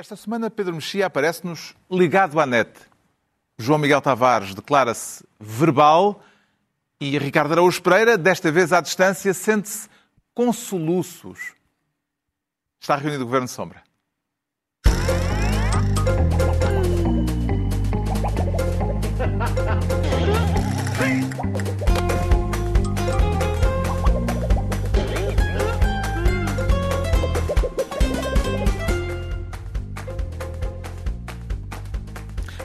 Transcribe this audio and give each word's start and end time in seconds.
Esta 0.00 0.16
semana 0.16 0.48
Pedro 0.48 0.72
Mexia 0.72 1.04
aparece-nos 1.04 1.74
ligado 1.90 2.40
à 2.40 2.46
net. 2.46 2.72
João 3.58 3.78
Miguel 3.78 4.00
Tavares 4.00 4.54
declara-se 4.54 5.22
verbal 5.38 6.24
e 6.98 7.18
Ricardo 7.18 7.52
Araújo 7.52 7.82
Pereira, 7.82 8.16
desta 8.16 8.50
vez 8.50 8.72
à 8.72 8.80
distância, 8.80 9.34
sente-se 9.34 9.90
com 10.32 10.50
soluços. 10.54 11.52
Está 12.80 12.96
reunido 12.96 13.24
o 13.24 13.26
Governo 13.26 13.46
Sombra. 13.46 13.82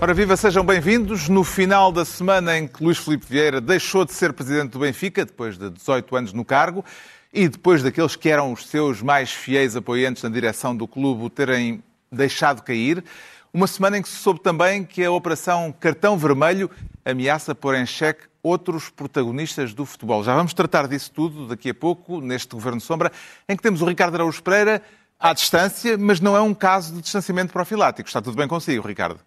Ora, 0.06 0.14
viva, 0.14 0.38
sejam 0.38 0.64
bem-vindos. 0.64 1.28
No 1.30 1.44
final 1.44 1.92
da 1.92 2.06
semana 2.06 2.56
em 2.56 2.68
que 2.68 2.84
Luís 2.84 3.00
Filipe 3.00 3.26
Vieira 3.28 3.60
deixou 3.60 4.06
de 4.06 4.14
ser 4.14 4.34
presidente 4.34 4.74
do 4.74 4.78
Benfica, 4.78 5.26
depois 5.26 5.58
de 5.58 5.68
18 5.72 6.16
anos 6.16 6.32
no 6.32 6.46
cargo, 6.46 6.86
e 7.34 7.48
depois 7.48 7.82
daqueles 7.82 8.16
que 8.16 8.30
eram 8.30 8.54
os 8.54 8.68
seus 8.68 9.02
mais 9.02 9.32
fiéis 9.32 9.76
apoiantes 9.76 10.22
na 10.22 10.30
direção 10.30 10.78
do 10.78 10.88
clube 10.88 11.24
o 11.24 11.30
terem 11.32 11.84
deixado 12.12 12.62
cair, 12.62 13.04
uma 13.52 13.66
semana 13.66 13.98
em 13.98 14.04
que 14.04 14.08
se 14.08 14.18
soube 14.18 14.42
também 14.42 14.84
que 14.84 15.04
a 15.04 15.10
Operação 15.10 15.74
Cartão 15.80 16.16
Vermelho 16.20 16.70
ameaça 17.04 17.56
pôr 17.56 17.74
em 17.74 17.88
xeque 17.88 18.26
outros 18.44 18.92
protagonistas 18.92 19.74
do 19.74 19.88
futebol. 19.88 20.24
Já 20.24 20.36
vamos 20.36 20.54
tratar 20.54 20.88
disso 20.88 21.10
tudo 21.10 21.48
daqui 21.48 21.72
a 21.72 21.74
pouco, 21.74 22.22
neste 22.22 22.54
Governo 22.54 22.80
Sombra, 22.80 23.12
em 23.50 23.58
que 23.58 23.64
temos 23.64 23.82
o 23.82 23.86
Ricardo 23.86 24.14
Araújo 24.14 24.44
Pereira 24.44 24.84
à 25.20 25.34
distância, 25.34 25.98
mas 25.98 26.20
não 26.20 26.38
é 26.38 26.42
um 26.42 26.54
caso 26.54 26.94
de 26.94 27.02
distanciamento 27.02 27.52
profilático. 27.52 28.08
Está 28.08 28.22
tudo 28.22 28.38
bem 28.38 28.48
consigo, 28.48 28.88
Ricardo? 28.88 29.20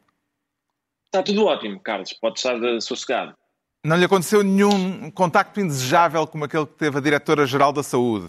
Está 1.08 1.22
tudo 1.22 1.46
ótimo, 1.46 1.80
Carlos. 1.80 2.12
Pode 2.12 2.38
estar 2.38 2.58
sossegado. 2.82 3.34
Não 3.84 3.96
lhe 3.96 4.04
aconteceu 4.04 4.42
nenhum 4.42 5.10
contacto 5.10 5.58
indesejável 5.60 6.26
como 6.26 6.44
aquele 6.44 6.66
que 6.66 6.74
teve 6.74 6.98
a 6.98 7.00
Diretora-Geral 7.00 7.72
da 7.72 7.82
Saúde? 7.82 8.28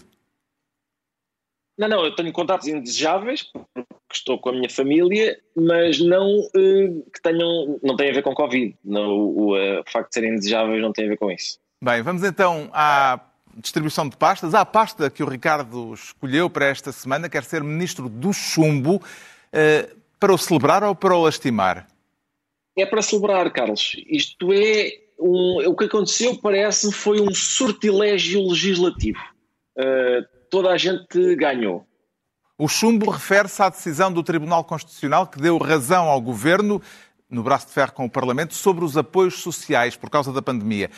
Não, 1.77 1.87
não, 1.87 2.05
eu 2.05 2.15
tenho 2.15 2.31
contatos 2.31 2.67
indesejáveis, 2.67 3.43
porque 3.43 3.69
estou 4.13 4.37
com 4.37 4.49
a 4.49 4.51
minha 4.53 4.69
família, 4.69 5.37
mas 5.55 5.99
não 5.99 6.39
uh, 6.39 7.11
que 7.11 7.21
tenham, 7.21 7.79
não 7.83 7.95
tem 7.95 8.09
a 8.09 8.13
ver 8.13 8.21
com 8.21 8.33
Covid. 8.33 8.77
Não, 8.83 9.09
o, 9.11 9.55
uh, 9.55 9.81
o 9.81 9.91
facto 9.91 10.09
de 10.09 10.13
serem 10.13 10.31
indesejáveis 10.31 10.81
não 10.81 10.93
tem 10.93 11.05
a 11.05 11.09
ver 11.09 11.17
com 11.17 11.31
isso. 11.31 11.59
Bem, 11.81 12.01
vamos 12.01 12.23
então 12.23 12.69
à 12.71 13.19
distribuição 13.57 14.07
de 14.07 14.15
pastas. 14.15 14.53
A 14.53 14.65
pasta 14.65 15.09
que 15.09 15.23
o 15.23 15.27
Ricardo 15.27 15.93
escolheu 15.93 16.49
para 16.49 16.65
esta 16.65 16.91
semana 16.91 17.27
quer 17.27 17.43
ser 17.43 17.63
Ministro 17.63 18.07
do 18.07 18.31
Chumbo. 18.31 19.01
Para 20.19 20.33
o 20.33 20.37
celebrar 20.37 20.83
ou 20.83 20.93
para 20.93 21.15
o 21.15 21.23
lastimar? 21.23 21.87
É 22.81 22.85
para 22.85 23.01
celebrar, 23.01 23.51
Carlos. 23.51 23.95
Isto 24.07 24.51
é 24.53 24.93
um, 25.19 25.69
o 25.69 25.75
que 25.75 25.85
aconteceu 25.85 26.37
parece 26.37 26.91
foi 26.91 27.19
um 27.19 27.33
sortilégio 27.33 28.47
legislativo. 28.47 29.19
Uh, 29.77 30.25
toda 30.49 30.69
a 30.69 30.77
gente 30.77 31.35
ganhou. 31.35 31.85
O 32.57 32.67
chumbo 32.67 33.09
refere-se 33.09 33.61
à 33.61 33.69
decisão 33.69 34.11
do 34.11 34.23
Tribunal 34.23 34.63
Constitucional 34.63 35.27
que 35.27 35.39
deu 35.39 35.57
razão 35.57 36.07
ao 36.07 36.19
Governo, 36.19 36.81
no 37.29 37.43
braço 37.43 37.67
de 37.67 37.73
ferro 37.73 37.93
com 37.93 38.05
o 38.05 38.09
Parlamento, 38.09 38.53
sobre 38.53 38.83
os 38.83 38.97
apoios 38.97 39.35
sociais 39.35 39.95
por 39.95 40.09
causa 40.09 40.31
da 40.33 40.41
pandemia. 40.41 40.89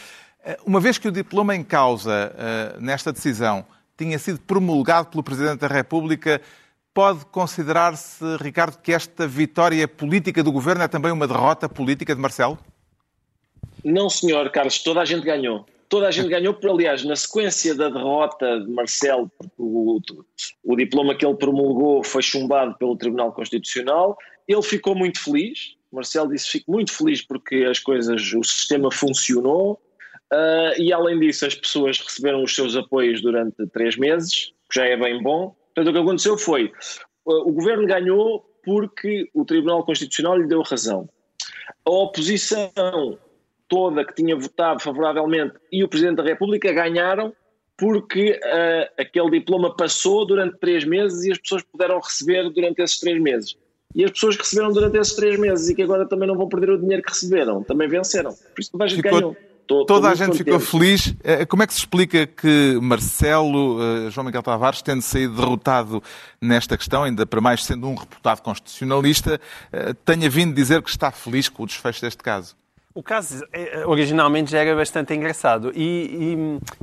Uh, 0.46 0.56
uma 0.66 0.80
vez 0.80 0.98
que 0.98 1.08
o 1.08 1.12
diploma 1.12 1.56
em 1.56 1.64
causa 1.64 2.34
uh, 2.34 2.82
nesta 2.82 3.12
decisão 3.12 3.66
tinha 3.98 4.18
sido 4.18 4.40
promulgado 4.40 5.10
pelo 5.10 5.24
Presidente 5.24 5.60
da 5.60 5.68
República, 5.68 6.42
Pode 6.94 7.26
considerar-se, 7.28 8.24
Ricardo, 8.42 8.78
que 8.78 8.92
esta 8.92 9.26
vitória 9.26 9.88
política 9.88 10.44
do 10.44 10.52
governo 10.52 10.84
é 10.84 10.88
também 10.90 11.12
uma 11.12 11.26
derrota 11.26 11.70
política 11.70 12.14
de 12.14 12.20
Marcelo? 12.20 12.60
Não, 13.84 14.10
senhor 14.10 14.50
Carlos, 14.52 14.80
toda 14.80 15.00
a 15.00 15.06
gente 15.06 15.24
ganhou. 15.24 15.66
Toda 15.88 16.08
a 16.08 16.12
gente 16.12 16.28
ganhou, 16.28 16.54
por, 16.54 16.70
aliás, 16.70 17.04
na 17.04 17.16
sequência 17.16 17.76
da 17.76 17.90
derrota 17.90 18.62
de 18.62 18.70
Marcelo, 18.72 19.32
o, 19.58 20.00
o 20.64 20.76
diploma 20.76 21.16
que 21.16 21.26
ele 21.26 21.36
promulgou 21.36 22.04
foi 22.04 22.22
chumbado 22.22 22.76
pelo 22.78 22.96
Tribunal 22.96 23.32
Constitucional, 23.34 24.18
ele 24.48 24.62
ficou 24.62 24.96
muito 24.96 25.22
feliz. 25.22 25.76
Marcelo 25.92 26.30
disse: 26.30 26.48
Fico 26.48 26.72
muito 26.72 26.94
feliz 26.94 27.22
porque 27.22 27.66
as 27.70 27.80
coisas, 27.80 28.34
o 28.34 28.44
sistema 28.44 28.92
funcionou. 28.92 29.82
Uh, 30.32 30.82
e 30.82 30.94
além 30.94 31.20
disso, 31.20 31.46
as 31.46 31.56
pessoas 31.56 32.00
receberam 32.00 32.44
os 32.44 32.56
seus 32.56 32.76
apoios 32.76 33.22
durante 33.22 33.66
três 33.68 33.98
meses, 33.98 34.54
que 34.70 34.80
já 34.80 34.86
é 34.86 34.96
bem 34.96 35.22
bom. 35.22 35.54
Portanto, 35.74 35.90
o 35.90 35.94
que 35.94 36.00
aconteceu 36.00 36.38
foi, 36.38 36.72
o 37.26 37.52
governo 37.52 37.88
ganhou 37.88 38.46
porque 38.64 39.30
o 39.34 39.46
Tribunal 39.46 39.84
Constitucional 39.86 40.38
lhe 40.38 40.48
deu 40.48 40.62
razão. 40.62 41.10
A 41.86 41.90
oposição 41.90 43.18
toda 43.68 44.06
que 44.06 44.14
tinha 44.14 44.36
votado 44.36 44.82
favoravelmente 44.82 45.56
e 45.72 45.84
o 45.84 45.88
Presidente 45.88 46.18
da 46.18 46.24
República 46.24 46.72
ganharam 46.74 47.34
porque 47.78 48.32
uh, 48.44 49.02
aquele 49.02 49.32
diploma 49.32 49.76
passou 49.76 50.26
durante 50.26 50.58
três 50.60 50.84
meses 50.84 51.24
e 51.24 51.32
as 51.32 51.40
pessoas 51.40 51.64
puderam 51.64 52.00
receber 52.00 52.50
durante 52.50 52.82
esses 52.82 53.00
três 53.00 53.20
meses. 53.20 53.58
E 53.96 54.04
as 54.06 54.12
pessoas 54.12 54.36
que 54.36 54.44
receberam 54.44 54.72
durante 54.72 54.98
esses 54.98 55.16
três 55.16 55.40
meses 55.40 55.70
e 55.70 55.76
que 55.76 55.82
agora 55.82 56.08
também 56.08 56.28
não 56.28 56.36
vão 56.36 56.48
perder 56.48 56.70
o 56.70 56.78
dinheiro 56.78 57.02
que 57.02 57.10
receberam, 57.10 57.64
também 57.64 57.88
venceram. 57.88 58.32
Por 58.34 58.60
isso 58.60 58.72
toda 58.72 58.84
a 58.84 58.88
gente 58.88 59.02
Ficou... 59.02 59.20
ganhou. 59.20 59.38
Tô, 59.72 59.86
Toda 59.86 60.10
a 60.10 60.16
gente 60.16 60.32
contente. 60.32 60.44
ficou 60.44 60.60
feliz. 60.60 61.16
Eh, 61.24 61.46
como 61.46 61.64
é 61.64 61.68
que 61.68 61.74
se 61.74 61.80
explica 61.80 62.28
que 62.28 62.78
Marcelo, 62.82 63.80
eh, 63.82 64.10
João 64.10 64.26
Miguel 64.26 64.44
Tavares, 64.44 64.82
tendo 64.82 65.02
saído 65.02 65.36
derrotado 65.36 66.04
nesta 66.42 66.78
questão, 66.78 67.04
ainda 67.04 67.26
para 67.26 67.40
mais 67.40 67.64
sendo 67.64 67.88
um 67.88 67.96
reputado 67.96 68.42
constitucionalista, 68.42 69.40
eh, 69.72 69.94
tenha 70.04 70.30
vindo 70.30 70.54
dizer 70.54 70.82
que 70.82 70.90
está 70.90 71.10
feliz 71.10 71.48
com 71.48 71.64
o 71.64 71.66
desfecho 71.66 72.02
deste 72.02 72.22
caso? 72.22 72.56
O 72.94 73.02
caso 73.02 73.42
originalmente 73.88 74.52
já 74.52 74.60
era 74.60 74.76
bastante 74.76 75.14
engraçado 75.14 75.72
e, 75.74 76.36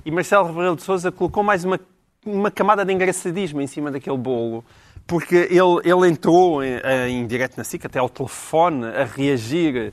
e, 0.07 0.09
e 0.09 0.11
Marcelo 0.11 0.47
Rebelo 0.47 0.75
de 0.75 0.83
Sousa 0.83 1.13
colocou 1.13 1.43
mais 1.43 1.67
uma, 1.67 1.79
uma 2.25 2.51
camada 2.51 2.83
de 2.83 2.95
engraçadismo 2.95 3.61
em 3.61 3.67
cima 3.67 3.91
daquele 3.91 4.17
bolo 4.17 4.65
porque 5.07 5.37
ele, 5.51 5.81
ele 5.85 6.09
entrou 6.09 6.65
em, 6.65 6.81
em 7.11 7.27
direto 7.27 7.59
na 7.59 7.65
SIC, 7.65 7.85
até 7.85 7.99
ao 7.99 8.09
telefone, 8.09 8.87
a 8.87 9.05
reagir 9.05 9.93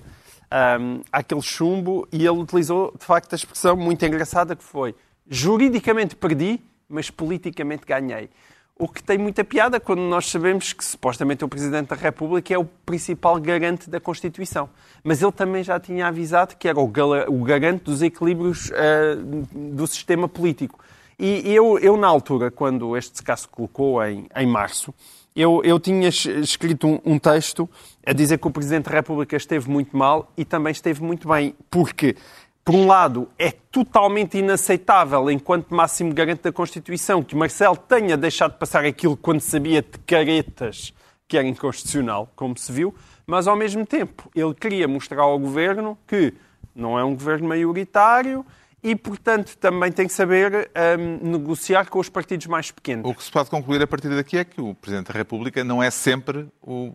um, 0.79 1.01
àquele 1.11 1.41
chumbo 1.41 2.07
e 2.11 2.25
ele 2.25 2.39
utilizou, 2.39 2.93
de 2.97 3.05
facto, 3.05 3.33
a 3.33 3.35
expressão 3.35 3.75
muito 3.75 4.05
engraçada 4.05 4.55
que 4.55 4.63
foi 4.63 4.95
juridicamente 5.27 6.15
perdi, 6.15 6.59
mas 6.87 7.09
politicamente 7.09 7.85
ganhei. 7.85 8.29
O 8.77 8.89
que 8.89 9.01
tem 9.01 9.17
muita 9.17 9.41
piada 9.43 9.79
quando 9.79 10.01
nós 10.01 10.29
sabemos 10.29 10.73
que 10.73 10.83
supostamente 10.83 11.45
o 11.45 11.47
Presidente 11.47 11.87
da 11.87 11.95
República 11.95 12.53
é 12.53 12.57
o 12.57 12.65
principal 12.65 13.39
garante 13.39 13.89
da 13.89 14.01
Constituição. 14.01 14.69
Mas 15.01 15.21
ele 15.21 15.31
também 15.31 15.63
já 15.63 15.79
tinha 15.79 16.07
avisado 16.07 16.57
que 16.57 16.67
era 16.67 16.77
o, 16.77 16.87
garante 16.87 17.85
dos 17.85 18.01
equilíbrios 18.01 18.69
uh, 18.71 19.45
do 19.53 19.87
sistema 19.87 20.27
político. 20.27 20.77
E 21.17 21.53
eu, 21.53 21.79
eu, 21.79 21.95
na 21.95 22.07
altura, 22.07 22.51
quando 22.51 22.97
este 22.97 23.23
caso 23.23 23.47
colocou 23.47 24.03
em, 24.03 24.27
em 24.35 24.45
março, 24.45 24.93
eu, 25.33 25.61
eu 25.63 25.79
tinha 25.79 26.09
escrito 26.09 26.87
um, 26.87 26.99
um, 27.05 27.19
texto 27.19 27.69
a 28.05 28.13
dizer 28.13 28.37
que 28.37 28.47
o 28.47 28.51
Presidente 28.51 28.85
da 28.85 28.91
República 28.91 29.35
esteve 29.35 29.69
muito 29.69 29.95
mal 29.97 30.31
e 30.37 30.45
também 30.45 30.71
esteve 30.71 31.01
muito 31.01 31.27
bem, 31.27 31.55
porque, 31.69 32.15
por 32.63 32.75
um 32.75 32.85
lado, 32.85 33.27
é 33.37 33.51
totalmente 33.51 34.37
inaceitável, 34.37 35.29
enquanto 35.31 35.73
máximo 35.73 36.13
garante 36.13 36.43
da 36.43 36.51
Constituição, 36.51 37.23
que 37.23 37.35
Marcelo 37.35 37.75
tenha 37.75 38.15
deixado 38.15 38.53
de 38.53 38.59
passar 38.59 38.85
aquilo 38.85 39.17
quando 39.17 39.41
sabia 39.41 39.81
de 39.81 39.97
caretas 40.05 40.93
que 41.27 41.37
era 41.37 41.47
inconstitucional, 41.47 42.29
como 42.35 42.57
se 42.57 42.71
viu, 42.71 42.93
mas, 43.25 43.47
ao 43.47 43.55
mesmo 43.55 43.85
tempo, 43.85 44.29
ele 44.35 44.53
queria 44.53 44.87
mostrar 44.87 45.23
ao 45.23 45.39
Governo 45.39 45.97
que 46.05 46.33
não 46.75 46.99
é 46.99 47.03
um 47.03 47.15
governo 47.15 47.47
maioritário, 47.47 48.45
e, 48.85 48.95
portanto, 48.95 49.57
também 49.57 49.91
tem 49.91 50.05
que 50.05 50.13
saber 50.13 50.69
um, 50.99 51.31
negociar 51.31 51.89
com 51.89 51.97
os 51.97 52.07
partidos 52.07 52.45
mais 52.45 52.69
pequenos. 52.69 53.09
O 53.09 53.15
que 53.15 53.23
se 53.23 53.31
pode 53.31 53.49
concluir 53.49 53.81
a 53.81 53.87
partir 53.87 54.09
daqui 54.09 54.37
é 54.37 54.45
que 54.45 54.61
o 54.61 54.75
Presidente 54.75 55.07
da 55.07 55.13
República 55.17 55.63
não 55.63 55.81
é 55.81 55.89
sempre 55.89 56.47
o 56.61 56.93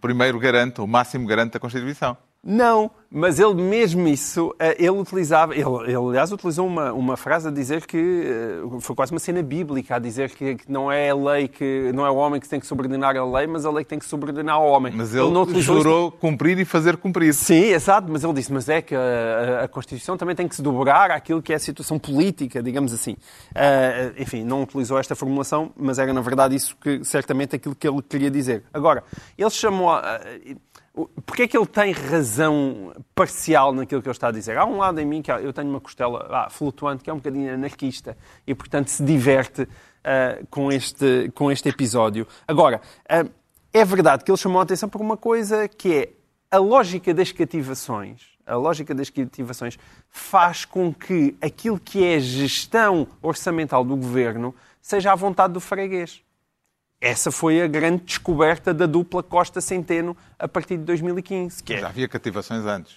primeiro 0.00 0.40
garante, 0.40 0.80
o 0.80 0.86
máximo 0.86 1.24
garante 1.24 1.52
da 1.52 1.60
Constituição. 1.60 2.16
Não, 2.44 2.90
mas 3.08 3.38
ele 3.38 3.54
mesmo 3.54 4.08
isso, 4.08 4.52
eh, 4.58 4.74
ele 4.76 4.90
utilizava, 4.90 5.54
ele, 5.54 5.62
ele 5.86 5.94
aliás 5.94 6.32
utilizou 6.32 6.66
uma, 6.66 6.92
uma 6.92 7.16
frase 7.16 7.46
a 7.46 7.52
dizer 7.52 7.86
que 7.86 7.96
eh, 7.96 8.80
foi 8.80 8.96
quase 8.96 9.12
uma 9.12 9.20
cena 9.20 9.40
bíblica, 9.44 9.94
a 9.94 9.98
dizer 10.00 10.30
que, 10.30 10.56
que, 10.56 10.72
não 10.72 10.90
é 10.90 11.10
a 11.10 11.14
lei 11.14 11.46
que 11.46 11.92
não 11.94 12.04
é 12.04 12.10
o 12.10 12.16
homem 12.16 12.40
que 12.40 12.48
tem 12.48 12.58
que 12.58 12.66
subordinar 12.66 13.16
a 13.16 13.24
lei, 13.24 13.46
mas 13.46 13.64
a 13.64 13.70
lei 13.70 13.84
que 13.84 13.90
tem 13.90 13.98
que 13.98 14.04
subordinar 14.04 14.56
ao 14.56 14.66
homem. 14.66 14.92
Mas 14.92 15.14
ele, 15.14 15.24
ele 15.24 15.32
não 15.32 15.46
jurou 15.60 16.08
isso. 16.08 16.18
cumprir 16.18 16.58
e 16.58 16.64
fazer 16.64 16.96
cumprir. 16.96 17.32
Sim, 17.32 17.66
exato, 17.66 18.10
mas 18.10 18.24
ele 18.24 18.32
disse, 18.32 18.52
mas 18.52 18.68
é 18.68 18.82
que 18.82 18.94
a, 18.96 19.62
a, 19.62 19.68
Constituição 19.68 20.16
também 20.16 20.34
tem 20.34 20.48
que 20.48 20.56
se 20.56 20.62
dobrar 20.62 21.12
àquilo 21.12 21.40
que 21.40 21.52
é 21.52 21.56
a 21.56 21.60
situação 21.60 21.96
política, 21.96 22.60
digamos 22.60 22.92
assim. 22.92 23.12
Uh, 23.52 24.20
enfim, 24.20 24.42
não 24.42 24.64
utilizou 24.64 24.98
esta 24.98 25.14
formulação, 25.14 25.70
mas 25.76 26.00
era 26.00 26.12
na 26.12 26.20
verdade 26.20 26.56
isso 26.56 26.76
que 26.76 27.04
certamente 27.04 27.54
aquilo 27.54 27.76
que 27.76 27.86
ele 27.86 28.02
queria 28.02 28.32
dizer. 28.32 28.64
Agora, 28.74 29.04
ele 29.38 29.50
chamou. 29.50 29.94
Uh, 29.94 30.71
Porquê 31.24 31.44
é 31.44 31.48
que 31.48 31.56
ele 31.56 31.66
tem 31.66 31.90
razão 31.90 32.92
parcial 33.14 33.72
naquilo 33.72 34.02
que 34.02 34.08
ele 34.08 34.14
está 34.14 34.28
a 34.28 34.32
dizer? 34.32 34.58
Há 34.58 34.66
um 34.66 34.76
lado 34.76 35.00
em 35.00 35.06
mim 35.06 35.22
que 35.22 35.30
eu 35.30 35.50
tenho 35.50 35.70
uma 35.70 35.80
costela 35.80 36.26
ah, 36.30 36.50
flutuante 36.50 37.02
que 37.02 37.08
é 37.08 37.12
um 37.12 37.16
bocadinho 37.16 37.54
anarquista 37.54 38.16
e, 38.46 38.54
portanto, 38.54 38.88
se 38.88 39.02
diverte 39.02 39.62
uh, 39.62 40.46
com, 40.50 40.70
este, 40.70 41.32
com 41.34 41.50
este 41.50 41.70
episódio. 41.70 42.26
Agora, 42.46 42.82
uh, 43.04 43.30
é 43.72 43.84
verdade 43.86 44.22
que 44.22 44.30
ele 44.30 44.36
chamou 44.36 44.60
a 44.60 44.64
atenção 44.64 44.86
por 44.86 45.00
uma 45.00 45.16
coisa 45.16 45.66
que 45.66 45.94
é 45.94 46.12
a 46.50 46.58
lógica 46.58 47.14
das 47.14 47.32
cativações. 47.32 48.32
A 48.44 48.56
lógica 48.56 48.94
das 48.94 49.08
cativações 49.08 49.78
faz 50.10 50.66
com 50.66 50.92
que 50.92 51.34
aquilo 51.40 51.80
que 51.80 52.04
é 52.04 52.20
gestão 52.20 53.08
orçamental 53.22 53.82
do 53.82 53.96
governo 53.96 54.54
seja 54.82 55.12
à 55.12 55.14
vontade 55.14 55.54
do 55.54 55.60
freguês. 55.60 56.22
Essa 57.02 57.32
foi 57.32 57.60
a 57.60 57.66
grande 57.66 58.04
descoberta 58.04 58.72
da 58.72 58.86
dupla 58.86 59.24
Costa 59.24 59.60
Centeno 59.60 60.16
a 60.38 60.46
partir 60.46 60.76
de 60.76 60.84
2015. 60.84 61.60
Que 61.60 61.74
é... 61.74 61.78
Já 61.80 61.88
havia 61.88 62.06
cativações 62.06 62.64
antes. 62.64 62.94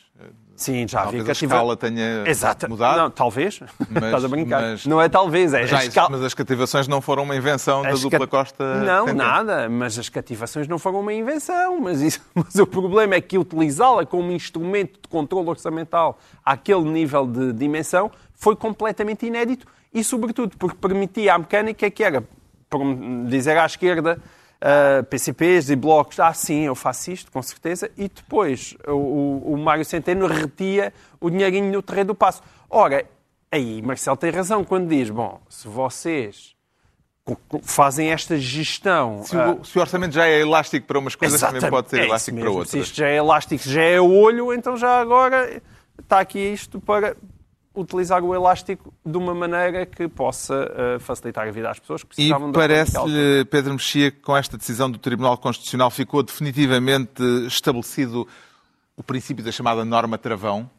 Sim, 0.56 0.88
já 0.88 1.00
havia 1.00 1.18
talvez 1.18 1.40
cativações. 1.40 1.52
a 1.52 1.56
escala 1.56 1.76
tenha 1.76 2.30
Exato. 2.30 2.70
mudado. 2.70 2.98
Não, 3.00 3.10
talvez. 3.10 3.60
Mas, 3.90 4.04
Estás 4.04 4.24
a 4.24 4.28
brincar. 4.28 4.62
Mas, 4.62 4.86
não 4.86 5.02
é 5.02 5.10
talvez. 5.10 5.56
É 5.56 5.66
já, 5.66 5.84
escala... 5.84 6.10
Mas 6.12 6.22
as 6.22 6.36
cativações 6.36 6.88
não 6.88 7.02
foram 7.02 7.24
uma 7.24 7.36
invenção 7.36 7.82
da 7.82 7.94
dupla 7.94 8.28
Costa 8.28 8.76
Não, 8.76 9.08
Centeno. 9.08 9.18
nada. 9.18 9.68
Mas 9.68 9.98
as 9.98 10.08
cativações 10.08 10.68
não 10.68 10.78
foram 10.78 11.00
uma 11.00 11.12
invenção. 11.12 11.82
Mas, 11.82 12.00
isso... 12.02 12.22
mas 12.36 12.54
o 12.54 12.68
problema 12.68 13.16
é 13.16 13.22
que 13.22 13.40
utilizá-la 13.40 14.06
como 14.06 14.32
instrumento 14.32 15.00
de 15.02 15.08
controle 15.10 15.50
orçamental 15.50 16.20
àquele 16.46 16.84
nível 16.84 17.26
de 17.26 17.52
dimensão 17.54 18.12
foi 18.36 18.56
completamente 18.56 19.26
inédito 19.26 19.66
e, 19.92 20.04
sobretudo, 20.04 20.56
porque 20.58 20.78
permitia 20.78 21.34
à 21.34 21.40
mecânica 21.40 21.90
que 21.90 22.04
era 22.04 22.24
por 22.80 23.28
dizer 23.28 23.58
à 23.58 23.66
esquerda, 23.66 24.20
uh, 24.62 25.04
PCPs 25.06 25.70
e 25.70 25.76
blocos, 25.76 26.20
ah, 26.20 26.34
sim, 26.34 26.62
eu 26.62 26.76
faço 26.76 27.12
isto, 27.12 27.32
com 27.32 27.42
certeza, 27.42 27.90
e 27.98 28.10
depois 28.10 28.76
o, 28.88 29.54
o 29.54 29.58
Mário 29.58 29.86
Centeno 29.86 30.28
retia 30.28 30.94
o 31.20 31.30
dinheirinho 31.30 31.72
no 31.72 31.82
terreno 31.82 32.08
do 32.08 32.16
passo. 32.16 32.42
Ora, 32.70 33.06
aí 33.52 33.82
Marcelo 33.82 34.18
tem 34.18 34.32
razão 34.32 34.64
quando 34.64 34.88
diz, 34.88 35.10
bom, 35.10 35.42
se 35.50 35.68
vocês 35.68 36.56
fazem 37.64 38.12
esta 38.12 38.38
gestão. 38.38 39.24
Se 39.24 39.36
o, 39.36 39.54
uh, 39.54 39.66
se 39.66 39.78
o, 39.78 39.82
orçamento 39.82 40.14
já 40.14 40.28
é 40.28 40.42
elástico 40.42 40.86
para 40.86 41.00
umas 41.00 41.16
coisas, 41.16 41.42
também 41.42 41.70
pode 41.70 41.90
ser 41.90 42.02
é 42.02 42.06
elástico 42.06 42.40
para 42.40 42.50
outras. 42.50 42.70
Se 42.70 42.80
isto 42.80 42.96
já 42.96 43.08
é 43.08 43.16
elástico, 43.16 43.64
já 43.68 43.82
é 43.82 44.00
olho, 44.00 44.54
então 44.54 44.78
já 44.78 45.00
agora 45.00 45.62
está 46.00 46.20
aqui 46.20 46.40
isto 46.40 46.80
para 46.80 47.16
utilizar 47.76 48.24
o 48.24 48.34
elástico 48.34 48.94
de 49.06 49.18
uma 49.18 49.34
maneira 49.34 49.86
que 49.86 50.08
possa 50.08 50.72
uh, 50.96 51.00
facilitar 51.00 51.48
a 51.48 51.52
vida 51.52 51.70
às 51.70 51.80
pessoas 51.80 52.04
que 52.04 52.10
precisavam 52.10 52.50
e 52.50 52.54
parece-lhe, 52.54 53.46
Pedro 53.46 53.74
Mexia, 53.74 54.12
que 54.12 54.20
com 54.20 54.36
esta 54.36 54.58
decisão 54.58 54.90
do 54.90 54.98
Tribunal 54.98 55.38
Constitucional 55.38 55.90
ficou 55.90 56.24
definitivamente 56.24 57.22
estabelecido 57.48 58.28
o 58.96 59.04
princípio 59.04 59.44
da 59.44 59.52
chamada 59.52 59.84
norma 59.84 60.18
travão? 60.18 60.70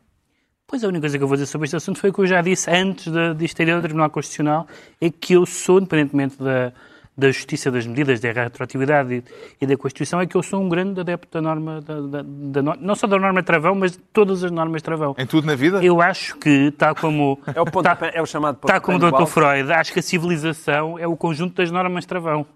Pois 0.67 0.83
a 0.83 0.89
única 0.89 1.03
coisa 1.03 1.17
que 1.17 1.23
eu 1.23 1.29
vou 1.29 1.37
dizer 1.37 1.47
sobre 1.47 1.67
este 1.67 1.77
assunto 1.77 2.01
foi 2.01 2.11
o 2.11 2.13
que 2.13 2.21
eu 2.21 2.27
já 2.27 2.43
disse 2.43 2.69
antes 2.71 3.13
de, 3.13 3.35
de 3.35 3.45
isto 3.45 3.63
ir 3.63 3.71
ao 3.71 3.81
Tribunal 3.81 4.11
Constitucional, 4.11 4.67
é 5.01 5.11
que 5.11 5.35
eu 5.35 5.47
sou, 5.47 5.79
independentemente 5.79 6.37
da, 6.43 6.73
da 7.17 7.31
justiça 7.31 7.71
das 7.71 7.87
medidas 7.87 8.21
da 8.21 8.31
retroatividade 8.31 9.25
e, 9.61 9.67
da 9.67 9.77
Constituição 9.77 10.21
é 10.21 10.27
que 10.27 10.37
eu 10.37 10.43
sou 10.43 10.63
um 10.63 10.69
grande 10.69 11.01
adepto 11.01 11.29
da 11.33 11.41
norma, 11.41 11.81
da, 11.81 12.01
da, 12.01 12.23
da, 12.23 12.77
não 12.77 12.95
só 12.95 13.07
da 13.07 13.19
norma 13.19 13.43
travão, 13.43 13.75
mas 13.75 13.93
de 13.93 13.99
todas 13.99 14.45
as 14.45 14.51
normas 14.51 14.83
travão. 14.83 15.15
Em 15.17 15.27
tudo 15.27 15.47
na 15.47 15.55
vida? 15.55 15.83
Eu 15.83 16.03
acho 16.03 16.37
que, 16.37 16.71
tal 16.73 16.95
como... 16.95 17.41
é, 17.55 17.61
o 17.61 17.65
ponto, 17.65 17.85
tá, 17.85 17.99
é 18.13 18.21
o 18.21 18.27
chamado 18.27 18.59
Tal 18.59 18.81
como 18.81 18.99
o 18.99 19.11
Dr. 19.11 19.27
Freud, 19.27 19.73
acho 19.73 19.93
que 19.93 20.01
a 20.01 20.03
civilização 20.03 20.99
é 20.99 21.07
o 21.07 21.17
conjunto 21.17 21.55
das 21.55 21.71
normas 21.71 22.05
travão. 22.05 22.47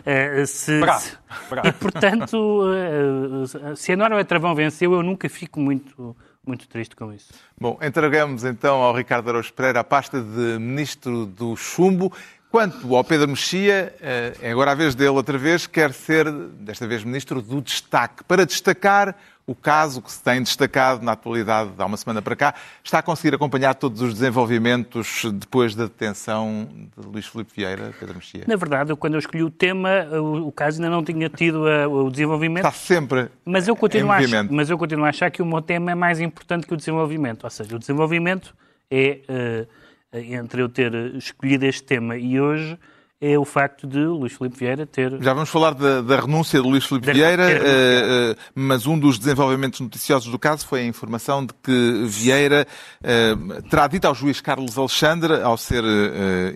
Uh, 0.00 0.46
se, 0.46 0.78
bravo, 0.78 1.00
se, 1.00 1.16
bravo. 1.48 1.68
E, 1.68 1.72
portanto, 1.72 2.34
uh, 2.34 3.76
se 3.76 3.92
a 3.92 3.96
norma 3.96 4.22
travão 4.24 4.54
venceu, 4.54 4.92
eu 4.92 5.02
nunca 5.02 5.28
fico 5.28 5.58
muito 5.58 6.14
muito 6.46 6.66
triste 6.68 6.96
com 6.96 7.12
isso. 7.12 7.32
Bom, 7.58 7.78
entregamos 7.82 8.44
então 8.44 8.82
ao 8.82 8.94
Ricardo 8.94 9.28
Araújo 9.28 9.52
Pereira 9.52 9.80
a 9.80 9.84
pasta 9.84 10.20
de 10.20 10.58
Ministro 10.58 11.26
do 11.26 11.54
Chumbo. 11.54 12.12
Quanto 12.50 12.96
ao 12.96 13.04
Pedro 13.04 13.28
Mexia, 13.28 13.94
eh, 14.00 14.32
é 14.42 14.50
agora 14.50 14.72
a 14.72 14.74
vez 14.74 14.96
dele 14.96 15.10
outra 15.10 15.38
vez, 15.38 15.68
quer 15.68 15.92
ser, 15.92 16.28
desta 16.32 16.84
vez, 16.84 17.04
Ministro 17.04 17.40
do 17.40 17.60
Destaque. 17.60 18.24
Para 18.24 18.44
destacar 18.44 19.14
o 19.46 19.54
caso 19.54 20.02
que 20.02 20.10
se 20.10 20.20
tem 20.20 20.42
destacado 20.42 21.04
na 21.04 21.12
atualidade, 21.12 21.70
há 21.78 21.86
uma 21.86 21.96
semana 21.96 22.20
para 22.20 22.34
cá, 22.34 22.54
está 22.82 22.98
a 22.98 23.02
conseguir 23.02 23.36
acompanhar 23.36 23.74
todos 23.76 24.02
os 24.02 24.14
desenvolvimentos 24.14 25.24
depois 25.32 25.76
da 25.76 25.84
detenção 25.84 26.68
de 26.98 27.06
Luís 27.06 27.26
Filipe 27.26 27.52
Vieira, 27.54 27.94
Pedro 28.00 28.16
Mexia? 28.16 28.42
Na 28.48 28.56
verdade, 28.56 28.96
quando 28.96 29.14
eu 29.14 29.20
escolhi 29.20 29.44
o 29.44 29.50
tema, 29.50 30.06
o, 30.20 30.50
caso 30.50 30.82
ainda 30.82 30.90
não 30.90 31.04
tinha 31.04 31.28
tido 31.28 31.62
o 31.62 32.10
desenvolvimento. 32.10 32.66
Está 32.66 32.76
sempre 32.76 33.28
mas 33.44 33.68
eu 33.68 33.76
continuo 33.76 34.12
em 34.12 34.20
movimento. 34.22 34.52
Mas 34.52 34.68
eu 34.68 34.76
continuo 34.76 35.04
a 35.04 35.10
achar 35.10 35.30
que 35.30 35.40
o 35.40 35.46
meu 35.46 35.62
tema 35.62 35.92
é 35.92 35.94
mais 35.94 36.20
importante 36.20 36.66
que 36.66 36.74
o 36.74 36.76
desenvolvimento. 36.76 37.44
Ou 37.44 37.50
seja, 37.50 37.76
o 37.76 37.78
desenvolvimento 37.78 38.52
é... 38.90 39.20
Uh, 39.28 39.79
entre 40.12 40.62
eu 40.62 40.68
ter 40.68 40.94
escolhido 41.16 41.66
este 41.66 41.84
tema 41.84 42.16
e 42.16 42.40
hoje 42.40 42.78
é 43.20 43.38
o 43.38 43.44
facto 43.44 43.86
de 43.86 43.98
Luís 43.98 44.32
Filipe 44.32 44.56
Vieira 44.56 44.86
ter. 44.86 45.22
Já 45.22 45.34
vamos 45.34 45.50
falar 45.50 45.74
da, 45.74 46.00
da 46.00 46.20
renúncia 46.20 46.60
de 46.60 46.66
Luís 46.66 46.86
Filipe 46.86 47.12
Vieira, 47.12 47.44
uh, 47.44 48.32
uh, 48.32 48.36
mas 48.54 48.86
um 48.86 48.98
dos 48.98 49.18
desenvolvimentos 49.18 49.78
noticiosos 49.80 50.32
do 50.32 50.38
caso 50.38 50.66
foi 50.66 50.80
a 50.80 50.84
informação 50.84 51.44
de 51.44 51.52
que 51.62 52.04
Vieira 52.06 52.66
uh, 53.02 53.62
terá 53.68 53.86
dito 53.86 54.06
ao 54.06 54.14
juiz 54.14 54.40
Carlos 54.40 54.78
Alexandre, 54.78 55.42
ao 55.42 55.58
ser 55.58 55.84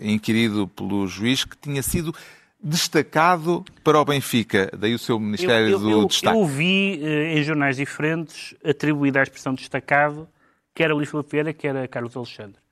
inquirido 0.01 0.67
pelo 0.67 1.07
juiz, 1.07 1.45
que 1.45 1.55
tinha 1.55 1.83
sido 1.83 2.13
destacado 2.61 3.63
para 3.83 3.99
o 3.99 4.05
Benfica, 4.05 4.71
daí 4.75 4.95
o 4.95 4.99
seu 4.99 5.19
Ministério 5.19 5.67
eu, 5.67 5.71
eu, 5.73 5.79
do 5.79 5.91
eu, 5.91 6.07
Destaque. 6.07 6.35
Eu 6.35 6.45
vi 6.45 6.99
em 7.03 7.43
jornais 7.43 7.77
diferentes 7.77 8.55
atribuída 8.65 9.19
a 9.19 9.23
expressão 9.23 9.53
destacado, 9.53 10.27
quer 10.73 10.89
a 10.89 10.95
Luís 10.95 11.09
Filipe 11.09 11.29
Vieira, 11.29 11.53
quer 11.53 11.77
a 11.77 11.87
Carlos 11.87 12.17
Alexandre. 12.17 12.64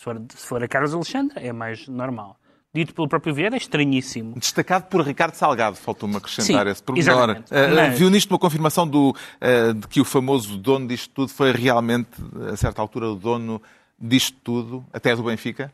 Se 0.00 0.04
for, 0.04 0.22
se 0.34 0.46
for 0.46 0.64
a 0.64 0.66
Carlos 0.66 0.94
Alexandre, 0.94 1.46
é 1.46 1.52
mais 1.52 1.86
normal. 1.86 2.40
Dito 2.72 2.94
pelo 2.94 3.06
próprio 3.06 3.34
Vieira, 3.34 3.54
é 3.54 3.58
estranhíssimo. 3.58 4.32
Destacado 4.34 4.86
por 4.86 5.02
Ricardo 5.02 5.34
Salgado, 5.34 5.76
faltou-me 5.76 6.16
acrescentar 6.16 6.64
Sim, 6.64 6.72
esse 6.72 6.82
pormenor. 6.82 7.36
Uh, 7.36 7.74
Mas... 7.74 7.98
Viu 7.98 8.08
nisto 8.08 8.30
uma 8.30 8.38
confirmação 8.38 8.88
do, 8.88 9.10
uh, 9.10 9.74
de 9.74 9.86
que 9.88 10.00
o 10.00 10.04
famoso 10.04 10.56
dono 10.56 10.88
disto 10.88 11.10
tudo 11.12 11.28
foi 11.28 11.52
realmente, 11.52 12.08
a 12.50 12.56
certa 12.56 12.80
altura, 12.80 13.10
o 13.10 13.14
dono 13.14 13.60
disto 13.98 14.38
tudo, 14.42 14.86
até 14.90 15.14
do 15.14 15.22
Benfica? 15.22 15.70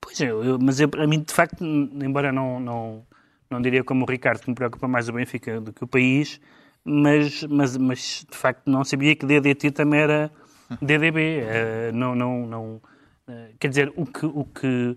Pois 0.00 0.20
é, 0.20 0.30
eu, 0.30 0.56
mas 0.60 0.78
eu, 0.78 0.88
a 0.96 1.06
mim, 1.08 1.18
de 1.20 1.32
facto, 1.32 1.64
embora 1.64 2.30
não, 2.30 2.60
não, 2.60 3.02
não 3.50 3.60
diria 3.60 3.82
como 3.82 4.04
o 4.04 4.08
Ricardo, 4.08 4.42
que 4.42 4.48
me 4.48 4.54
preocupa 4.54 4.86
mais 4.86 5.08
o 5.08 5.12
Benfica 5.12 5.60
do 5.60 5.72
que 5.72 5.82
o 5.82 5.88
país, 5.88 6.40
mas, 6.84 7.42
mas, 7.42 7.76
mas 7.76 8.24
de 8.30 8.36
facto 8.36 8.70
não 8.70 8.84
sabia 8.84 9.16
que 9.16 9.26
DDT 9.26 9.72
também 9.72 9.98
era 9.98 10.30
DDB. 10.80 11.18
Uh, 11.18 11.46
eh, 11.48 11.92
não, 11.92 12.14
não, 12.14 12.46
não 12.46 12.80
quer 13.58 13.68
dizer, 13.68 13.92
o 13.96 14.04
que, 14.06 14.26
o, 14.26 14.44
que, 14.44 14.96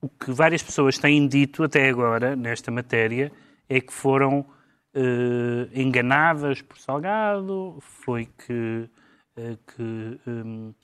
o 0.00 0.08
que 0.08 0.32
várias 0.32 0.62
pessoas 0.62 0.98
têm 0.98 1.26
dito 1.26 1.62
até 1.62 1.88
agora 1.88 2.34
nesta 2.34 2.70
matéria 2.70 3.32
é 3.68 3.80
que 3.80 3.92
foram 3.92 4.40
uh, 4.40 5.68
enganadas 5.72 6.62
por 6.62 6.78
Salgado, 6.78 7.78
foi 7.80 8.26
que, 8.26 8.88
uh, 9.36 9.58
que 9.74 10.20
um, 10.26 10.74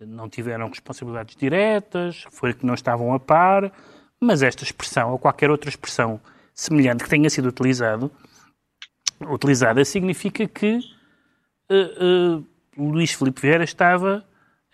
não 0.00 0.28
tiveram 0.28 0.68
responsabilidades 0.68 1.36
diretas, 1.36 2.24
foi 2.30 2.52
que 2.52 2.66
não 2.66 2.74
estavam 2.74 3.12
a 3.14 3.20
par, 3.20 3.72
mas 4.20 4.42
esta 4.42 4.62
expressão, 4.62 5.12
ou 5.12 5.18
qualquer 5.18 5.50
outra 5.50 5.68
expressão 5.68 6.20
semelhante 6.54 7.04
que 7.04 7.10
tenha 7.10 7.28
sido 7.28 7.48
utilizado, 7.48 8.10
utilizada, 9.22 9.84
significa 9.84 10.46
que 10.46 10.78
uh, 11.70 12.44
Luís 12.76 13.12
Filipe 13.12 13.40
Vieira 13.40 13.64
estava 13.64 14.24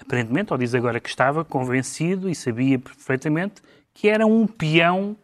aparentemente, 0.02 0.52
ou 0.52 0.59
diz 0.59 0.75
agora 0.75 1.00
que 1.00 1.09
estava 1.09 1.44
convencido 1.44 2.28
e 2.28 2.35
sabia 2.35 2.78
perfeitamente 2.78 3.62
que 3.94 4.09
era 4.09 4.26
um 4.26 4.47
peão 4.47 5.16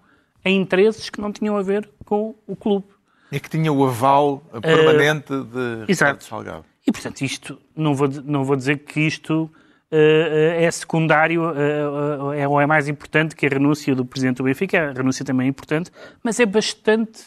em 0.44 0.60
interesses 0.60 1.10
que 1.10 1.20
não 1.20 1.32
tinham 1.32 1.56
a 1.56 1.62
ver 1.62 1.88
com 2.04 2.34
o 2.46 2.56
clube. 2.56 2.86
E 3.30 3.38
que 3.38 3.50
tinha 3.50 3.72
o 3.72 3.84
aval 3.86 4.42
permanente 4.62 5.32
uh, 5.32 5.44
de 5.44 5.84
Ricardo 5.86 6.22
Salgado. 6.22 6.64
E, 6.86 6.92
portanto, 6.92 7.20
isto, 7.20 7.58
não 7.76 7.94
vou, 7.94 8.08
não 8.24 8.44
vou 8.44 8.56
dizer 8.56 8.78
que 8.78 9.00
isto 9.00 9.42
uh, 9.44 9.50
é 9.92 10.70
secundário 10.70 11.42
uh, 11.42 12.32
é, 12.32 12.48
ou 12.48 12.60
é 12.60 12.66
mais 12.66 12.88
importante 12.88 13.36
que 13.36 13.44
a 13.44 13.48
renúncia 13.48 13.94
do 13.94 14.04
Presidente 14.04 14.38
do 14.38 14.44
Benfica, 14.44 14.90
a 14.90 14.92
renúncia 14.92 15.24
também 15.24 15.46
é 15.46 15.50
importante, 15.50 15.90
mas 16.22 16.40
é 16.40 16.46
bastante, 16.46 17.22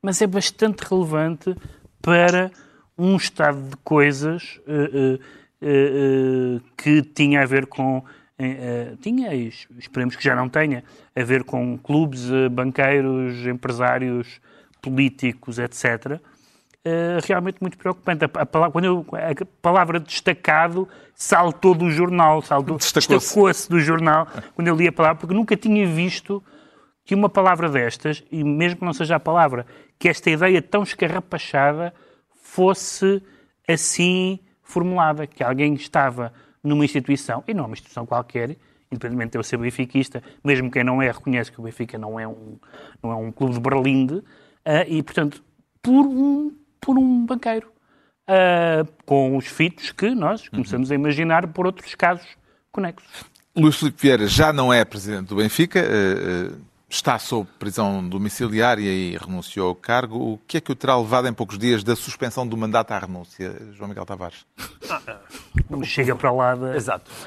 mas 0.00 0.22
é 0.22 0.26
bastante 0.26 0.82
relevante 0.82 1.56
para 2.00 2.50
um 3.00 3.16
estado 3.16 3.70
de 3.70 3.76
coisas 3.78 4.60
eh, 4.66 4.90
eh, 4.92 5.18
que 6.76 7.02
tinha 7.02 7.42
a 7.42 7.46
ver 7.46 7.66
com. 7.66 8.02
Eh, 8.38 8.94
tinha, 9.02 9.34
e 9.34 9.48
esperemos 9.78 10.16
que 10.16 10.24
já 10.24 10.34
não 10.34 10.48
tenha, 10.48 10.82
a 11.14 11.22
ver 11.22 11.44
com 11.44 11.76
clubes, 11.76 12.30
banqueiros, 12.50 13.46
empresários, 13.46 14.40
políticos, 14.80 15.58
etc. 15.58 16.18
realmente 17.26 17.58
muito 17.60 17.76
preocupante. 17.76 18.24
A, 18.24 18.46
palavra, 18.46 18.72
quando 18.72 18.84
eu, 18.86 19.06
a 19.12 19.44
palavra 19.60 20.00
destacado 20.00 20.88
saltou 21.14 21.74
do 21.74 21.90
jornal, 21.90 22.40
destacou-se 22.40 22.94
destacou 22.94 23.50
do 23.68 23.80
jornal 23.80 24.26
quando 24.54 24.68
eu 24.68 24.74
li 24.74 24.88
a 24.88 24.92
palavra, 24.92 25.20
porque 25.20 25.34
nunca 25.34 25.54
tinha 25.54 25.86
visto 25.86 26.42
que 27.04 27.14
uma 27.14 27.28
palavra 27.28 27.68
destas, 27.68 28.24
e 28.30 28.42
mesmo 28.42 28.78
que 28.78 28.84
não 28.84 28.92
seja 28.92 29.16
a 29.16 29.20
palavra, 29.20 29.66
que 29.98 30.08
esta 30.08 30.30
ideia 30.30 30.62
tão 30.62 30.82
escarrapachada 30.82 31.92
fosse 32.42 33.22
assim 33.68 34.38
formulada, 34.70 35.26
que 35.26 35.42
alguém 35.42 35.74
estava 35.74 36.32
numa 36.62 36.84
instituição, 36.84 37.42
e 37.46 37.52
não 37.52 37.64
é 37.64 37.66
uma 37.66 37.72
instituição 37.72 38.06
qualquer, 38.06 38.56
independentemente 38.90 39.32
de 39.32 39.38
eu 39.38 39.42
ser 39.42 39.56
benfiquista, 39.56 40.22
mesmo 40.44 40.70
quem 40.70 40.84
não 40.84 41.02
é 41.02 41.10
reconhece 41.10 41.50
que 41.50 41.60
o 41.60 41.62
Benfica 41.62 41.98
não 41.98 42.18
é 42.18 42.26
um, 42.26 42.56
não 43.02 43.12
é 43.12 43.14
um 43.14 43.30
clube 43.30 43.54
de 43.54 43.60
Berlinde, 43.60 44.14
uh, 44.14 44.24
e, 44.86 45.02
portanto, 45.02 45.42
por 45.82 46.06
um, 46.06 46.52
por 46.80 46.98
um 46.98 47.26
banqueiro. 47.26 47.68
Uh, 48.28 48.86
com 49.04 49.36
os 49.36 49.46
fitos 49.46 49.90
que 49.90 50.14
nós 50.14 50.48
começamos 50.48 50.92
a 50.92 50.94
imaginar 50.94 51.48
por 51.48 51.66
outros 51.66 51.96
casos 51.96 52.28
conexos. 52.70 53.24
Luís 53.56 53.76
Filipe 53.76 54.00
Vieira 54.00 54.26
já 54.28 54.52
não 54.52 54.72
é 54.72 54.84
presidente 54.84 55.26
do 55.30 55.36
Benfica, 55.36 55.80
uh, 55.80 56.56
está 56.90 57.20
sob 57.20 57.48
prisão 57.56 58.06
domiciliária 58.06 58.90
e 58.90 59.16
renunciou 59.16 59.68
ao 59.68 59.74
cargo. 59.76 60.32
O 60.32 60.38
que 60.46 60.56
é 60.56 60.60
que 60.60 60.72
o 60.72 60.74
terá 60.74 60.98
levado 60.98 61.28
em 61.28 61.32
poucos 61.32 61.56
dias 61.56 61.84
da 61.84 61.94
suspensão 61.94 62.44
do 62.46 62.56
mandato 62.56 62.90
à 62.90 62.98
renúncia, 62.98 63.56
João 63.72 63.88
Miguel 63.88 64.04
Tavares? 64.04 64.44
Não 65.70 65.84
chega 65.84 66.16
para 66.16 66.32
lá 66.32 66.56
da... 66.56 66.76
Exato. 66.76 67.10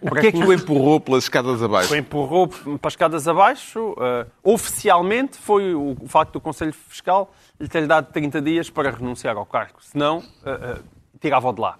O 0.00 0.14
que 0.14 0.28
é 0.28 0.32
que 0.32 0.38
o 0.38 0.50
empurrou 0.50 0.98
pelas 0.98 1.24
escadas 1.24 1.62
abaixo? 1.62 1.92
O 1.92 1.96
empurrou 1.96 2.48
para 2.48 2.78
as 2.84 2.94
escadas 2.94 3.28
abaixo. 3.28 3.90
Uh, 3.92 4.26
oficialmente 4.42 5.36
foi 5.36 5.74
o, 5.74 5.94
o 6.00 6.08
facto 6.08 6.32
do 6.32 6.40
Conselho 6.40 6.72
Fiscal 6.72 7.30
lhe 7.60 7.68
ter 7.68 7.86
dado 7.86 8.10
30 8.10 8.40
dias 8.40 8.70
para 8.70 8.90
renunciar 8.90 9.36
ao 9.36 9.44
cargo. 9.44 9.74
Senão, 9.80 10.18
uh, 10.18 10.78
uh, 10.78 10.84
tirava-o 11.20 11.52
de 11.52 11.60
lá. 11.60 11.78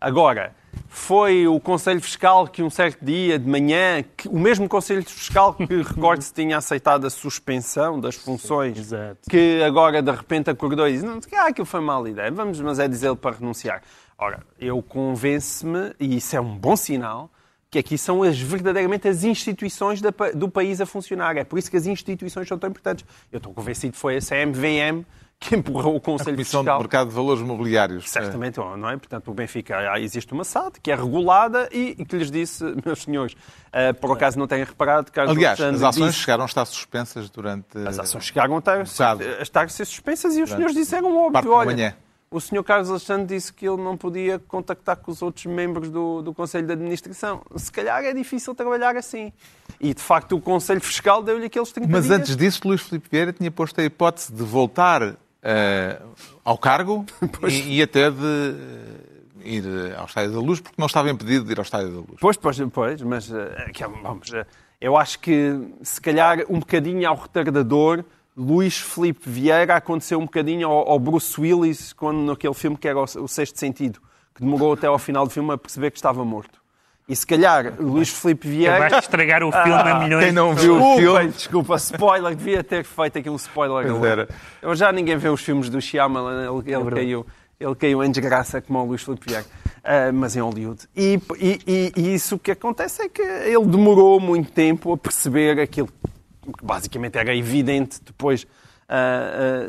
Agora, 0.00 0.52
foi 0.88 1.46
o 1.46 1.58
Conselho 1.60 2.00
Fiscal 2.00 2.46
que 2.46 2.62
um 2.62 2.70
certo 2.70 3.04
dia 3.04 3.38
de 3.38 3.48
manhã, 3.48 4.04
o 4.26 4.38
mesmo 4.38 4.68
Conselho 4.68 5.02
Fiscal 5.04 5.54
que, 5.54 5.64
recorde-se, 5.82 6.32
tinha 6.32 6.56
aceitado 6.56 7.06
a 7.06 7.10
suspensão 7.10 8.00
das 8.00 8.14
funções, 8.14 8.78
Exato. 8.78 9.28
que 9.28 9.62
agora 9.62 10.02
de 10.02 10.10
repente 10.10 10.50
acordou 10.50 10.88
e 10.88 10.92
disse, 10.92 11.04
não, 11.04 11.18
ah, 11.34 11.48
aquilo 11.48 11.66
foi 11.66 11.80
mal 11.80 12.06
ideia, 12.06 12.30
vamos, 12.30 12.60
mas 12.60 12.78
é 12.78 12.88
dizer-lhe 12.88 13.16
para 13.16 13.36
renunciar. 13.36 13.82
Ora, 14.16 14.42
eu 14.58 14.80
convenço-me, 14.82 15.92
e 15.98 16.16
isso 16.16 16.36
é 16.36 16.40
um 16.40 16.56
bom 16.56 16.76
sinal, 16.76 17.30
que 17.70 17.78
aqui 17.80 17.98
são 17.98 18.22
as, 18.22 18.38
verdadeiramente 18.38 19.08
as 19.08 19.24
instituições 19.24 20.00
da, 20.00 20.10
do 20.32 20.48
país 20.48 20.80
a 20.80 20.86
funcionar. 20.86 21.36
É 21.36 21.42
por 21.42 21.58
isso 21.58 21.68
que 21.68 21.76
as 21.76 21.86
instituições 21.86 22.46
são 22.46 22.56
tão 22.56 22.70
importantes. 22.70 23.04
Eu 23.32 23.38
estou 23.38 23.52
convencido 23.52 23.92
que 23.92 23.98
foi 23.98 24.16
a 24.16 24.20
CMVM 24.20 25.04
que 25.44 25.54
empurrou 25.54 25.94
o 25.94 26.00
Conselho 26.00 26.30
a 26.30 26.36
Comissão 26.36 26.60
Fiscal. 26.62 26.78
de 26.78 26.82
Mercado 26.82 27.08
de 27.08 27.14
Valores 27.14 27.42
Mobiliários. 27.42 28.08
Certamente, 28.08 28.56
não 28.58 28.88
é? 28.88 28.96
Portanto, 28.96 29.30
o 29.30 29.34
Benfica, 29.34 29.98
existe 29.98 30.32
uma 30.32 30.42
SAD 30.42 30.80
que 30.82 30.90
é 30.90 30.94
regulada 30.94 31.68
e, 31.70 31.94
que 32.04 32.16
lhes 32.16 32.30
disse, 32.30 32.64
meus 32.84 33.02
senhores, 33.02 33.34
uh, 33.34 33.92
por 34.00 34.12
acaso 34.12 34.38
não 34.38 34.46
têm 34.46 34.64
reparado... 34.64 35.12
Carlos 35.12 35.36
Aliás, 35.36 35.60
Alexandre 35.60 35.84
as 35.86 35.94
ações 35.94 36.10
disse, 36.12 36.20
chegaram 36.20 36.44
a 36.44 36.46
estar 36.46 36.64
suspensas 36.64 37.28
durante... 37.28 37.78
As 37.86 37.98
ações 37.98 38.24
chegaram 38.24 38.56
a 38.56 38.58
estar, 38.58 38.84
bocado. 38.84 39.24
a 39.38 39.42
estar 39.42 39.64
a 39.64 39.68
ser 39.68 39.84
suspensas 39.84 40.34
e 40.34 40.42
os 40.42 40.48
senhores 40.50 40.74
disseram 40.74 41.14
óbvio, 41.14 41.52
olha... 41.52 41.66
manhã. 41.66 41.94
O 42.30 42.40
senhor 42.40 42.64
Carlos 42.64 42.90
Alexandre 42.90 43.26
disse 43.26 43.52
que 43.52 43.68
ele 43.68 43.80
não 43.80 43.96
podia 43.96 44.40
contactar 44.40 44.96
com 44.96 45.12
os 45.12 45.22
outros 45.22 45.46
membros 45.46 45.88
do, 45.88 46.20
do 46.20 46.34
Conselho 46.34 46.66
de 46.66 46.72
Administração. 46.72 47.42
Se 47.54 47.70
calhar 47.70 48.02
é 48.02 48.12
difícil 48.12 48.52
trabalhar 48.56 48.96
assim. 48.96 49.32
E, 49.78 49.94
de 49.94 50.02
facto, 50.02 50.34
o 50.36 50.40
Conselho 50.40 50.80
Fiscal 50.80 51.22
deu-lhe 51.22 51.46
aqueles 51.46 51.70
30 51.70 51.88
Mas 51.88 52.06
dias. 52.06 52.18
antes 52.18 52.36
disso, 52.36 52.62
Luís 52.64 52.80
Filipe 52.80 53.08
Vieira 53.08 53.32
tinha 53.32 53.52
posto 53.52 53.80
a 53.80 53.84
hipótese 53.84 54.32
de 54.32 54.42
voltar 54.42 55.16
eh, 55.44 56.00
ao 56.42 56.56
cargo 56.58 57.04
e, 57.48 57.76
e 57.78 57.82
até 57.82 58.10
de 58.10 58.16
eh, 58.18 59.44
ir 59.44 59.64
eh, 59.66 59.94
ao 59.96 60.06
Estádio 60.06 60.32
da 60.32 60.40
Luz, 60.40 60.60
porque 60.60 60.74
não 60.78 60.86
estava 60.86 61.10
impedido 61.10 61.44
de 61.44 61.52
ir 61.52 61.58
ao 61.58 61.62
Estádio 61.62 61.90
da 61.90 61.98
Luz. 61.98 62.16
Pois, 62.20 62.36
pois, 62.36 62.58
pois, 62.72 63.02
mas 63.02 63.30
é- 63.30 63.70
vamos, 64.02 64.32
eu 64.80 64.96
acho 64.96 65.18
que 65.20 65.56
se 65.82 66.00
calhar 66.00 66.38
um 66.48 66.58
bocadinho 66.58 67.08
ao 67.08 67.16
retardador, 67.16 68.04
Luís 68.36 68.76
Filipe 68.78 69.28
Vieira 69.28 69.76
aconteceu 69.76 70.18
um 70.18 70.24
bocadinho 70.24 70.66
ao, 70.68 70.88
ao 70.88 70.98
Bruce 70.98 71.40
Willis 71.40 71.92
quando 71.92 72.18
naquele 72.18 72.54
filme 72.54 72.76
que 72.76 72.88
era 72.88 72.98
o, 72.98 73.04
o 73.04 73.28
Sexto 73.28 73.58
Sentido, 73.58 74.00
que 74.34 74.40
demorou 74.40 74.72
até 74.72 74.86
ao 74.86 74.98
final 74.98 75.24
do 75.24 75.30
filme 75.30 75.52
a 75.52 75.58
perceber 75.58 75.90
que 75.90 75.98
estava 75.98 76.24
morto. 76.24 76.63
E 77.06 77.14
se 77.14 77.26
calhar 77.26 77.74
Luís 77.78 78.08
Filipe 78.08 78.48
Vieira. 78.48 78.76
Acabaste 78.76 79.00
de 79.00 79.04
estragar 79.04 79.42
o 79.42 79.52
filme 79.52 79.72
a 79.72 79.98
milhões 80.00 80.24
Quem 80.24 80.32
não 80.32 80.54
viu 80.54 80.76
o 80.76 80.78
Desculpa, 80.78 81.00
filme... 81.20 81.28
desculpa, 81.32 81.76
spoiler, 81.76 82.34
devia 82.34 82.64
ter 82.64 82.82
feito 82.84 83.18
aqui 83.18 83.28
um 83.28 83.36
spoiler. 83.36 83.82
Pois 83.82 83.94
agora. 83.96 84.22
era. 84.22 84.28
Eu 84.62 84.74
já 84.74 84.90
ninguém 84.90 85.16
vê 85.18 85.28
os 85.28 85.42
filmes 85.42 85.68
do 85.68 85.80
Shyamalan, 85.82 86.40
ele, 86.44 86.58
ele 86.72 86.82
verdade. 86.82 86.94
caiu, 86.96 87.26
ele 87.60 87.74
caiu 87.74 88.02
em 88.02 88.10
desgraça 88.10 88.60
como 88.62 88.78
o 88.80 88.84
Luís 88.86 89.02
Filipe 89.02 89.26
Vieira, 89.28 89.44
Ah, 89.84 90.10
mas 90.14 90.34
em 90.34 90.40
Hollywood. 90.40 90.80
E, 90.96 91.20
e- 91.38 91.60
e- 91.66 91.92
e 91.94 92.14
isso 92.14 92.38
que 92.38 92.50
acontece 92.52 93.02
é 93.02 93.08
que 93.10 93.20
ele 93.20 93.66
demorou 93.66 94.18
muito 94.18 94.50
tempo 94.50 94.90
a 94.94 94.96
perceber 94.96 95.60
aquilo 95.60 95.88
que 95.88 96.64
basicamente 96.64 97.18
era 97.18 97.36
evidente 97.36 98.00
depois, 98.02 98.46
ah, 98.88 99.66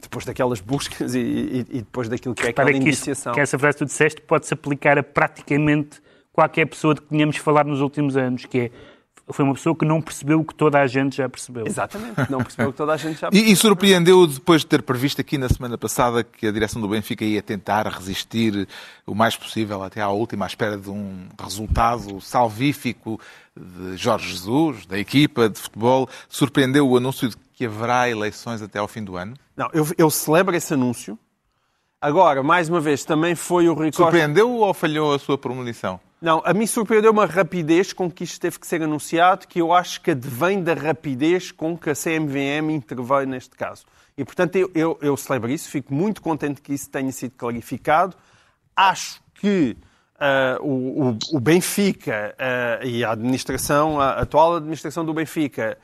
depois 0.00 0.24
daquelas 0.24 0.60
buscas 0.60 1.12
e, 1.16 1.18
e- 1.18 1.66
e 1.70 1.78
depois 1.78 2.08
daquilo 2.08 2.36
que 2.36 2.46
é 2.46 2.50
aquela 2.50 2.66
Para 2.70 2.72
que, 2.72 2.88
isso, 2.88 3.08
iniciação. 3.08 3.32
que 3.34 3.40
essa 3.40 3.58
frase 3.58 3.78
que 3.78 3.84
tu 3.84 3.88
disseste 3.88 4.20
pode-se 4.20 4.54
aplicar 4.54 4.96
a 4.96 5.02
praticamente 5.02 6.00
qualquer 6.32 6.66
pessoa 6.66 6.94
de 6.94 7.00
que 7.00 7.08
tenhamos 7.08 7.36
falado 7.36 7.68
nos 7.68 7.80
últimos 7.80 8.16
anos, 8.16 8.46
que 8.46 8.58
é, 8.58 8.70
foi 9.28 9.44
uma 9.44 9.54
pessoa 9.54 9.74
que 9.76 9.84
não 9.84 10.02
percebeu 10.02 10.40
o 10.40 10.44
que 10.44 10.54
toda 10.54 10.80
a 10.80 10.86
gente 10.86 11.16
já 11.16 11.28
percebeu. 11.28 11.66
Exatamente, 11.66 12.30
não 12.30 12.42
percebeu 12.42 12.72
que 12.72 12.76
toda 12.76 12.92
a 12.92 12.96
gente 12.96 13.20
já 13.20 13.28
E, 13.32 13.52
e 13.52 13.56
surpreendeu 13.56 14.26
depois 14.26 14.62
de 14.62 14.66
ter 14.66 14.82
previsto 14.82 15.20
aqui 15.20 15.38
na 15.38 15.48
semana 15.48 15.78
passada 15.78 16.24
que 16.24 16.46
a 16.46 16.52
direção 16.52 16.80
do 16.82 16.88
Benfica 16.88 17.24
ia 17.24 17.40
tentar 17.40 17.86
resistir 17.86 18.66
o 19.06 19.14
mais 19.14 19.36
possível 19.36 19.82
até 19.82 20.00
à 20.00 20.08
última, 20.08 20.44
à 20.44 20.48
espera 20.48 20.76
de 20.76 20.90
um 20.90 21.28
resultado 21.40 22.20
salvífico 22.20 23.20
de 23.56 23.96
Jorge 23.96 24.30
Jesus, 24.30 24.86
da 24.86 24.98
equipa 24.98 25.48
de 25.48 25.58
futebol. 25.58 26.08
Surpreendeu 26.28 26.88
o 26.88 26.96
anúncio 26.96 27.28
de 27.28 27.36
que 27.54 27.66
haverá 27.66 28.08
eleições 28.10 28.60
até 28.60 28.78
ao 28.78 28.88
fim 28.88 29.04
do 29.04 29.16
ano? 29.16 29.34
Não, 29.56 29.68
eu, 29.72 29.86
eu 29.96 30.10
celebro 30.10 30.56
esse 30.56 30.74
anúncio. 30.74 31.18
Agora, 32.00 32.42
mais 32.42 32.68
uma 32.68 32.80
vez, 32.80 33.04
também 33.04 33.36
foi 33.36 33.68
o 33.68 33.74
Rui 33.74 33.92
Costa... 33.92 34.02
Surpreendeu 34.02 34.50
ou 34.50 34.74
falhou 34.74 35.14
a 35.14 35.18
sua 35.18 35.38
premonição? 35.38 36.00
Não, 36.22 36.40
a 36.44 36.54
mim 36.54 36.68
surpreendeu 36.68 37.10
uma 37.10 37.26
rapidez 37.26 37.92
com 37.92 38.08
que 38.08 38.22
isto 38.22 38.40
teve 38.40 38.56
que 38.56 38.64
ser 38.66 38.80
anunciado, 38.80 39.44
que 39.48 39.60
eu 39.60 39.72
acho 39.72 40.00
que 40.00 40.12
advém 40.12 40.62
da 40.62 40.72
rapidez 40.72 41.50
com 41.50 41.76
que 41.76 41.90
a 41.90 41.94
CMVM 41.96 42.70
interveio 42.70 43.26
neste 43.26 43.56
caso. 43.56 43.84
E, 44.16 44.24
portanto, 44.24 44.54
eu, 44.54 44.70
eu, 44.72 44.96
eu 45.02 45.16
celebro 45.16 45.50
isso, 45.50 45.68
fico 45.68 45.92
muito 45.92 46.22
contente 46.22 46.60
que 46.62 46.72
isso 46.72 46.88
tenha 46.88 47.10
sido 47.10 47.32
clarificado. 47.36 48.16
Acho 48.76 49.20
que 49.34 49.76
ah, 50.20 50.58
o, 50.60 51.08
o- 51.10 51.18
o 51.32 51.40
Benfica 51.40 52.36
ah, 52.38 52.78
e 52.86 53.02
a 53.04 53.10
administração, 53.10 54.00
a 54.00 54.12
atual 54.20 54.54
administração 54.58 55.04
do 55.04 55.12
Benfica, 55.12 55.76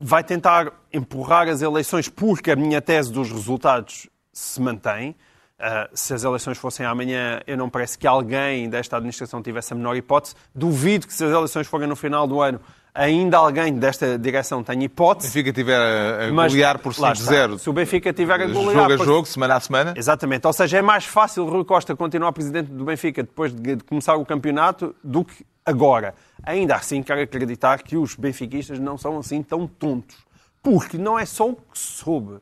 vai 0.00 0.24
tentar 0.24 0.72
empurrar 0.90 1.48
as 1.48 1.60
eleições 1.60 2.08
porque 2.08 2.50
a 2.50 2.56
minha 2.56 2.80
tese 2.80 3.12
dos 3.12 3.30
resultados 3.30 4.08
se 4.32 4.58
mantém. 4.58 5.14
Uh, 5.58 5.88
se 5.94 6.12
as 6.12 6.22
eleições 6.22 6.58
fossem 6.58 6.84
amanhã, 6.84 7.40
eu 7.46 7.56
não 7.56 7.70
parece 7.70 7.96
que 7.96 8.06
alguém 8.06 8.68
desta 8.68 8.96
administração 8.96 9.42
tivesse 9.42 9.72
a 9.72 9.76
menor 9.76 9.96
hipótese. 9.96 10.34
Duvido 10.54 11.06
que 11.06 11.14
se 11.14 11.24
as 11.24 11.32
eleições 11.32 11.66
forem 11.66 11.88
no 11.88 11.96
final 11.96 12.26
do 12.26 12.42
ano, 12.42 12.60
ainda 12.94 13.38
alguém 13.38 13.72
desta 13.72 14.18
direção 14.18 14.62
tenha 14.62 14.80
O 14.80 14.84
hipótese. 14.84 15.28
Benfica 15.28 15.52
tiver 15.54 15.80
a, 15.80 16.30
golear 16.30 16.78
por 16.78 16.98
lá 17.00 17.12
está. 17.12 17.32
5-0, 17.32 17.58
Se 17.58 17.70
o 17.70 17.72
Benfica 17.72 18.12
tiver 18.12 18.34
a 18.42 18.46
golear... 18.46 18.74
jogo 18.82 18.92
a 18.92 18.96
por- 18.98 19.06
jogo, 19.06 19.26
semana 19.26 19.54
a 19.56 19.60
semana, 19.60 19.94
Exatamente. 19.96 20.46
Ou 20.46 20.52
seja, 20.52 20.76
é 20.76 20.82
mais 20.82 21.06
fácil 21.06 21.46
Rui 21.48 21.64
Costa 21.64 21.96
continuar 21.96 22.32
presidente 22.32 22.70
do 22.70 22.84
Benfica 22.84 23.22
depois 23.22 23.54
de 23.54 23.76
de 23.76 23.82
começar 23.84 24.14
o 24.16 24.26
campeonato 24.26 24.94
do 25.02 25.24
que 25.24 25.42
agora. 25.64 26.14
Ainda 26.42 26.74
assim, 26.76 27.02
quero 27.02 27.22
acreditar 27.22 27.82
que 27.82 27.96
os 27.96 28.14
benfiquistas 28.14 28.78
não 28.78 28.98
são 28.98 29.18
assim 29.18 29.42
tão 29.42 29.66
tontos. 29.66 30.18
Porque 30.62 30.98
não 30.98 31.18
é 31.18 31.24
só 31.24 31.48
o 31.48 31.56
que 31.56 31.78
soube, 31.78 32.40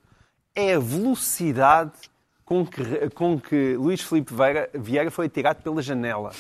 é 0.55 0.75
a 0.75 0.79
velocidade 0.81 1.93
com 2.45 2.67
que, 2.67 3.11
com 3.11 3.41
que 3.41 3.77
Luís 3.77 4.01
Filipe 4.01 4.33
Vieira, 4.75 5.11
foi 5.11 5.27
atirado 5.27 5.63
pela 5.63 5.81
janela. 5.81 6.33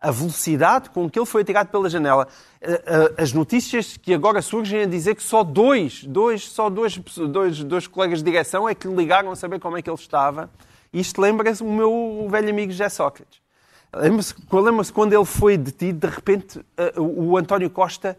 A 0.00 0.10
velocidade 0.10 0.90
com 0.90 1.08
que 1.08 1.18
ele 1.18 1.26
foi 1.26 1.42
atirado 1.42 1.68
pela 1.68 1.88
janela. 1.88 2.26
Eh, 2.60 2.82
eh, 2.86 3.22
As 3.22 3.32
notícias 3.32 3.96
que 3.96 4.12
agora 4.12 4.42
surgem 4.42 4.82
a 4.82 4.86
dizer 4.86 5.14
que 5.14 5.22
só 5.22 5.44
dois, 5.44 6.02
dois, 6.02 6.48
só 6.48 6.68
dois, 6.68 6.98
dois, 6.98 7.62
dois 7.62 7.86
colegas 7.86 8.18
de 8.18 8.24
direção 8.24 8.68
é 8.68 8.74
que 8.74 8.88
ligaram 8.88 9.30
a 9.30 9.36
saber 9.36 9.60
como 9.60 9.76
é 9.76 9.82
que 9.82 9.88
ele 9.88 9.96
estava. 9.96 10.50
Isto 10.92 11.20
lembra-se 11.20 11.62
o 11.62 11.70
meu 11.70 12.26
velho 12.28 12.50
amigo 12.50 12.72
José 12.72 12.88
Sócrates. 12.88 13.40
Lembra-se 13.94 14.34
lembra 14.50 14.84
quando 14.92 15.12
ele 15.12 15.24
foi 15.24 15.56
detido, 15.56 16.06
de 16.06 16.12
repente 16.12 16.60
eh, 16.76 16.94
o 16.98 17.36
António 17.36 17.70
Costa 17.70 18.18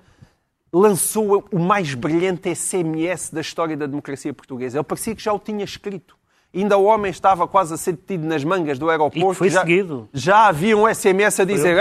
lançou 0.71 1.45
o 1.51 1.59
mais 1.59 1.93
brilhante 1.93 2.53
SMS 2.55 3.29
da 3.29 3.41
história 3.41 3.75
da 3.75 3.85
democracia 3.85 4.33
portuguesa. 4.33 4.77
Ele 4.77 4.83
parecia 4.83 5.15
que 5.15 5.21
já 5.21 5.33
o 5.33 5.39
tinha 5.39 5.63
escrito. 5.63 6.15
Ainda 6.53 6.77
o 6.77 6.83
homem 6.83 7.10
estava 7.10 7.48
quase 7.48 7.74
a 7.74 7.77
ser 7.77 7.93
detido 7.93 8.25
nas 8.27 8.43
mangas 8.43 8.77
do 8.77 8.89
aeroporto. 8.89 9.31
E 9.31 9.36
foi 9.36 9.50
já, 9.50 9.62
seguido. 9.62 10.07
Já 10.13 10.48
havia 10.48 10.77
um 10.77 10.88
SMS 10.88 11.39
a 11.39 11.45
dizer... 11.45 11.75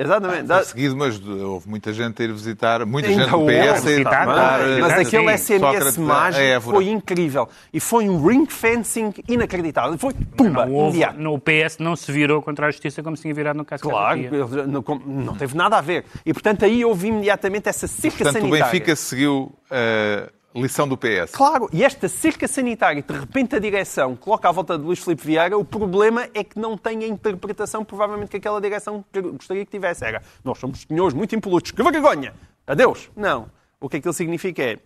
Exatamente. 0.00 0.46
foi 0.46 0.64
seguido, 0.64 0.96
mas 0.96 1.20
houve 1.26 1.68
muita 1.68 1.92
gente 1.92 2.22
a 2.22 2.24
ir 2.24 2.32
visitar, 2.32 2.86
muita 2.86 3.08
Ainda 3.08 3.24
gente 3.24 3.32
do 3.32 3.46
PS 3.46 3.50
a 3.50 3.90
ir 3.90 3.94
visitar, 3.94 4.26
mas- 4.26 4.62
eh, 4.62 4.80
Mas 4.80 4.92
Sim, 4.92 5.00
aquele 5.00 5.32
SMS 5.36 5.60
Sócrates 5.60 5.98
a- 5.98 6.00
a 6.00 6.04
mágico 6.04 6.60
foi 6.70 6.88
incrível. 6.88 7.48
E 7.72 7.80
foi 7.80 8.08
um 8.08 8.24
ring 8.24 8.46
fencing 8.46 9.12
inacreditável. 9.28 9.98
Foi 9.98 10.12
pumba, 10.14 10.66
Não 10.66 10.72
houve, 10.72 11.04
no, 11.16 11.34
o 11.34 11.38
PS 11.40 11.78
não 11.80 11.96
se 11.96 12.12
virou 12.12 12.40
contra 12.40 12.68
a 12.68 12.70
justiça 12.70 13.02
como 13.02 13.16
se 13.16 13.22
tinha 13.22 13.34
virado 13.34 13.56
no 13.56 13.64
caso 13.64 13.82
Claro, 13.82 14.20
não, 14.68 14.84
não 15.04 15.34
teve 15.34 15.56
nada 15.56 15.78
a 15.78 15.80
ver. 15.80 16.04
E, 16.24 16.32
portanto, 16.32 16.64
aí 16.64 16.84
houve 16.84 17.08
imediatamente 17.08 17.68
essa 17.68 17.88
cerca 17.88 18.18
Portanto, 18.18 18.36
o 18.36 18.40
sanitária. 18.46 18.64
Benfica 18.72 18.94
seguiu 18.94 19.52
a 19.68 20.28
lição 20.60 20.88
do 20.88 20.96
PS. 20.96 21.32
Claro, 21.32 21.68
e 21.72 21.84
esta 21.84 22.08
cerca 22.08 22.46
sanitária, 22.48 23.02
de 23.02 23.12
repente 23.18 23.56
a 23.56 23.58
direção 23.58 24.14
coloca 24.16 24.48
à 24.48 24.52
volta 24.52 24.76
de 24.78 24.84
Luís 24.84 24.98
Filipe 24.98 25.24
Vieira, 25.26 25.56
o 25.56 25.64
problema 25.64 26.28
é 26.34 26.42
que 26.44 26.58
não 26.58 26.76
tem 26.76 27.04
a 27.04 27.06
interpretação, 27.08 27.84
provavelmente, 27.84 28.30
que 28.30 28.36
aquela 28.36 28.60
direção 28.60 29.04
gostaria 29.32 29.64
que 29.64 29.70
tivesse. 29.70 30.04
Era, 30.04 30.22
nós 30.44 30.58
somos 30.58 30.80
senhores 30.80 31.14
muito 31.14 31.34
impolutos, 31.34 31.70
que 31.70 31.82
vergonha! 31.82 32.34
Adeus! 32.66 33.10
Não. 33.16 33.50
O 33.80 33.88
que 33.88 33.96
aquilo 33.98 34.12
significa 34.12 34.62
é, 34.62 34.78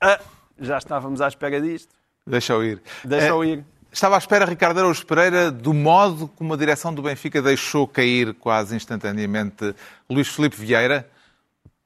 ah, 0.00 0.20
já 0.58 0.76
estávamos 0.78 1.20
à 1.20 1.28
espera 1.28 1.60
disto. 1.60 1.94
Deixa-o 2.26 2.62
ir. 2.62 2.82
Deixa-o 3.04 3.42
Eh, 3.44 3.48
ir. 3.48 3.64
Estava 3.92 4.14
à 4.14 4.18
espera, 4.18 4.44
Ricardo 4.44 4.78
Araújo 4.78 5.04
Pereira, 5.04 5.50
do 5.50 5.74
modo 5.74 6.28
como 6.28 6.54
a 6.54 6.56
direção 6.56 6.94
do 6.94 7.02
Benfica 7.02 7.42
deixou 7.42 7.88
cair 7.88 8.34
quase 8.34 8.76
instantaneamente 8.76 9.74
Luís 10.08 10.28
Filipe 10.28 10.56
Vieira. 10.56 11.08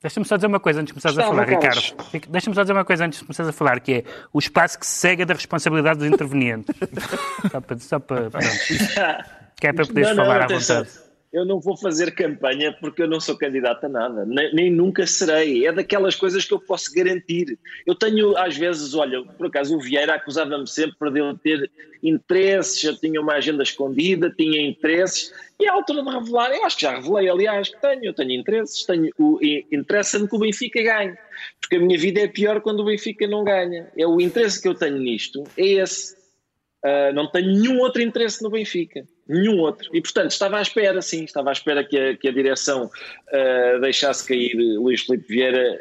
Deixa-me 0.05 0.27
só 0.27 0.37
dizer 0.37 0.49
uma 0.49 0.61
coisa 0.61 0.83
antes 0.83 0.95
de 0.95 1.01
começares 1.01 1.19
a 1.19 1.23
falar, 1.23 1.47
Carlos. 1.47 1.85
Ricardo. 1.91 2.11
Ric- 2.13 2.29
Deixa-me 2.29 2.55
só 2.55 2.63
dizer 2.63 2.73
uma 2.75 2.85
coisa 2.85 3.07
antes 3.07 3.19
de 3.21 3.25
começares 3.25 3.49
a 3.49 3.53
falar, 3.55 3.81
que 3.81 3.93
é 3.95 4.05
o 4.35 4.39
espaço 4.39 4.79
que 4.79 4.85
se 4.87 4.93
segue 5.01 5.25
da 5.25 5.33
responsabilidade 5.33 5.99
dos 6.01 6.09
intervenientes. 6.09 6.77
só 7.51 7.61
para, 7.63 7.79
só 7.79 7.99
para. 7.99 8.29
Que 9.59 9.69
é 9.69 9.73
para 9.73 9.87
poderes 9.87 10.11
Não, 10.11 10.17
não, 10.17 10.25
falar 10.25 10.43
à 10.43 10.45
atenção. 10.45 10.79
vontade. 10.85 10.99
Eu 11.35 11.45
não 11.45 11.59
vou 11.59 11.77
fazer 11.77 12.15
campanha 12.15 12.73
porque 12.81 13.03
eu 13.03 13.09
não 13.09 13.19
sou 13.19 13.37
candidato 13.37 13.87
a 13.87 13.89
nada, 13.89 14.25
nem, 14.25 14.55
nem 14.55 14.71
nunca 14.71 15.05
serei. 15.05 15.67
É 15.67 15.73
daquelas 15.73 16.15
coisas 16.15 16.45
que 16.45 16.55
eu 16.55 16.61
posso 16.61 16.95
garantir. 16.95 17.59
Eu 17.85 17.97
tenho, 17.97 18.39
às 18.39 18.57
vezes, 18.57 18.95
olha, 18.95 19.21
por 19.21 19.49
acaso 19.49 19.77
o 19.77 19.81
Vieira 19.81 20.15
acusava-me 20.15 20.69
sempre 20.69 21.11
de 21.11 21.19
eu 21.19 21.37
ter 21.37 21.69
interesses, 22.01 22.85
eu 22.85 22.97
tinha 22.97 23.21
uma 23.21 23.33
agenda 23.33 23.65
escondida, 23.65 24.31
tinha 24.31 24.63
interesses, 24.65 25.35
e 25.59 25.67
a 25.67 25.73
altura 25.73 26.05
de 26.05 26.11
revelar, 26.11 26.53
eu 26.53 26.65
acho 26.65 26.77
que 26.77 26.83
já 26.83 26.95
revelei, 26.95 27.29
aliás, 27.29 27.69
que 27.69 27.81
tenho, 27.81 28.05
eu 28.05 28.15
tenho 28.15 28.31
interesses, 28.31 28.85
tenho, 28.85 29.11
o, 29.19 29.41
interessa-me 29.73 30.29
que 30.29 30.37
o 30.37 30.39
Benfica 30.39 30.83
ganhe, 30.85 31.19
porque 31.61 31.75
a 31.75 31.81
minha 31.81 31.99
vida 31.99 32.21
é 32.21 32.29
pior 32.29 32.61
quando 32.61 32.79
o 32.81 32.85
Benfica 32.85 33.27
não 33.27 33.43
ganha. 33.43 33.91
É 33.99 34.07
o 34.07 34.21
interesse 34.21 34.63
que 34.63 34.69
eu 34.69 34.75
tenho 34.75 34.99
nisto, 34.99 35.43
é 35.57 35.67
esse. 35.67 36.15
Uh, 36.85 37.13
não 37.13 37.29
tenho 37.29 37.51
nenhum 37.51 37.81
outro 37.81 38.01
interesse 38.03 38.41
no 38.41 38.51
Benfica. 38.51 39.05
Nenhum 39.27 39.59
outro. 39.59 39.89
E, 39.93 40.03
portanto, 40.03 40.33
estava 40.33 40.59
à 40.59 40.63
espera, 40.63 41.01
sim, 41.01 41.25
estava 41.25 41.49
à 41.49 41.53
espera 41.53 41.83
que 41.83 41.97
a, 41.99 42.17
que 42.17 42.29
a 42.29 42.33
direção 42.33 42.85
uh, 42.87 43.81
deixasse 43.81 44.27
cair 44.29 44.55
Luís 44.55 45.01
Filipe 45.01 45.27
Vieira 45.29 45.81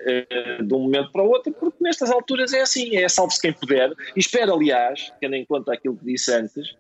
uh, 0.60 0.64
de 0.64 0.74
um 0.74 0.80
momento 0.80 1.12
para 1.12 1.24
o 1.24 1.30
outro, 1.30 1.52
porque 1.52 1.78
nestas 1.82 2.10
alturas 2.10 2.54
é 2.54 2.62
assim, 2.62 2.96
é 2.96 3.08
salve-se 3.10 3.42
quem 3.42 3.52
puder. 3.52 3.92
E 4.16 4.20
espero, 4.20 4.54
aliás, 4.54 5.12
tendo 5.20 5.36
em 5.36 5.46
conta 5.46 5.74
aquilo 5.74 5.98
que 5.98 6.06
disse 6.06 6.34
antes, 6.34 6.74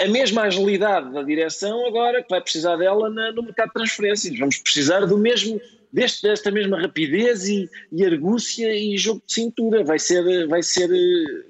a 0.00 0.08
mesma 0.08 0.42
agilidade 0.42 1.12
da 1.12 1.22
direção 1.22 1.86
agora 1.86 2.22
que 2.22 2.28
vai 2.30 2.40
precisar 2.40 2.76
dela 2.76 3.08
na- 3.10 3.32
no 3.32 3.42
mercado 3.42 3.68
de 3.68 3.74
transferências. 3.74 4.38
Vamos 4.38 4.56
precisar 4.58 5.00
do 5.00 5.18
mesmo, 5.18 5.60
deste, 5.92 6.22
desta 6.22 6.50
mesma 6.50 6.80
rapidez 6.80 7.46
e, 7.46 7.68
e 7.92 8.04
argúcia 8.04 8.74
e 8.74 8.96
jogo 8.96 9.22
de 9.26 9.34
cintura. 9.34 9.84
Vai 9.84 9.98
ser, 9.98 10.48
vai 10.48 10.62
ser, 10.62 10.88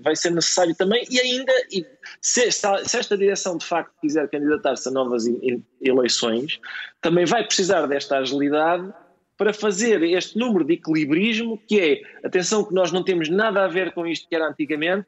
vai 0.01 0.17
ser 0.17 0.33
necessário 0.33 0.75
também. 0.75 1.07
E 1.09 1.21
ainda, 1.21 1.53
e 1.71 1.87
se, 2.25 2.47
esta, 2.47 2.83
se 2.87 2.97
esta 2.97 3.19
direção 3.19 3.59
de 3.59 3.67
facto 3.67 3.93
quiser 4.01 4.27
candidatar-se 4.31 4.89
a 4.89 4.91
novas 4.91 5.27
eleições, 5.83 6.59
também 7.03 7.27
vai 7.27 7.45
precisar 7.45 7.85
desta 7.85 8.17
agilidade 8.17 8.91
para 9.37 9.53
fazer 9.53 10.03
este 10.03 10.39
número 10.39 10.65
de 10.65 10.73
equilibrismo 10.73 11.61
que 11.69 11.79
é, 11.79 12.27
atenção 12.27 12.65
que 12.65 12.73
nós 12.73 12.91
não 12.91 13.05
temos 13.05 13.29
nada 13.29 13.63
a 13.63 13.69
ver 13.69 13.93
com 13.93 14.07
isto 14.07 14.27
que 14.27 14.35
era 14.35 14.49
antigamente, 14.49 15.07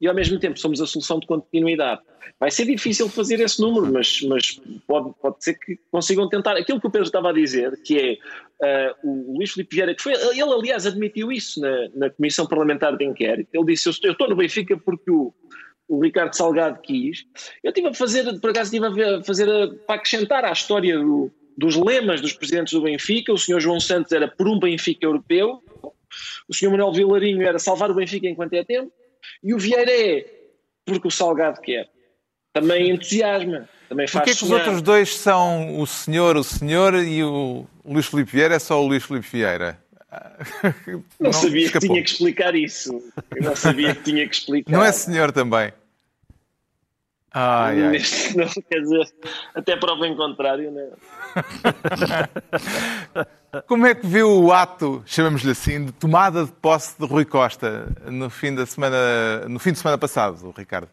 e 0.00 0.08
ao 0.08 0.14
mesmo 0.14 0.38
tempo 0.38 0.58
somos 0.58 0.80
a 0.80 0.86
solução 0.86 1.20
de 1.20 1.26
continuidade. 1.26 2.00
Vai 2.40 2.50
ser 2.50 2.64
difícil 2.64 3.10
fazer 3.10 3.40
esse 3.40 3.60
número, 3.60 3.92
mas, 3.92 4.22
mas 4.22 4.58
pode, 4.86 5.12
pode 5.20 5.44
ser 5.44 5.58
que 5.58 5.78
consigam 5.90 6.30
tentar. 6.30 6.56
Aquilo 6.56 6.80
que 6.80 6.86
o 6.86 6.90
Pedro 6.90 7.06
estava 7.06 7.28
a 7.28 7.32
dizer, 7.32 7.78
que 7.82 7.98
é 7.98 8.18
ah, 8.66 8.96
o 9.04 9.36
Luís 9.36 9.52
Filipe 9.52 9.76
Vieira, 9.76 9.94
que 9.94 10.02
foi, 10.02 10.14
ele 10.14 10.42
aliás 10.42 10.86
admitiu 10.86 11.30
isso 11.30 11.60
na, 11.60 11.88
na 11.94 12.10
Comissão 12.10 12.46
Parlamentar 12.46 12.96
de 12.96 13.04
Inquérito, 13.04 13.50
ele 13.52 13.66
disse, 13.66 13.88
eu 14.02 14.12
estou 14.12 14.28
no 14.28 14.36
Benfica 14.36 14.76
porque 14.78 15.10
o, 15.10 15.32
o 15.88 16.02
Ricardo 16.02 16.34
Salgado 16.34 16.80
quis. 16.80 17.24
Eu 17.62 17.70
estive 17.70 17.88
a 17.88 17.94
fazer, 17.94 18.40
por 18.40 18.50
acaso 18.50 18.68
estive 18.74 18.86
a 18.86 18.90
ver- 18.90 19.14
a 19.16 19.22
fazer, 19.22 19.48
a- 19.50 19.68
para 19.86 19.96
acrescentar 19.96 20.44
à 20.44 20.52
história 20.52 20.98
do- 20.98 21.30
dos 21.56 21.76
lemas 21.76 22.20
dos 22.20 22.32
presidentes 22.32 22.72
do 22.72 22.82
Benfica, 22.82 23.32
o 23.32 23.38
senhor 23.38 23.60
João 23.60 23.78
Santos 23.78 24.10
era 24.12 24.26
por 24.26 24.48
um 24.48 24.58
Benfica 24.58 25.06
europeu, 25.06 25.62
o 26.48 26.54
senhor 26.54 26.70
Manuel 26.72 26.92
Vilarinho 26.92 27.46
era 27.46 27.58
salvar 27.58 27.90
o 27.90 27.94
Benfica 27.94 28.26
enquanto 28.26 28.54
é 28.54 28.64
tempo, 28.64 28.90
e 29.42 29.54
o 29.54 29.58
Vieira 29.58 29.90
é 29.90 30.24
porque 30.84 31.08
o 31.08 31.10
Salgado 31.10 31.60
quer. 31.60 31.88
Também 32.52 32.90
entusiasma, 32.90 33.68
também 33.88 34.06
faz 34.06 34.24
Porquê 34.24 34.38
que 34.38 34.44
os 34.44 34.50
outros 34.50 34.80
dois 34.82 35.14
são 35.16 35.78
o 35.80 35.86
senhor, 35.86 36.36
o 36.36 36.44
senhor 36.44 36.94
e 36.94 37.22
o 37.22 37.66
Luís 37.84 38.06
Filipe 38.06 38.30
Vieira 38.32 38.54
é 38.54 38.58
só 38.58 38.80
o 38.82 38.86
Luís 38.86 39.02
Filipe 39.04 39.26
Vieira? 39.30 39.78
Não, 41.18 41.32
sabia 41.32 41.52
que 41.62 41.66
escapou. 41.66 41.88
tinha 41.88 42.02
que 42.04 42.10
explicar 42.10 42.54
isso. 42.54 43.02
Eu 43.34 43.42
não 43.42 43.56
sabia 43.56 43.92
que 43.94 44.02
tinha 44.04 44.28
que 44.28 44.34
explicar. 44.34 44.70
Não 44.72 44.84
é 44.84 44.92
senhor 44.92 45.32
também? 45.32 45.72
Ai, 47.36 47.82
ai. 47.82 47.98
Não, 48.36 48.46
quer 48.70 48.80
dizer, 48.80 49.12
até 49.54 49.76
prova 49.76 50.06
em 50.06 50.14
contrário, 50.16 50.70
não 50.70 50.80
é? 50.80 50.90
Como 53.66 53.86
é 53.86 53.94
que 53.94 54.06
viu 54.06 54.28
o 54.44 54.52
ato, 54.52 55.02
chamamos-lhe 55.06 55.50
assim, 55.52 55.86
de 55.86 55.92
tomada 55.92 56.44
de 56.44 56.52
posse 56.52 56.98
de 56.98 57.06
Rui 57.06 57.24
Costa 57.24 57.86
no 58.10 58.28
fim, 58.30 58.54
da 58.54 58.66
semana, 58.66 58.96
no 59.48 59.58
fim 59.58 59.72
de 59.72 59.78
semana 59.78 59.98
passado, 59.98 60.52
Ricardo? 60.56 60.88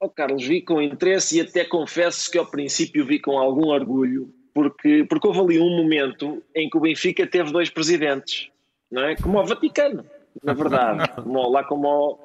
Oh, 0.00 0.08
Carlos, 0.08 0.44
vi 0.44 0.60
com 0.60 0.80
interesse 0.80 1.38
e 1.38 1.40
até 1.40 1.64
confesso 1.64 2.30
que 2.30 2.38
ao 2.38 2.46
princípio 2.46 3.04
vi 3.06 3.18
com 3.18 3.38
algum 3.38 3.68
orgulho, 3.68 4.32
porque, 4.54 5.04
porque 5.08 5.26
houve 5.26 5.40
ali 5.40 5.58
um 5.60 5.76
momento 5.76 6.42
em 6.54 6.68
que 6.68 6.76
o 6.76 6.80
Benfica 6.80 7.26
teve 7.26 7.50
dois 7.50 7.70
presidentes, 7.70 8.48
não 8.90 9.02
é? 9.04 9.16
Como 9.16 9.38
o 9.40 9.44
Vaticano, 9.46 10.04
na 10.44 10.52
verdade. 10.52 11.10
Como, 11.16 11.50
lá 11.50 11.64
como, 11.64 11.88
o- 11.88 12.18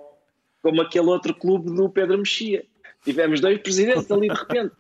como 0.62 0.82
aquele 0.82 1.08
outro 1.08 1.34
clube 1.34 1.72
do 1.74 1.90
Pedro 1.90 2.18
Mexia. 2.20 2.64
Tivemos 3.04 3.40
dois 3.40 3.60
presidentes 3.60 4.12
ali 4.12 4.28
de 4.28 4.36
repente. 4.36 4.74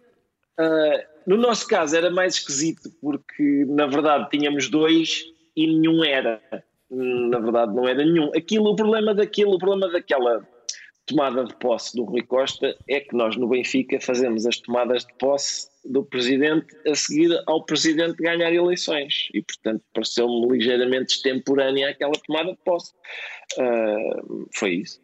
Ah, 0.57 1.05
no 1.25 1.37
nosso 1.37 1.67
caso 1.67 1.95
era 1.95 2.09
mais 2.09 2.35
esquisito, 2.35 2.89
porque 3.01 3.65
na 3.67 3.85
verdade 3.87 4.29
tínhamos 4.29 4.69
dois 4.69 5.23
e 5.55 5.67
nenhum 5.67 6.03
era. 6.03 6.41
Na 6.89 7.39
verdade 7.39 7.73
não 7.73 7.87
era 7.87 8.03
nenhum. 8.03 8.31
Aquilo, 8.35 8.71
o 8.71 8.75
problema 8.75 9.13
daquilo, 9.13 9.53
o 9.53 9.59
problema 9.59 9.91
daquela 9.91 10.45
tomada 11.05 11.43
de 11.43 11.55
posse 11.55 11.95
do 11.95 12.03
Rui 12.03 12.21
Costa 12.21 12.75
é 12.87 12.99
que 12.99 13.15
nós 13.15 13.35
no 13.35 13.47
Benfica 13.47 13.99
fazemos 13.99 14.45
as 14.45 14.57
tomadas 14.57 15.05
de 15.05 15.13
posse 15.15 15.69
do 15.83 16.03
presidente 16.03 16.67
a 16.87 16.95
seguir 16.95 17.31
ao 17.47 17.63
presidente 17.65 18.21
ganhar 18.21 18.53
eleições 18.53 19.27
e 19.33 19.41
portanto 19.41 19.83
pareceu-me 19.93 20.47
ligeiramente 20.57 21.15
extemporânea 21.15 21.89
aquela 21.89 22.13
tomada 22.25 22.51
de 22.51 22.59
posse. 22.63 22.93
Ah, 23.59 24.21
foi 24.53 24.75
isso. 24.75 25.01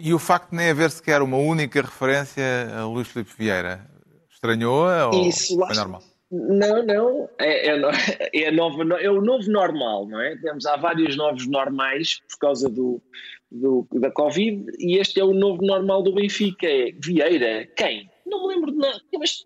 E 0.00 0.14
o 0.14 0.18
facto 0.18 0.50
de 0.50 0.56
nem 0.56 0.70
haver 0.70 0.90
sequer 0.90 1.20
uma 1.22 1.36
única 1.36 1.80
referência 1.82 2.42
a 2.74 2.86
Luís 2.86 3.08
Filipe 3.08 3.32
Vieira, 3.38 3.86
estranhou-a 4.32 5.08
ou 5.08 5.28
Isso 5.28 5.56
foi 5.58 5.76
normal? 5.76 6.02
Não, 6.32 6.82
não, 6.86 7.28
é, 7.38 7.68
é, 7.68 7.80
é, 8.44 8.48
a 8.48 8.52
nova, 8.52 8.84
no- 8.84 8.96
é 8.96 9.10
o 9.10 9.20
novo 9.20 9.50
normal, 9.50 10.06
não 10.08 10.20
é? 10.20 10.36
Temos, 10.36 10.64
há 10.64 10.76
vários 10.76 11.16
novos 11.16 11.46
normais 11.46 12.20
por 12.30 12.38
causa 12.38 12.68
do, 12.68 13.02
do- 13.50 13.86
da 13.94 14.10
Covid 14.12 14.64
e 14.78 14.96
este 14.96 15.20
é 15.20 15.24
o 15.24 15.34
novo 15.34 15.60
normal 15.62 16.02
do 16.02 16.14
Benfica. 16.14 16.66
É 16.66 16.92
Vieira, 16.92 17.66
quem? 17.76 18.08
Não 18.24 18.46
me 18.46 18.54
lembro 18.54 18.70
de 18.70 18.78
nada. 18.78 19.00
Mas, 19.18 19.44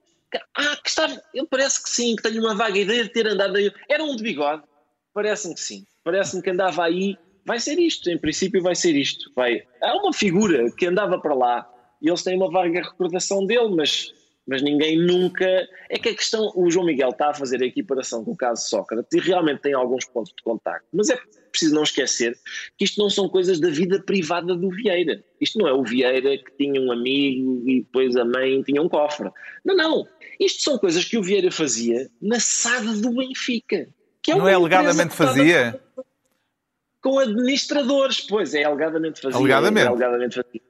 ah, 0.57 0.77
que 0.83 0.89
estava, 0.91 1.21
eu 1.35 1.47
parece 1.47 1.83
que 1.83 1.89
sim, 1.91 2.15
que 2.17 2.23
tenho 2.23 2.43
uma 2.43 2.55
vaga 2.55 2.79
ideia 2.79 3.03
de 3.03 3.09
ter 3.11 3.27
andado 3.27 3.57
aí. 3.57 3.73
Era 3.89 4.05
um 4.05 4.15
de 4.15 4.23
bigode? 4.23 4.63
Parece-me 5.15 5.55
que 5.55 5.61
sim. 5.61 5.85
Parece-me 6.05 6.43
que 6.43 6.51
andava 6.51 6.85
aí. 6.85 7.17
Vai 7.45 7.61
ser 7.61 7.79
isto, 7.79 8.11
em 8.11 8.19
princípio 8.19 8.63
vai 8.63 8.75
ser 8.75 8.95
isto. 8.97 9.31
Vai. 9.35 9.63
Há 9.83 9.97
uma 9.97 10.13
figura 10.13 10.71
que 10.71 10.87
andava 10.87 11.19
para 11.19 11.35
lá 11.35 11.69
e 12.01 12.09
eles 12.09 12.23
têm 12.23 12.37
uma 12.37 12.51
vaga 12.51 12.83
recordação 12.83 13.47
dele, 13.47 13.75
mas 13.75 14.13
mas 14.47 14.63
ninguém 14.63 14.99
nunca. 14.99 15.47
É 15.89 15.99
que 15.99 16.11
a 16.11 16.15
questão, 16.15 16.53
o 16.55 16.71
João 16.71 16.87
Miguel 16.87 17.11
está 17.11 17.31
a 17.31 17.35
fazer 17.35 17.63
a 17.63 17.67
equiparação 17.67 18.25
com 18.25 18.33
o 18.33 18.37
caso 18.37 18.69
Sócrates 18.69 19.13
e 19.15 19.21
realmente 19.21 19.63
tem 19.63 19.73
alguns 19.73 20.05
pontos 20.05 20.33
de 20.37 20.43
contacto, 20.43 20.87
mas 20.93 21.09
é 21.11 21.19
preciso 21.51 21.75
não 21.75 21.85
esquecer 21.85 22.37
que 22.77 22.85
isto 22.85 23.01
não 23.01 23.09
são 23.09 23.29
coisas 23.29 23.61
da 23.61 23.71
vida 23.71 24.03
privada 24.03 24.55
do 24.55 24.71
Vieira. 24.71 25.25
Isto 25.41 25.59
não 25.59 25.69
é 25.69 25.73
o 25.73 25.85
Vieira 25.85 26.37
que 26.37 26.51
tinha 26.59 26.81
um 26.81 26.91
amigo 26.91 27.63
e 27.67 27.81
depois 27.81 28.17
a 28.17 28.25
mãe 28.25 28.63
tinha 28.63 28.83
um 28.83 28.89
cofre. 28.89 29.31
Não, 29.65 29.77
não. 29.77 30.07
Isto 30.39 30.63
são 30.63 30.79
coisas 30.79 31.05
que 31.05 31.17
o 31.17 31.23
Vieira 31.23 31.51
fazia 31.51 32.11
na 32.21 32.41
SAD 32.41 33.01
do 33.01 33.13
Benfica. 33.13 33.89
Que 34.21 34.33
é 34.33 34.37
Não 34.37 34.49
é 34.49 34.55
alegadamente 34.55 35.15
fazia? 35.15 35.81
Com 37.05 37.19
administradores, 37.19 38.21
pois 38.23 38.55
é, 38.55 38.65
alegadamente 38.65 39.21
fazia. 39.21 39.39
Alegadamente. 39.39 39.85
É 39.87 39.89
alegadamente 39.89 40.35
fazia. 40.37 40.61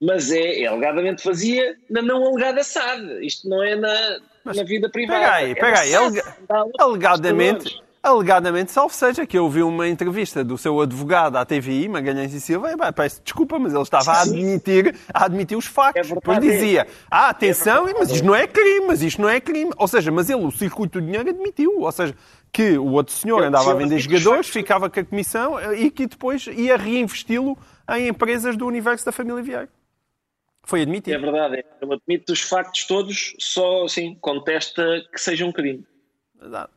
Mas 0.00 0.30
é, 0.32 0.60
é 0.62 0.66
alegadamente 0.66 1.22
fazia 1.22 1.74
na 1.90 2.00
não 2.02 2.24
alegada 2.26 2.62
SAD. 2.62 3.24
Isto 3.26 3.48
não 3.48 3.62
é 3.62 3.74
na, 3.76 4.18
na 4.44 4.62
vida 4.64 4.88
privada. 4.88 5.20
Pega 5.20 5.32
aí, 5.34 5.50
é 5.50 5.54
pega 5.54 5.80
aí. 5.80 5.94
Alega- 5.94 6.36
Alegadamente, 6.78 7.80
alegadamente, 8.02 8.72
salvo 8.72 8.92
seja, 8.94 9.24
que 9.24 9.38
eu 9.38 9.48
vi 9.48 9.62
uma 9.62 9.88
entrevista 9.88 10.42
do 10.42 10.58
seu 10.58 10.80
advogado 10.80 11.36
à 11.36 11.44
TVI, 11.44 11.88
Magalhães 11.88 12.32
e 12.34 12.40
Silva, 12.40 12.72
e 12.72 12.76
pá, 12.76 12.92
peço 12.92 13.20
desculpa, 13.22 13.58
mas 13.58 13.72
ele 13.72 13.82
estava 13.82 14.12
a 14.12 14.22
admitir, 14.22 14.96
a 15.14 15.24
admitir 15.24 15.56
os 15.56 15.66
factos. 15.66 16.00
É 16.10 16.14
verdade, 16.14 16.20
Depois 16.40 16.40
dizia, 16.60 16.86
ah, 17.10 17.28
atenção, 17.28 17.88
É 17.88 17.92
mas 17.96 18.10
isto 18.10 18.24
não 18.26 18.34
é 18.34 18.46
crime, 18.46 18.86
mas 18.86 19.02
isto 19.02 19.22
não 19.22 19.28
é 19.28 19.40
crime. 19.40 19.70
Ou 19.76 19.86
seja, 19.88 20.10
mas 20.10 20.28
ele, 20.28 20.44
o 20.44 20.50
circuito 20.50 21.00
do 21.00 21.06
dinheiro, 21.06 21.28
admitiu. 21.30 21.80
Ou 21.80 21.92
seja, 21.92 22.14
que 22.52 22.76
o 22.76 22.90
outro 22.92 23.14
senhor 23.14 23.42
andava 23.42 23.70
a 23.70 23.74
vender 23.74 23.98
jogadores, 23.98 24.48
ficava 24.48 24.90
com 24.90 25.00
a 25.00 25.04
comissão 25.04 25.58
eh, 25.58 25.84
e 25.84 25.90
que 25.90 26.06
depois 26.06 26.46
ia 26.48 26.76
reinvesti-lo 26.76 27.56
em 27.96 28.08
empresas 28.08 28.56
do 28.56 28.66
universo 28.66 29.04
da 29.06 29.12
família 29.12 29.42
Vieira. 29.42 29.68
Foi 30.64 30.80
É 30.80 30.82
admitido. 30.82 31.18
verdade. 31.20 31.64
Eu 31.80 31.92
admito 31.92 32.32
os 32.32 32.40
factos 32.42 32.84
todos, 32.84 33.34
só 33.38 33.84
assim, 33.84 34.16
contesta 34.20 34.82
que 35.12 35.20
seja 35.20 35.44
um 35.46 35.50
crime. 35.52 35.84
Verdade. 36.38 36.68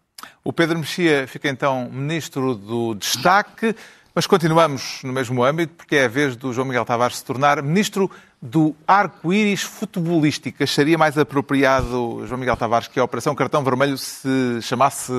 O 0.44 0.54
Pedro 0.54 0.80
Mexia 0.80 1.28
fica 1.28 1.50
então 1.50 1.90
ministro 1.92 2.56
do 2.56 2.96
Destaque. 2.96 3.76
Mas 4.16 4.26
continuamos 4.26 5.02
no 5.04 5.12
mesmo 5.12 5.44
âmbito, 5.44 5.74
porque 5.74 5.98
é 5.98 6.06
a 6.06 6.08
vez 6.08 6.38
do 6.38 6.54
João 6.54 6.66
Miguel 6.66 6.86
Tavares 6.86 7.18
se 7.18 7.26
tornar 7.26 7.62
ministro 7.62 8.10
do 8.42 8.74
arco-íris 8.88 9.62
futebolístico. 9.62 10.64
Acharia 10.64 10.98
mais 10.98 11.18
apropriado, 11.18 12.26
João 12.26 12.40
Miguel 12.40 12.56
Tavares, 12.56 12.88
que 12.88 12.98
a 12.98 13.04
Operação 13.04 13.36
Cartão 13.36 13.62
Vermelho 13.62 13.98
se 13.98 14.62
chamasse 14.62 15.12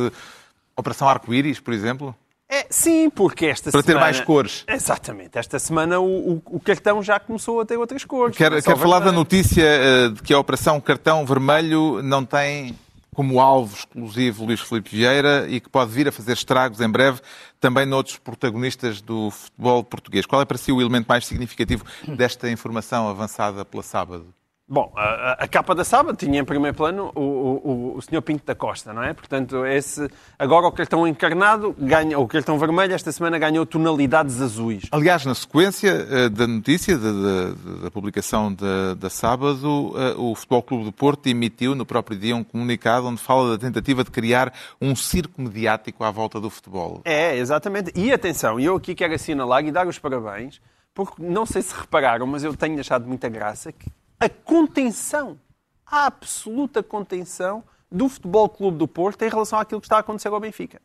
Operação 0.76 1.08
Arco-íris, 1.08 1.58
por 1.58 1.72
exemplo? 1.72 2.14
É, 2.48 2.66
sim, 2.70 3.10
porque 3.10 3.46
esta 3.46 3.72
Para 3.72 3.82
semana... 3.82 3.98
ter 3.98 4.04
mais 4.04 4.20
cores. 4.20 4.64
Exatamente. 4.68 5.36
Esta 5.36 5.58
semana 5.58 5.98
o, 5.98 6.34
o, 6.34 6.42
o 6.46 6.60
cartão 6.60 7.02
já 7.02 7.18
começou 7.18 7.60
a 7.60 7.66
ter 7.66 7.76
outras 7.76 8.04
cores. 8.04 8.36
Quer, 8.36 8.50
Não 8.50 8.58
é 8.58 8.76
falar 8.76 9.00
da 9.00 9.10
notícia 9.10 9.64
eh, 9.64 10.08
de 10.10 10.22
que 10.22 10.32
a 10.32 10.38
Operação 10.38 10.80
Cartão 10.80 11.26
Vermelho 11.26 12.00
não 12.02 12.24
tem 12.24 12.76
como 13.16 13.40
alvo 13.40 13.74
exclusivo 13.74 14.44
Luís 14.44 14.60
Filipe 14.60 14.94
Vieira 14.94 15.46
e 15.48 15.58
que 15.58 15.70
pode 15.70 15.90
vir 15.90 16.06
a 16.06 16.12
fazer 16.12 16.34
estragos 16.34 16.82
em 16.82 16.88
breve 16.88 17.20
também 17.58 17.86
noutros 17.86 18.18
protagonistas 18.18 19.00
do 19.00 19.30
futebol 19.30 19.82
português. 19.82 20.26
Qual 20.26 20.40
é 20.40 20.44
para 20.44 20.58
si 20.58 20.70
o 20.70 20.80
elemento 20.80 21.06
mais 21.08 21.26
significativo 21.26 21.82
desta 22.06 22.48
informação 22.50 23.08
avançada 23.08 23.64
pela 23.64 23.82
sábado? 23.82 24.26
Bom, 24.68 24.92
a, 24.96 25.44
a- 25.44 25.46
capa 25.48 25.76
da 25.76 25.84
sábado 25.84 26.16
tinha 26.16 26.40
em 26.40 26.44
primeiro 26.44 26.76
plano 26.76 27.12
o, 27.14 27.20
o, 27.20 27.96
o 27.98 28.02
Sr. 28.02 28.20
Pinto 28.20 28.44
da 28.44 28.52
Costa, 28.52 28.92
não 28.92 29.00
é? 29.00 29.12
Portanto, 29.12 29.64
esse, 29.64 30.08
agora 30.36 30.66
o 30.66 30.72
cartão 30.72 31.06
encarnado, 31.06 31.72
ganha, 31.78 32.18
o 32.18 32.26
cartão 32.26 32.58
vermelho, 32.58 32.92
esta 32.92 33.12
semana 33.12 33.38
ganhou 33.38 33.64
tonalidades 33.64 34.40
azuis. 34.40 34.82
Aliás, 34.90 35.24
na 35.24 35.36
sequência 35.36 35.90
eh, 36.10 36.28
da 36.28 36.48
notícia, 36.48 36.98
da, 36.98 37.12
da- 37.12 37.82
da 37.84 37.90
publicação 37.92 38.52
da, 38.52 38.94
da 38.94 39.08
sábado, 39.08 39.92
eh, 39.96 40.14
o 40.18 40.34
Futebol 40.34 40.62
Clube 40.64 40.84
do 40.86 40.92
Porto 40.92 41.28
emitiu 41.28 41.76
no 41.76 41.86
próprio 41.86 42.18
dia 42.18 42.34
um 42.34 42.42
comunicado 42.42 43.06
onde 43.06 43.20
fala 43.22 43.56
da 43.56 43.58
tentativa 43.58 44.02
de 44.02 44.10
criar 44.10 44.52
um 44.82 44.96
circo 44.96 45.40
mediático 45.40 46.02
à 46.02 46.10
volta 46.10 46.40
do 46.40 46.50
futebol. 46.50 47.02
É, 47.04 47.36
exatamente. 47.36 47.92
E 47.94 48.12
atenção, 48.12 48.58
eu 48.58 48.74
aqui 48.74 48.96
quero 48.96 49.14
assinalar 49.14 49.64
e 49.64 49.70
dar 49.70 49.86
os 49.86 49.96
parabéns, 50.00 50.60
porque 50.92 51.22
não 51.22 51.46
sei 51.46 51.62
se 51.62 51.72
repararam, 51.72 52.26
mas 52.26 52.42
eu 52.42 52.52
tenho 52.56 52.80
achado 52.80 53.06
muita 53.06 53.28
graça 53.28 53.70
que 53.70 53.88
a 54.18 54.28
contenção, 54.28 55.38
a 55.86 56.06
absoluta 56.06 56.82
contenção 56.82 57.62
do 57.90 58.08
Futebol 58.08 58.48
Clube 58.48 58.78
do 58.78 58.88
Porto 58.88 59.22
em 59.22 59.28
relação 59.28 59.58
àquilo 59.58 59.80
que 59.80 59.86
está 59.86 59.96
a 59.96 60.00
acontecer 60.00 60.28
ao 60.28 60.40
Benfica. 60.40 60.80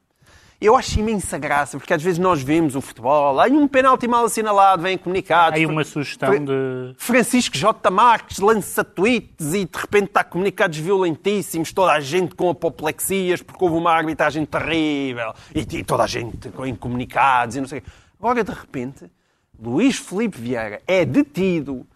Eu 0.60 0.76
acho 0.76 1.00
imensa 1.00 1.40
graça, 1.40 1.76
porque 1.80 1.92
às 1.92 2.04
vezes 2.04 2.20
nós 2.20 2.44
vemos 2.44 2.76
o 2.76 2.82
futebol, 2.82 3.40
há 3.40 3.46
um 3.46 3.68
penalti 3.68 4.08
mal 4.08 4.26
assinalado, 4.26 4.84
vem 4.84 4.96
comunicado. 4.96 5.56
Há 5.56 5.58
aí 5.58 5.66
uma 5.66 5.84
sugestão 5.84 6.30
de. 6.38 6.94
Francisco 6.98 7.58
J. 7.58 7.90
Marques 7.90 8.38
lança 8.38 8.84
tweets 8.84 9.56
e 9.56 9.66
de 9.66 9.76
repente 9.76 10.10
está 10.10 10.24
comunicados 10.24 10.78
violentíssimos, 10.78 11.74
toda 11.74 11.94
a 11.94 12.00
gente 12.00 12.36
com 12.36 12.48
apoplexias 12.48 13.42
porque 13.42 13.64
houve 13.64 13.76
uma 13.76 13.92
arbitragem 13.92 14.46
terrível 14.46 15.34
e, 15.56 15.62
e 15.62 15.84
toda 15.84 16.04
a 16.04 16.08
gente 16.08 16.50
com 16.50 16.64
incomunicados 16.64 17.56
e 17.56 17.62
não 17.62 17.68
sei 17.68 17.80
o 17.80 17.82
quê. 17.82 17.90
Agora, 18.20 18.44
de 18.44 18.52
repente, 18.52 19.12
Luís 19.60 19.98
Filipe 19.98 20.40
Vieira 20.40 20.80
é 20.86 21.04
detido, 21.04 21.88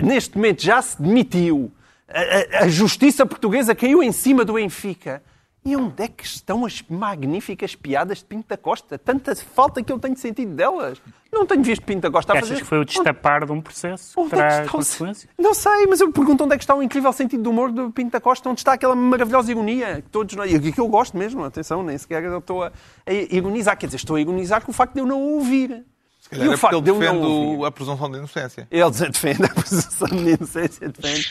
neste 0.00 0.36
momento 0.36 0.62
já 0.62 0.80
se 0.82 1.00
demitiu, 1.00 1.70
a, 2.08 2.60
a- 2.60 2.64
a 2.64 2.68
justiça 2.68 3.24
portuguesa 3.26 3.74
caiu 3.74 4.02
em 4.02 4.12
cima 4.12 4.44
do 4.44 4.54
Benfica. 4.54 5.22
E 5.64 5.76
onde 5.76 6.02
é 6.02 6.08
que 6.08 6.24
estão 6.24 6.64
as 6.64 6.82
magníficas 6.88 7.74
piadas 7.74 8.18
de 8.18 8.24
Pinto 8.24 8.48
da 8.48 8.56
Costa? 8.56 8.96
Tanta 8.96 9.34
falta 9.36 9.82
que 9.82 9.92
eu 9.92 9.98
tenho 9.98 10.16
sentido 10.16 10.54
delas. 10.54 10.98
Não 11.30 11.44
tenho 11.44 11.62
visto 11.62 11.82
Pinto 11.84 12.00
da 12.02 12.10
Costa 12.10 12.32
a 12.32 12.36
Achas 12.36 12.48
fazer... 12.48 12.60
que 12.62 12.66
foi 12.66 12.78
o 12.78 12.84
destapar 12.86 13.44
de 13.44 13.52
um 13.52 13.60
processo 13.60 14.14
que 14.14 14.20
Onde 14.20 14.40
é 14.40 14.62
que 14.62 14.68
consequências? 14.68 15.30
Não 15.36 15.52
sei, 15.52 15.86
mas 15.86 16.00
eu 16.00 16.10
pergunto 16.10 16.44
onde 16.44 16.54
é 16.54 16.56
que 16.56 16.62
está 16.64 16.74
o 16.74 16.82
incrível 16.82 17.12
sentido 17.12 17.42
do 17.42 17.50
humor 17.50 17.70
do 17.70 17.90
Pinto 17.90 18.12
da 18.12 18.20
Costa, 18.20 18.48
onde 18.48 18.60
está 18.60 18.72
aquela 18.74 18.94
maravilhosa 18.96 19.50
ironia 19.50 19.96
que 20.00 20.08
todos 20.08 20.34
nós, 20.36 20.50
e 20.50 20.72
que 20.72 20.80
eu 20.80 20.88
gosto 20.88 21.18
mesmo, 21.18 21.44
atenção, 21.44 21.82
nem 21.82 21.98
sequer 21.98 22.22
eu 22.22 22.38
estou 22.38 22.62
a, 22.62 22.72
a 23.06 23.12
ironizar, 23.12 23.76
quer 23.76 23.86
dizer, 23.86 23.96
estou 23.98 24.16
a 24.16 24.20
ironizar 24.22 24.64
com 24.64 24.70
o 24.70 24.74
facto 24.74 24.94
de 24.94 25.00
eu 25.00 25.06
não 25.06 25.20
ouvir. 25.20 25.84
Se 26.20 26.28
calhar 26.30 26.46
E 26.46 26.48
o 26.50 26.52
é 26.52 26.56
facto 26.56 26.74
ele 26.74 26.82
de 26.82 26.90
eu 26.90 26.98
defende 26.98 27.20
não 27.20 27.30
ouvir. 27.30 27.64
a 27.66 27.70
presunção 27.70 28.10
de 28.10 28.18
inocência. 28.18 28.68
Ele 28.70 28.90
defende 29.10 29.44
a 29.44 29.48
presunção 29.48 30.08
de 30.08 30.30
inocência, 30.30 30.88
defende. 30.88 31.28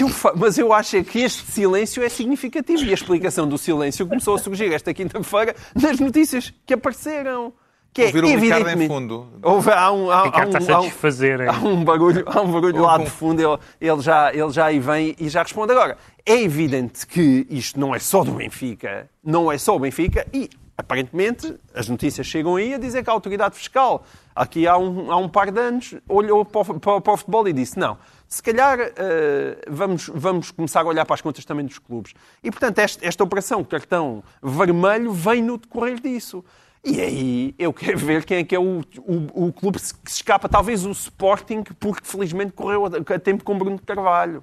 Eu 0.00 0.08
fa- 0.08 0.32
mas 0.36 0.58
eu 0.58 0.72
acho 0.72 0.96
é 0.96 1.04
que 1.04 1.20
este 1.20 1.50
silêncio 1.50 2.02
é 2.02 2.08
significativo 2.08 2.82
e 2.84 2.90
a 2.90 2.94
explicação 2.94 3.48
do 3.48 3.56
silêncio 3.56 4.06
começou 4.06 4.34
a 4.34 4.38
surgir 4.38 4.72
esta 4.72 4.92
quinta-feira 4.92 5.54
nas 5.74 5.98
notícias 6.00 6.52
que 6.66 6.74
apareceram. 6.74 7.52
Que 7.92 8.02
é, 8.02 8.06
Ouviram 8.06 8.26
o 8.28 8.36
Ricardo 8.40 8.82
em 8.82 8.88
fundo. 8.88 9.28
Houve, 9.40 9.70
há 9.70 9.92
um, 9.92 10.10
há, 10.10 10.16
há 10.16 10.24
Ricardo 10.24 10.64
um, 10.68 10.74
há 10.74 10.80
um- 10.80 10.84
desfazer, 10.88 11.48
há 11.48 11.52
um 11.60 11.84
barulho, 11.84 12.24
há 12.26 12.40
um 12.40 12.50
barulho 12.50 12.82
lá 12.82 12.98
de 12.98 13.08
fundo, 13.08 13.40
ele, 13.40 13.58
ele, 13.80 14.00
já, 14.02 14.34
ele 14.34 14.50
já 14.50 14.64
aí 14.66 14.80
vem 14.80 15.14
e 15.16 15.28
já 15.28 15.44
responde. 15.44 15.70
Agora, 15.70 15.96
é 16.26 16.42
evidente 16.42 17.06
que 17.06 17.46
isto 17.48 17.78
não 17.78 17.94
é 17.94 18.00
só 18.00 18.24
do 18.24 18.32
Benfica, 18.32 19.08
não 19.22 19.50
é 19.52 19.56
só 19.58 19.76
o 19.76 19.78
Benfica 19.78 20.26
e, 20.34 20.50
aparentemente, 20.76 21.54
as 21.74 21.88
notícias 21.88 22.26
chegam 22.26 22.56
aí 22.56 22.74
a 22.74 22.78
dizer 22.78 23.02
que 23.04 23.10
a 23.10 23.12
autoridade 23.12 23.54
fiscal, 23.56 24.04
aqui 24.34 24.66
há 24.66 24.76
um, 24.76 25.10
há 25.10 25.16
um 25.16 25.28
par 25.28 25.50
de 25.50 25.60
anos, 25.60 25.94
olhou 26.08 26.44
para 26.44 26.60
o, 26.60 26.80
para- 26.80 27.00
para 27.00 27.12
o 27.12 27.16
futebol 27.16 27.46
e 27.48 27.52
disse, 27.52 27.78
não, 27.78 27.96
se 28.26 28.42
calhar 28.42 28.78
eh, 28.80 29.58
vamos, 29.68 30.10
vamos 30.12 30.50
começar 30.50 30.80
a 30.80 30.84
olhar 30.86 31.04
para 31.06 31.14
as 31.14 31.20
contas 31.20 31.44
também 31.44 31.64
dos 31.64 31.78
clubes. 31.78 32.12
E, 32.42 32.50
portanto, 32.50 32.78
esta, 32.80 33.06
esta 33.06 33.22
operação 33.22 33.62
cartão 33.62 34.24
vermelho 34.42 35.12
vem 35.12 35.40
no 35.42 35.56
decorrer 35.58 36.00
disso. 36.00 36.44
E 36.86 37.00
aí 37.00 37.54
eu 37.58 37.72
quero 37.72 37.96
ver 37.96 38.24
quem 38.24 38.38
é 38.38 38.44
que 38.44 38.54
é 38.54 38.58
o, 38.58 38.80
o, 38.98 39.46
o 39.46 39.52
clube 39.52 39.78
que 39.78 39.86
se 39.86 39.94
escapa. 40.06 40.48
Talvez 40.50 40.84
o 40.84 40.90
Sporting, 40.90 41.62
porque 41.80 42.06
felizmente 42.06 42.52
correu 42.52 42.84
a, 42.86 42.88
a 43.14 43.18
tempo 43.18 43.42
com 43.44 43.56
Bruno 43.56 43.78
Carvalho. 43.78 44.42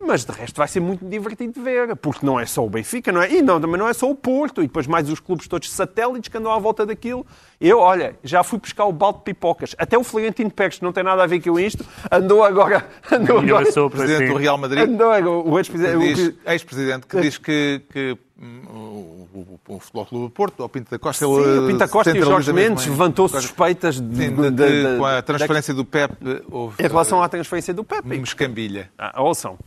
Mas 0.00 0.24
de 0.24 0.30
resto 0.30 0.56
vai 0.56 0.68
ser 0.68 0.78
muito 0.78 1.04
divertido 1.04 1.52
de 1.54 1.60
ver, 1.60 1.96
porque 1.96 2.24
não 2.24 2.38
é 2.38 2.46
só 2.46 2.64
o 2.64 2.70
Benfica, 2.70 3.10
não 3.10 3.20
é? 3.20 3.32
E 3.32 3.42
não, 3.42 3.60
também 3.60 3.76
não 3.76 3.88
é 3.88 3.92
só 3.92 4.08
o 4.08 4.14
Porto, 4.14 4.62
e 4.62 4.68
depois 4.68 4.86
mais 4.86 5.10
os 5.10 5.18
clubes 5.18 5.48
todos 5.48 5.68
satélites 5.72 6.28
que 6.28 6.38
andam 6.38 6.52
à 6.52 6.58
volta 6.58 6.86
daquilo. 6.86 7.26
Eu, 7.60 7.80
olha, 7.80 8.14
já 8.22 8.44
fui 8.44 8.60
buscar 8.60 8.84
o 8.84 8.92
balde 8.92 9.18
de 9.18 9.24
pipocas. 9.24 9.74
Até 9.76 9.98
o 9.98 10.04
Florentino 10.04 10.50
Pérez, 10.52 10.78
que 10.78 10.84
não 10.84 10.92
tem 10.92 11.02
nada 11.02 11.24
a 11.24 11.26
ver 11.26 11.40
com 11.42 11.58
isto, 11.58 11.84
andou 12.12 12.44
agora. 12.44 12.86
Andou 13.10 13.38
agora. 13.38 13.60
Engraçou 13.62 13.90
para 13.90 13.98
Presidente 14.00 14.28
si. 14.28 14.32
do 14.32 14.38
Real 14.38 14.56
Madrid, 14.56 14.88
Andou 14.88 15.10
agora. 15.10 15.48
O 15.48 15.58
ex-presidente. 15.58 15.96
o 15.96 16.00
diz- 16.14 16.28
que- 16.28 16.50
ex-presidente, 16.52 17.06
que 17.08 17.20
diz 17.20 17.36
que, 17.38 17.82
que, 17.92 18.18
hum, 18.40 18.60
o, 18.70 19.38
o- 19.68 19.74
o 19.74 19.80
Futebol 19.80 20.06
Clube 20.06 20.24
do 20.26 20.30
Porto, 20.30 20.62
o 20.62 20.68
Pinto 20.68 20.92
da 20.92 20.98
Costa... 21.00 21.26
Sim, 21.26 21.34
ele, 21.40 21.58
o 21.58 21.66
Pinta 21.66 21.88
Costa 21.88 22.16
e 22.16 22.20
o 22.20 22.24
Jorge 22.24 22.52
Mendes 22.52 22.86
levantou 22.86 23.28
suspeitas 23.28 23.96
de, 24.00 24.06
de- 24.08 24.28
de- 24.30 24.34
de- 24.36 24.50
de- 24.52 24.92
de- 24.92 24.98
com 24.98 25.04
a 25.04 25.14
da- 25.16 25.22
transferência 25.22 25.74
do 25.74 25.84
Pep 25.84 26.14
houve 26.50 26.76
Em 26.82 26.86
relação 26.86 27.20
à 27.20 27.28
transferência 27.28 27.74
do 27.74 27.82
Pepe. 27.82 28.06
uma 28.14 28.22
escambilha. 28.22 28.90
Ah, 28.96 29.20
ouçam. 29.22 29.58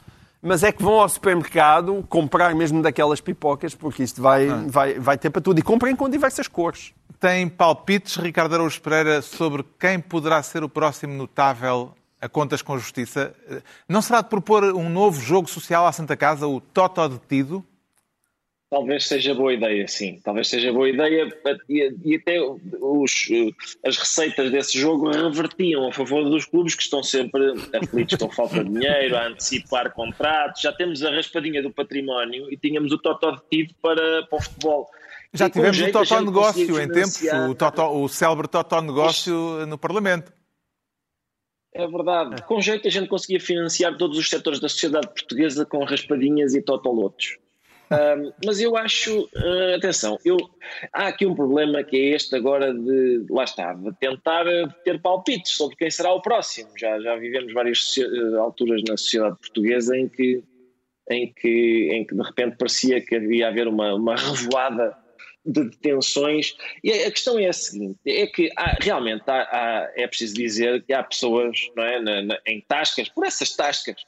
Mas 0.41 0.63
é 0.63 0.71
que 0.71 0.82
vão 0.82 0.99
ao 0.99 1.08
supermercado 1.08 2.04
comprar 2.10 2.56
mesmo 2.56 2.82
daquelas 2.82 3.21
pipocas, 3.21 3.75
porque 3.75 4.01
isto 4.01 4.21
vai, 4.21 4.47
vai, 4.67 4.99
vai 4.99 5.17
ter 5.17 5.30
para 5.30 5.41
tudo. 5.41 5.60
E 5.60 5.62
comprem 5.62 5.95
com 5.95 6.10
diversas 6.10 6.47
cores. 6.47 6.93
Tem 7.19 7.47
palpites, 7.47 8.15
Ricardo 8.15 8.56
Araújo 8.56 8.82
Pereira, 8.82 9.21
sobre 9.21 9.63
quem 9.80 9.99
poderá 9.99 10.41
ser 10.41 10.63
o 10.63 10.69
próximo 10.69 11.13
notável 11.13 11.93
a 12.19 12.27
contas 12.27 12.62
com 12.62 12.77
justiça? 12.77 13.34
Não 13.88 14.01
será 14.01 14.21
de 14.21 14.30
propor 14.30 14.63
um 14.63 14.89
novo 14.89 15.21
jogo 15.21 15.49
social 15.49 15.86
à 15.86 15.91
Santa 15.91 16.15
Casa, 16.15 16.47
o 16.47 16.60
Totó 16.60 17.08
detido? 17.08 17.63
Talvez 18.71 19.05
seja 19.05 19.36
boa 19.36 19.51
ideia, 19.51 19.86
sim. 19.86 20.21
Talvez 20.23 20.47
seja 20.47 20.71
boa 20.71 20.88
ideia 20.88 21.27
e, 21.67 21.93
e 22.05 22.15
até 22.15 22.39
os, 22.41 23.27
as 23.86 23.97
receitas 23.97 24.49
desse 24.49 24.79
jogo 24.79 25.12
revertiam 25.12 25.89
a 25.89 25.91
favor 25.91 26.23
dos 26.29 26.45
clubes 26.45 26.73
que 26.73 26.84
estão 26.84 27.03
sempre 27.03 27.53
aflitos 27.75 28.17
com 28.17 28.31
falta 28.31 28.63
de 28.63 28.69
dinheiro, 28.69 29.17
a 29.17 29.27
antecipar 29.27 29.91
contratos. 29.91 30.62
Já 30.62 30.71
temos 30.71 31.03
a 31.03 31.12
raspadinha 31.12 31.62
do 31.62 31.69
património 31.69 32.49
e 32.49 32.55
tínhamos 32.55 32.93
o 32.93 32.97
Totó 32.97 33.31
detido 33.31 33.73
para, 33.81 34.25
para 34.27 34.39
o 34.39 34.41
futebol. 34.41 34.89
Já 35.34 35.47
E 35.47 35.49
tivemos 35.49 35.75
o 35.75 35.79
jeito 35.81 35.97
a 35.97 36.03
Totó 36.03 36.21
Negócio 36.21 36.81
em 36.81 36.88
tempos, 36.88 37.21
o, 37.49 37.53
totó, 37.53 37.93
o 37.93 38.07
célebre 38.07 38.47
Totó 38.47 38.81
Negócio 38.81 39.65
no 39.65 39.77
Parlamento. 39.77 40.31
É 41.73 41.86
verdade. 41.86 42.41
Com 42.43 42.62
jeito 42.62 42.88
a 42.88 42.91
gente 42.91 43.10
conseguia 43.10 43.41
financiar 43.41 43.97
todos 43.97 44.17
os 44.17 44.29
setores 44.29 44.62
da 44.62 44.69
sociedade 44.69 45.07
portuguesa 45.07 45.65
com 45.65 45.84
raspadinhas 45.84 46.55
e 46.55 46.62
totolotos. 46.62 47.40
Ahm, 47.91 48.32
mas 48.45 48.62
eu 48.62 48.77
acho, 48.77 49.30
ah, 49.36 49.75
atenção, 49.75 50.17
eu, 50.23 50.38
há 50.93 51.08
aqui 51.08 51.25
um 51.25 51.36
problema 51.36 51.84
que 51.84 51.97
é 51.97 52.15
este 52.15 52.36
agora 52.36 52.73
de, 52.73 53.25
lá 53.30 53.43
está, 53.43 53.73
de 53.73 53.93
tentar 53.99 54.45
ter 54.84 55.01
palpites 55.01 55.51
sobre 55.51 55.75
quem 55.75 55.91
será 55.91 56.13
o 56.13 56.21
próximo. 56.21 56.69
Já, 56.77 56.99
já 57.01 57.15
vivemos 57.17 57.54
várias 57.54 57.95
ah, 57.99 58.39
alturas 58.39 58.82
na 58.88 58.95
sociedade 58.95 59.38
portuguesa 59.39 59.97
em 59.97 60.08
que, 60.08 60.41
em, 61.10 61.34
que, 61.34 61.89
em 61.91 62.06
que 62.06 62.15
de 62.15 62.21
repente 62.21 62.56
parecia 62.58 63.01
que 63.01 63.15
havia 63.15 63.47
haver 63.49 63.67
uma, 63.67 63.93
uma 63.93 64.15
revoada 64.15 64.95
de 65.45 65.63
detenções. 65.69 66.56
E 66.84 66.91
a 66.91 67.10
questão 67.12 67.38
é 67.39 67.47
a 67.47 67.54
seguinte: 67.54 67.97
é 68.06 68.27
que 68.27 68.51
há- 68.56 68.77
realmente 68.80 69.23
há- 69.27 69.41
há- 69.51 69.91
é 69.95 70.08
preciso 70.08 70.36
dizer 70.36 70.84
que 70.84 70.93
há 70.93 71.04
pessoas 71.04 71.58
não 71.75 71.84
é, 71.84 71.99
na- 71.99 72.21
na- 72.21 72.39
em 72.47 72.62
tascas, 72.62 73.10
por 73.10 73.25
essas 73.25 73.56
tascas, 73.56 74.04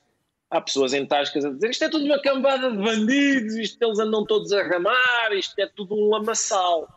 há 0.53 0.61
pessoas 0.61 0.93
em 0.93 1.05
tascas 1.05 1.43
a 1.43 1.49
dizer 1.49 1.69
isto 1.71 1.83
é 1.83 1.89
tudo 1.89 2.05
uma 2.05 2.21
cambada 2.21 2.71
de 2.71 2.77
bandidos, 2.77 3.55
isto 3.55 3.81
eles 3.83 3.99
andam 3.99 4.25
todos 4.25 4.51
a 4.53 4.63
ramar, 4.63 5.33
isto 5.33 5.57
é 5.59 5.67
tudo 5.67 5.95
um 5.95 6.09
lamaçal. 6.09 6.87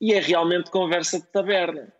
E 0.00 0.14
é 0.14 0.20
realmente 0.20 0.70
conversa 0.70 1.18
de 1.18 1.26
taberna. 1.26 1.92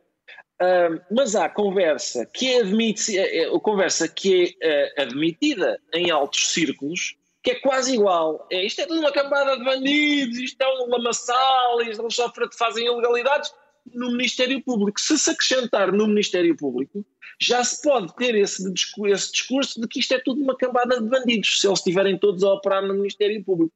Ah, 0.60 0.88
mas 1.10 1.34
há 1.34 1.48
conversa 1.48 2.24
que 2.26 2.52
é, 2.54 2.60
admiti- 2.60 3.18
é- 3.18 3.44
é- 3.44 3.58
conversa 3.60 4.08
que 4.08 4.56
é 4.62 4.94
ah, 4.98 5.02
admitida 5.02 5.78
em 5.92 6.10
altos 6.10 6.48
círculos 6.52 7.16
que 7.42 7.52
é 7.52 7.54
quase 7.60 7.94
igual. 7.94 8.46
É, 8.50 8.64
isto 8.64 8.80
é 8.80 8.86
tudo 8.86 9.00
uma 9.00 9.12
cambada 9.12 9.56
de 9.56 9.64
bandidos, 9.64 10.38
isto 10.38 10.60
é 10.60 10.66
um 10.82 10.90
lamaçal, 10.90 11.80
isto 11.82 12.02
eles 12.02 12.16
fazem 12.56 12.86
ilegalidades. 12.86 13.52
no 13.94 14.10
Ministério 14.10 14.62
Público. 14.62 15.00
Se 15.00 15.16
se 15.16 15.30
acrescentar 15.30 15.90
no 15.92 16.06
Ministério 16.06 16.54
Público, 16.56 17.04
já 17.40 17.62
se 17.62 17.80
pode 17.82 18.14
ter 18.16 18.34
esse, 18.34 18.62
esse 19.06 19.32
discurso 19.32 19.80
de 19.80 19.86
que 19.86 20.00
isto 20.00 20.14
é 20.14 20.18
tudo 20.18 20.42
uma 20.42 20.56
cambada 20.56 21.00
de 21.00 21.08
bandidos, 21.08 21.60
se 21.60 21.66
eles 21.66 21.78
estiverem 21.78 22.18
todos 22.18 22.42
a 22.42 22.52
operar 22.52 22.82
no 22.82 22.94
Ministério 22.94 23.42
Público. 23.44 23.72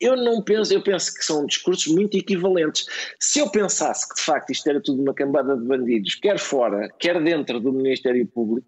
Eu 0.00 0.16
não 0.16 0.42
penso, 0.42 0.74
eu 0.74 0.82
penso 0.82 1.14
que 1.14 1.24
são 1.24 1.46
discursos 1.46 1.86
muito 1.86 2.16
equivalentes. 2.16 2.86
Se 3.20 3.38
eu 3.38 3.48
pensasse 3.48 4.08
que 4.08 4.16
de 4.16 4.22
facto 4.22 4.50
isto 4.50 4.68
era 4.68 4.80
tudo 4.80 5.00
uma 5.00 5.14
cambada 5.14 5.56
de 5.56 5.64
bandidos, 5.64 6.16
quer 6.16 6.38
fora, 6.38 6.88
quer 6.98 7.22
dentro 7.22 7.60
do 7.60 7.72
Ministério 7.72 8.26
Público, 8.26 8.66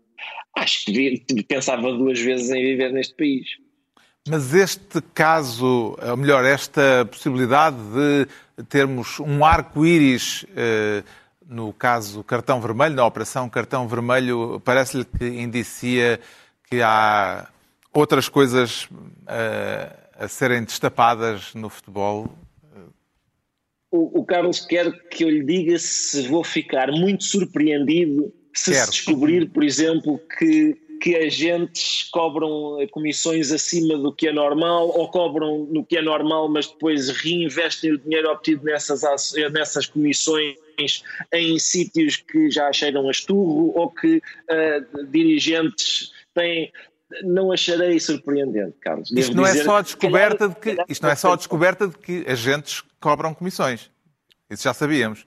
acho 0.57 0.85
que 0.85 1.25
pensava 1.49 1.93
duas 1.93 2.21
vezes 2.21 2.51
em 2.51 2.63
viver 2.63 2.93
neste 2.93 3.15
país. 3.15 3.47
Mas 4.27 4.55
este 4.55 5.03
caso, 5.13 5.99
ou 6.01 6.17
melhor, 6.17 6.45
esta 6.45 7.07
possibilidade 7.11 7.77
de 8.57 8.65
termos 8.69 9.21
um 9.21 9.45
arco-íris 9.45 10.47
eh, 10.57 11.03
no 11.49 11.73
caso 11.73 12.25
Cartão 12.25 12.61
Vermelho, 12.61 12.95
na 12.95 13.07
Operação 13.07 13.49
Cartão 13.49 13.87
Vermelho, 13.87 14.61
parece-lhe 14.65 15.05
que 15.05 15.25
indicia 15.25 16.21
que 16.69 16.83
há 16.83 17.49
outras 17.93 18.29
coisas 18.29 18.85
uh, 18.85 20.05
a 20.19 20.29
serem 20.29 20.65
destapadas 20.65 21.55
no 21.55 21.69
futebol? 21.69 22.31
O, 23.91 24.21
o, 24.21 24.25
Carlos 24.25 24.61
quer 24.61 24.91
que 25.09 25.23
eu 25.23 25.31
lhe 25.31 25.45
diga 25.45 25.79
se 25.79 26.27
vou 26.27 26.43
ficar 26.43 26.91
muito 26.91 27.23
surpreendido 27.23 28.33
se, 28.53 28.75
se 28.75 28.91
descobrir, 28.91 29.51
por 29.51 29.63
exemplo, 29.63 30.21
que, 30.39 30.77
que 31.01 31.15
agentes 31.15 32.09
cobram 32.11 32.77
comissões 32.91 33.53
acima 33.53 33.97
do 33.97 34.13
que 34.13 34.29
é 34.29 34.33
normal 34.33 34.89
ou 34.89 35.09
cobram 35.09 35.65
no 35.71 35.85
que 35.85 35.97
é 35.97 36.03
normal, 36.03 36.49
mas 36.49 36.67
depois 36.67 37.09
reinvestem 37.09 37.93
o 37.93 37.99
dinheiro 37.99 38.31
obtido 38.31 38.65
nessas, 38.65 39.03
nessas 39.53 39.87
comissões 39.87 40.57
em 41.33 41.59
sítios 41.59 42.17
que 42.17 42.51
já 42.51 42.73
cheiram 42.73 43.09
a 43.09 43.11
esturro 43.11 43.73
ou 43.75 43.91
que 43.91 44.17
uh, 44.17 45.07
dirigentes 45.07 46.13
têm 46.35 46.73
não 47.23 47.53
acharei 47.53 48.01
surpreendente, 48.01 48.77
Carlos. 48.81 49.11
isto 49.13 49.37
não, 49.37 49.47
é 49.47 49.55
só 49.55 49.77
a 49.77 49.83
descoberta 49.83 50.49
de 50.49 50.57
que, 50.57 50.77
isto 50.89 51.03
não 51.03 51.11
é 51.11 51.15
só 51.15 51.33
a 51.33 51.37
descoberta 51.37 51.87
de 51.87 51.97
que 51.99 52.25
agentes 52.27 52.83
cobram 53.01 53.35
comissões. 53.35 53.91
Isso 54.51 54.65
já 54.65 54.75
sabíamos. 54.75 55.27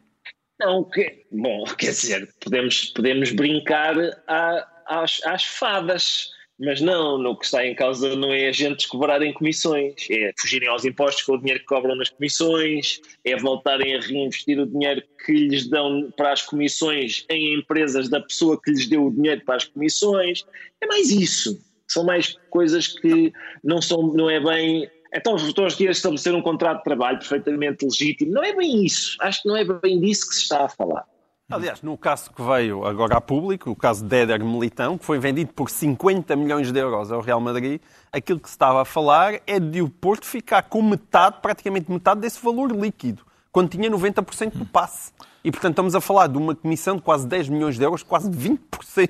Não, 0.59 0.83
que, 0.83 1.25
bom, 1.31 1.63
quer 1.77 1.91
dizer, 1.91 2.33
podemos, 2.39 2.85
podemos 2.85 3.31
brincar 3.31 3.95
à, 4.27 4.67
às, 4.85 5.21
às 5.25 5.43
fadas. 5.45 6.29
Mas 6.59 6.81
não, 6.81 7.19
no 7.19 7.37
que 7.37 7.45
está 7.45 7.65
em 7.65 7.75
causa 7.75 8.15
não 8.15 8.33
é 8.33 8.47
agentes 8.47 8.87
cobrarem 8.87 9.31
comissões, 9.31 9.93
é 10.09 10.33
fugirem 10.39 10.67
aos 10.67 10.85
impostos 10.85 11.23
com 11.23 11.33
o 11.33 11.37
dinheiro 11.37 11.59
que 11.59 11.67
cobram 11.67 11.95
nas 11.95 12.09
comissões, 12.09 12.99
é 13.23 13.37
voltarem 13.37 13.95
a 13.95 13.99
reinvestir 13.99 14.59
o 14.59 14.65
dinheiro 14.65 15.03
que 15.23 15.33
lhes 15.33 15.69
dão 15.69 16.11
para 16.17 16.33
as 16.33 16.41
comissões 16.41 17.25
em 17.29 17.53
empresas 17.59 18.09
da 18.09 18.19
pessoa 18.19 18.59
que 18.59 18.71
lhes 18.71 18.87
deu 18.89 19.05
o 19.05 19.11
dinheiro 19.11 19.41
para 19.45 19.57
as 19.57 19.65
comissões. 19.65 20.45
É 20.81 20.87
mais 20.87 21.11
isso. 21.11 21.59
São 21.87 22.03
mais 22.03 22.35
coisas 22.49 22.87
que 22.87 23.31
não 23.63 23.79
são, 23.79 24.01
não 24.13 24.27
é 24.27 24.39
bem. 24.39 24.89
Então 25.13 25.35
estou 25.35 25.67
aqui 25.67 25.87
a 25.87 25.91
estabelecer 25.91 26.33
um 26.33 26.41
contrato 26.41 26.79
de 26.79 26.83
trabalho 26.85 27.19
perfeitamente 27.19 27.85
legítimo. 27.85 28.31
Não 28.31 28.43
é 28.43 28.55
bem 28.55 28.83
isso. 28.83 29.15
Acho 29.21 29.43
que 29.43 29.47
não 29.47 29.55
é 29.55 29.63
bem 29.63 29.99
disso 29.99 30.27
que 30.27 30.35
se 30.35 30.41
está 30.41 30.65
a 30.65 30.69
falar. 30.69 31.05
Aliás, 31.49 31.81
no 31.81 31.97
caso 31.97 32.29
que 32.33 32.41
veio 32.41 32.85
agora 32.85 33.15
a 33.15 33.21
público, 33.21 33.71
o 33.71 33.75
caso 33.75 34.03
de 34.03 34.13
Éder 34.17 34.43
Militão, 34.43 34.97
que 34.97 35.05
foi 35.05 35.17
vendido 35.17 35.53
por 35.53 35.69
50 35.69 36.35
milhões 36.35 36.73
de 36.73 36.77
euros 36.77 37.09
ao 37.09 37.21
Real 37.21 37.39
Madrid, 37.39 37.79
aquilo 38.11 38.37
que 38.37 38.49
se 38.49 38.55
estava 38.55 38.81
a 38.81 38.85
falar 38.85 39.35
é 39.47 39.57
de 39.57 39.81
o 39.81 39.87
Porto 39.87 40.25
ficar 40.25 40.63
com 40.63 40.81
metade, 40.81 41.37
praticamente 41.41 41.89
metade 41.89 42.19
desse 42.19 42.43
valor 42.43 42.69
líquido, 42.73 43.23
quando 43.49 43.69
tinha 43.69 43.89
90% 43.89 44.57
do 44.57 44.65
passe. 44.65 45.13
E, 45.41 45.49
portanto, 45.49 45.71
estamos 45.71 45.95
a 45.95 46.01
falar 46.01 46.27
de 46.27 46.37
uma 46.37 46.53
comissão 46.53 46.97
de 46.97 47.01
quase 47.01 47.25
10 47.25 47.47
milhões 47.47 47.77
de 47.77 47.83
euros, 47.85 48.03
quase 48.03 48.29
20% 48.29 49.09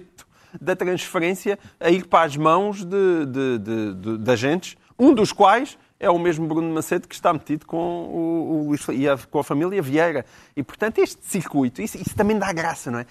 da 0.62 0.76
transferência 0.76 1.58
a 1.80 1.90
ir 1.90 2.06
para 2.06 2.24
as 2.24 2.38
mãos 2.38 2.86
de, 2.86 3.26
de, 3.26 3.58
de, 3.58 3.94
de, 3.96 4.18
de 4.20 4.32
agentes, 4.32 4.78
um 5.00 5.12
dos 5.12 5.32
quais 5.32 5.76
é 6.00 6.10
o 6.10 6.20
mesmo 6.20 6.48
Bruno 6.48 6.74
Macedo 6.74 7.08
que 7.08 7.16
está 7.16 7.34
metido 7.34 7.66
com, 7.66 7.78
o, 7.78 8.52
o 8.52 8.68
Luís, 8.68 8.86
e 8.90 9.08
a, 9.08 9.18
com 9.18 9.40
a 9.40 9.44
família 9.44 9.82
Vieira. 9.82 10.26
E, 10.56 10.62
portanto, 10.62 11.00
este 11.00 11.26
circuito, 11.26 11.82
isso, 11.82 11.98
isso 11.98 12.16
também 12.16 12.38
dá 12.38 12.52
graça, 12.54 12.92
não 12.92 13.00
é? 13.00 13.06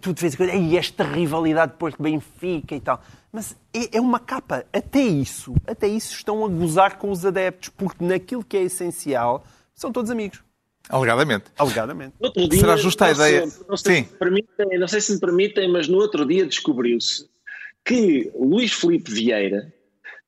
Tu 0.00 0.12
de 0.12 0.20
vez 0.20 0.34
em 0.34 0.36
quando, 0.36 0.50
e 0.50 0.76
esta 0.76 1.04
rivalidade 1.04 1.72
depois 1.72 1.94
de 1.94 2.02
Benfica 2.02 2.74
e 2.74 2.80
tal. 2.80 3.02
Mas 3.32 3.56
é, 3.74 3.96
é, 3.96 4.00
uma 4.00 4.20
capa. 4.20 4.64
Até 4.72 5.00
isso, 5.00 5.54
até 5.66 5.88
isso 5.88 6.14
estão 6.14 6.44
a 6.44 6.48
gozar 6.48 6.98
com 6.98 7.10
os 7.10 7.24
adeptos, 7.24 7.70
porque 7.70 8.04
naquilo 8.04 8.44
que 8.44 8.56
é 8.56 8.62
essencial, 8.62 9.44
são 9.74 9.90
todos 9.90 10.10
amigos. 10.10 10.42
Alegadamente. 10.88 11.46
Alegadamente. 11.58 12.14
Dia, 12.48 12.60
Será 12.60 12.76
justa 12.76 13.06
a 13.06 13.10
ideia? 13.12 13.48
Não 13.68 13.76
sei, 13.76 13.96
Sim. 13.96 14.02
Permitem, 14.18 14.78
não 14.78 14.86
sei 14.86 15.00
se 15.00 15.12
me 15.14 15.20
permitem, 15.20 15.70
mas 15.70 15.88
no 15.88 15.98
outro 15.98 16.24
dia 16.24 16.46
descobriu-se 16.46 17.28
que 17.84 18.30
Luís 18.34 18.72
Felipe 18.72 19.10
Vieira 19.10 19.72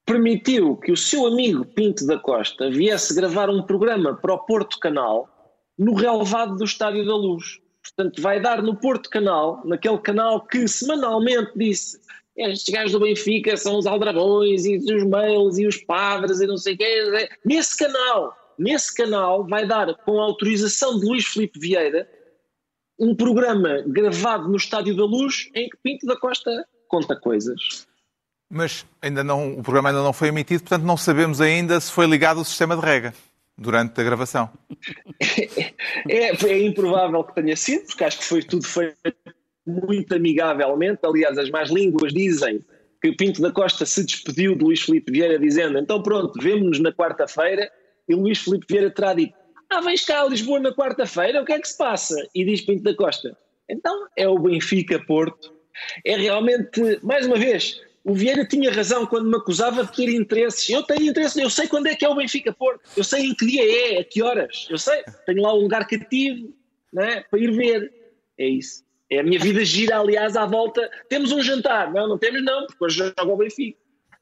permitiu 0.09 0.75
que 0.77 0.91
o 0.91 0.97
seu 0.97 1.27
amigo 1.27 1.67
Pinto 1.67 2.07
da 2.07 2.19
Costa 2.19 2.71
viesse 2.71 3.15
gravar 3.15 3.51
um 3.51 3.63
programa 3.63 4.15
para 4.15 4.33
o 4.33 4.39
Porto 4.39 4.79
Canal 4.79 5.29
no 5.79 5.93
relevado 5.93 6.57
do 6.57 6.65
Estádio 6.65 7.05
da 7.05 7.15
Luz. 7.15 7.61
Portanto, 7.83 8.23
vai 8.23 8.41
dar 8.41 8.63
no 8.63 8.75
Porto 8.75 9.11
Canal, 9.11 9.61
naquele 9.67 9.99
canal 9.99 10.47
que 10.47 10.67
semanalmente 10.67 11.53
disse 11.55 12.01
estes 12.37 12.73
gajos 12.73 12.93
do 12.93 13.01
Benfica 13.01 13.57
são 13.57 13.79
os 13.79 13.87
aldrabões 13.87 14.65
e 14.65 14.77
os 14.77 15.05
mails 15.05 15.59
e 15.59 15.67
os 15.67 15.77
padres 15.77 16.41
e 16.41 16.47
não 16.47 16.57
sei 16.57 16.75
o 16.75 16.79
quê. 16.79 17.29
Nesse 17.45 17.77
canal, 17.77 18.33
nesse 18.57 18.95
canal 18.95 19.45
vai 19.47 19.67
dar, 19.67 19.93
com 20.05 20.21
a 20.21 20.25
autorização 20.25 20.99
de 20.99 21.07
Luís 21.07 21.27
Filipe 21.27 21.59
Vieira, 21.59 22.09
um 22.99 23.15
programa 23.15 23.83
gravado 23.87 24.49
no 24.49 24.57
Estádio 24.57 24.97
da 24.97 25.05
Luz 25.05 25.51
em 25.55 25.69
que 25.69 25.77
Pinto 25.83 26.07
da 26.07 26.17
Costa 26.17 26.65
conta 26.89 27.17
coisas. 27.17 27.87
Mas 28.51 28.87
ainda 29.03 29.23
não, 29.23 29.59
o 29.59 29.63
programa 29.63 29.91
ainda 29.91 30.03
não 30.03 30.13
foi 30.13 30.29
emitido, 30.29 30.63
portanto 30.63 30.85
não 30.85 30.97
sabemos 30.97 31.41
ainda 31.41 31.79
se 31.81 31.93
foi 31.93 32.07
ligado 32.07 32.39
ao 32.39 32.45
sistema 32.45 32.77
de 32.77 32.83
rega 32.83 33.13
durante 33.57 34.01
a 34.01 34.05
gravação. 34.05 34.51
É, 36.09 36.31
é, 36.31 36.59
improvável 36.63 37.23
que 37.25 37.35
tenha 37.35 37.57
sido, 37.57 37.85
porque 37.87 38.05
acho 38.05 38.19
que 38.19 38.25
foi 38.25 38.43
tudo 38.43 38.65
feito 38.65 38.97
muito 39.67 40.15
amigavelmente. 40.15 41.01
Aliás, 41.05 41.37
as 41.37 41.51
más 41.51 41.71
línguas 41.71 42.13
dizem 42.13 42.65
que 43.03 43.13
Pinto 43.13 43.43
da 43.43 43.51
Costa 43.51 43.85
se 43.85 44.05
despediu 44.05 44.55
de 44.55 44.65
Luís 44.65 44.81
Filipe 44.81 45.13
Vieira 45.13 45.39
dizendo 45.39 45.79
então 45.79 46.03
pronto, 46.03 46.41
vemo-nos 46.41 46.79
na 46.79 46.93
quarta-feira 46.93 47.71
e 48.09 48.15
Luís 48.15 48.39
Filipe 48.39 48.67
Vieira 48.69 48.91
terá 48.91 49.13
dito 49.13 49.35
ah, 49.71 49.83
vens 49.83 50.05
cá 50.05 50.23
a 50.23 50.29
Lisboa 50.29 50.61
na 50.61 50.73
quarta-feira, 50.73 51.43
o 51.43 51.45
que 51.45 51.53
é 51.53 51.61
que 51.61 51.69
se 51.69 51.77
passa? 51.77 52.17
E 52.35 52.45
diz 52.45 52.63
Pinto 52.63 52.83
da 52.83 52.95
Costa, 52.95 53.37
então 53.69 54.07
é 54.17 54.27
o 54.27 54.39
Benfica 54.39 54.99
Porto. 55.05 55.53
É 56.05 56.17
realmente, 56.17 56.99
mais 57.03 57.27
uma 57.27 57.37
vez, 57.37 57.81
o 58.05 58.15
Vieira 58.15 58.47
tinha 58.47 58.73
razão 58.73 59.07
quando 59.07 59.29
me 59.29 59.37
acusava 59.37 59.85
de 59.85 59.93
ter 59.95 60.09
interesses. 60.09 60.69
Eu 60.69 60.83
tenho 60.83 61.11
interesse, 61.11 61.41
eu 61.41 61.51
sei 61.51 61.69
quando 61.69 61.87
é 61.87 61.95
que 61.95 62.05
é 62.05 62.09
o 62.09 62.15
Benfica 62.15 62.53
Porto, 62.53 62.81
eu 62.97 63.05
sei 63.05 63.27
em 63.27 63.35
que 63.35 63.47
dia 63.47 63.97
é, 63.97 64.01
a 64.01 64.05
que 64.05 64.23
horas, 64.23 64.67
eu 64.71 64.79
sei, 64.79 65.03
tenho 65.27 65.43
lá 65.43 65.55
um 65.55 65.61
lugar 65.61 65.87
cativo 65.87 66.55
né, 66.93 67.25
para 67.31 67.39
ir 67.39 67.51
ver. 67.53 67.93
É 68.39 68.47
isso. 68.47 68.85
É 69.11 69.21
a 69.21 69.23
minha 69.23 69.41
vida 69.41 69.65
gira, 69.65 69.99
aliás, 69.99 70.37
à 70.37 70.45
volta. 70.45 70.89
Temos 71.09 71.33
um 71.33 71.43
jantar? 71.43 71.93
Não, 71.93 72.07
não 72.07 72.19
temos, 72.19 72.45
não, 72.45 72.67
porque 72.67 72.85
hoje 72.85 72.99
joga 72.99 73.33
o 73.33 73.37
Benfica. 73.37 73.79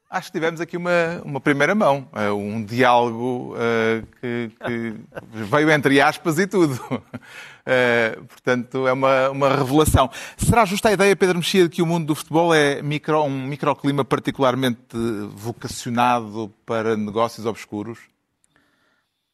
Acho 0.09 0.27
que 0.31 0.37
tivemos 0.37 0.61
aqui 0.61 0.77
uma, 0.77 1.21
uma 1.25 1.41
primeira 1.41 1.75
mão, 1.75 2.09
uh, 2.13 2.33
um 2.33 2.63
diálogo 2.63 3.55
uh, 3.55 4.07
que, 4.21 4.51
que, 4.65 4.95
veio 5.43 5.69
entre 5.69 5.99
aspas 5.99 6.39
e 6.39 6.47
tudo. 6.47 6.75
Uh, 6.85 8.23
portanto, 8.23 8.87
é 8.87 8.93
uma, 8.93 9.29
uma 9.29 9.49
revelação. 9.53 10.09
Será 10.37 10.63
justa 10.63 10.87
a 10.87 10.93
ideia, 10.93 11.13
Pedro 11.13 11.39
Mexia, 11.39 11.63
de 11.63 11.69
que 11.69 11.81
o 11.81 11.85
mundo 11.85 12.05
do 12.05 12.15
futebol 12.15 12.55
é 12.55 12.81
micro, 12.81 13.21
um 13.23 13.47
microclima 13.47 14.05
particularmente 14.05 14.95
vocacionado 15.35 16.53
para 16.65 16.95
negócios 16.95 17.45
obscuros? 17.45 17.99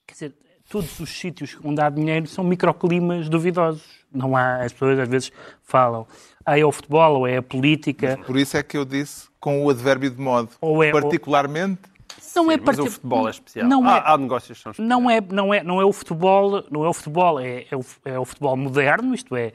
Quer 0.07 0.13
dizer, 0.13 0.33
todos 0.73 0.99
os 0.99 1.09
sítios 1.11 1.55
onde 1.63 1.79
há 1.79 1.87
dinheiro 1.87 2.25
são 2.25 2.43
microclimas 2.43 3.29
duvidosos. 3.29 3.83
Não 4.11 4.35
há, 4.35 4.63
as 4.63 4.73
pessoas 4.73 4.97
às 4.97 5.07
vezes 5.07 5.31
falam, 5.61 6.07
ah, 6.43 6.57
é 6.57 6.65
o 6.65 6.71
futebol 6.71 7.19
ou 7.19 7.27
é 7.27 7.37
a 7.37 7.43
política. 7.43 8.15
Mas 8.17 8.25
por 8.25 8.37
isso 8.37 8.57
é 8.57 8.63
que 8.63 8.75
eu 8.75 8.83
disse 8.83 9.27
com 9.39 9.63
o 9.63 9.69
advérbio 9.69 10.09
de 10.09 10.19
modo. 10.19 10.49
Ou 10.59 10.83
é, 10.83 10.91
particularmente. 10.91 11.81
Não 12.35 12.51
é 12.51 12.57
Sim, 12.57 12.63
é 12.65 12.81
o 12.81 12.89
futebol 12.89 13.27
é 13.27 13.31
especial. 13.31 13.67
Não 13.67 13.87
há, 13.87 13.97
é, 13.97 14.03
há 14.03 14.17
negócios 14.17 14.57
que 14.57 14.63
são 14.63 14.71
especiais. 14.71 14.89
Não 14.89 15.09
é, 15.09 15.21
não 15.21 15.53
é, 15.53 15.63
não 15.63 15.79
é 15.79 15.85
o 15.85 15.93
futebol, 15.93 16.63
não 16.71 16.83
é 16.83 16.89
o 16.89 16.93
futebol, 16.93 17.39
é, 17.39 17.65
é, 17.69 17.75
o, 17.75 17.85
é 18.05 18.19
o 18.19 18.25
futebol 18.25 18.57
moderno, 18.57 19.13
isto 19.13 19.35
é, 19.35 19.53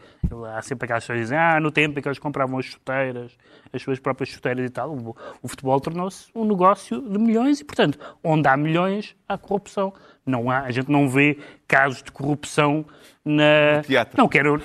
há 0.54 0.62
sempre 0.62 0.84
aquelas 0.84 1.02
pessoas 1.02 1.18
que 1.18 1.22
dizem, 1.24 1.38
ah, 1.38 1.58
no 1.58 1.72
tempo 1.72 1.98
em 1.98 2.02
que 2.02 2.08
eles 2.08 2.20
compravam 2.20 2.58
as 2.58 2.66
chuteiras, 2.66 3.32
as 3.72 3.82
suas 3.82 3.98
próprias 3.98 4.28
chuteiras 4.28 4.64
e 4.64 4.70
tal, 4.70 4.90
o, 4.92 5.16
o 5.42 5.48
futebol 5.48 5.80
tornou-se 5.80 6.26
um 6.34 6.44
negócio 6.44 7.00
de 7.00 7.18
milhões 7.18 7.60
e, 7.60 7.64
portanto, 7.64 7.98
onde 8.22 8.46
há 8.46 8.56
milhões, 8.56 9.16
há 9.28 9.36
corrupção. 9.36 9.92
Não 10.28 10.50
há, 10.50 10.60
a 10.60 10.70
gente 10.70 10.90
não 10.90 11.08
vê 11.08 11.38
casos 11.66 12.02
de 12.02 12.12
corrupção 12.12 12.84
na... 13.24 13.78
No 13.78 13.82
teatro. 13.82 14.18
Não 14.18 14.28
quero 14.28 14.62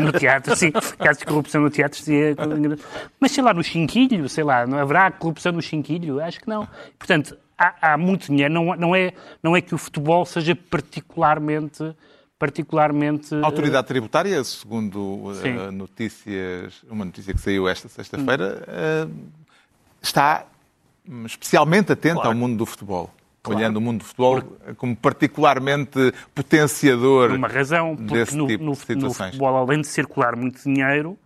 no 0.00 0.12
teatro, 0.12 0.56
sim. 0.56 0.70
Casos 0.70 1.18
de 1.18 1.26
corrupção 1.26 1.60
no 1.60 1.70
teatro, 1.70 1.98
sim. 2.00 2.14
Mas 3.20 3.32
sei 3.32 3.42
lá, 3.42 3.54
no 3.54 3.62
chinquilho, 3.62 4.28
sei 4.28 4.44
lá, 4.44 4.66
não 4.66 4.78
haverá 4.78 5.10
corrupção 5.10 5.52
no 5.52 5.62
chinquilho? 5.62 6.20
Acho 6.20 6.40
que 6.40 6.48
não. 6.48 6.68
Portanto, 6.98 7.36
há, 7.56 7.92
há 7.92 7.98
muito 7.98 8.26
dinheiro. 8.26 8.52
Não, 8.52 8.76
não, 8.76 8.94
é, 8.94 9.12
não 9.42 9.56
é 9.56 9.60
que 9.60 9.74
o 9.74 9.78
futebol 9.78 10.24
seja 10.24 10.54
particularmente 10.54 11.94
particularmente... 12.38 13.36
A 13.36 13.46
autoridade 13.46 13.86
tributária, 13.86 14.42
segundo 14.42 14.98
uh, 14.98 15.70
notícias, 15.70 16.82
uma 16.90 17.04
notícia 17.04 17.32
que 17.32 17.40
saiu 17.40 17.68
esta 17.68 17.88
sexta-feira, 17.88 18.64
uh, 19.06 19.30
está 20.02 20.44
especialmente 21.24 21.92
atenta 21.92 22.16
claro. 22.16 22.30
ao 22.30 22.34
mundo 22.34 22.56
do 22.56 22.66
futebol. 22.66 23.14
Claro. 23.42 23.58
Olhando 23.58 23.76
o 23.78 23.80
mundo 23.80 23.98
do 23.98 24.04
futebol 24.04 24.40
como 24.76 24.94
particularmente 24.94 26.14
potenciador. 26.32 27.30
Por 27.30 27.38
uma 27.38 27.48
razão, 27.48 27.96
porque 27.96 28.36
no, 28.36 28.46
tipo 28.46 28.62
no, 28.62 28.70
no, 28.70 29.12
futebol, 29.12 29.56
além 29.56 29.80
de 29.80 29.88
circular 29.88 30.36
muito 30.36 30.62
dinheiro, 30.62 31.18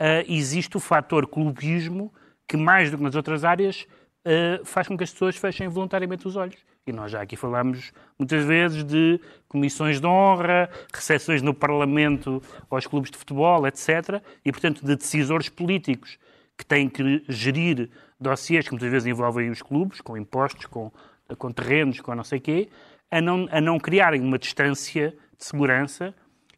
uh, 0.00 0.24
existe 0.26 0.78
o 0.78 0.80
fator 0.80 1.26
clubismo 1.26 2.10
que, 2.48 2.56
mais 2.56 2.90
do 2.90 2.96
que 2.96 3.02
nas 3.02 3.14
outras 3.14 3.44
áreas, 3.44 3.86
uh, 4.24 4.64
faz 4.64 4.88
com 4.88 4.96
que 4.96 5.04
as 5.04 5.12
pessoas 5.12 5.36
fechem 5.36 5.68
voluntariamente 5.68 6.26
os 6.26 6.34
olhos. 6.34 6.56
E 6.86 6.92
nós 6.92 7.12
já 7.12 7.20
aqui 7.20 7.36
falámos 7.36 7.92
muitas 8.18 8.42
vezes 8.44 8.82
de 8.82 9.20
comissões 9.46 10.00
de 10.00 10.06
honra, 10.06 10.70
recepções 10.92 11.42
no 11.42 11.52
Parlamento 11.52 12.42
aos 12.70 12.86
clubes 12.86 13.10
de 13.10 13.18
futebol, 13.18 13.66
etc. 13.66 14.22
E, 14.44 14.50
portanto, 14.50 14.84
de 14.84 14.96
decisores 14.96 15.50
políticos 15.50 16.18
que 16.56 16.64
têm 16.64 16.88
que 16.88 17.22
gerir 17.28 17.90
dossiês 18.18 18.66
que 18.66 18.72
muitas 18.72 18.90
vezes 18.90 19.06
envolvem 19.06 19.50
os 19.50 19.62
clubes, 19.62 20.00
com 20.00 20.16
impostos, 20.16 20.66
com 20.66 20.90
com 21.36 21.50
terrenos, 21.50 22.00
com 22.00 22.14
não 22.14 22.24
sei 22.24 22.38
o 22.38 22.42
quê, 22.42 22.68
a 23.10 23.20
não, 23.20 23.48
a 23.50 23.60
não 23.60 23.78
criarem 23.78 24.20
uma 24.20 24.38
distância 24.38 25.14
de 25.36 25.44
segurança 25.44 26.14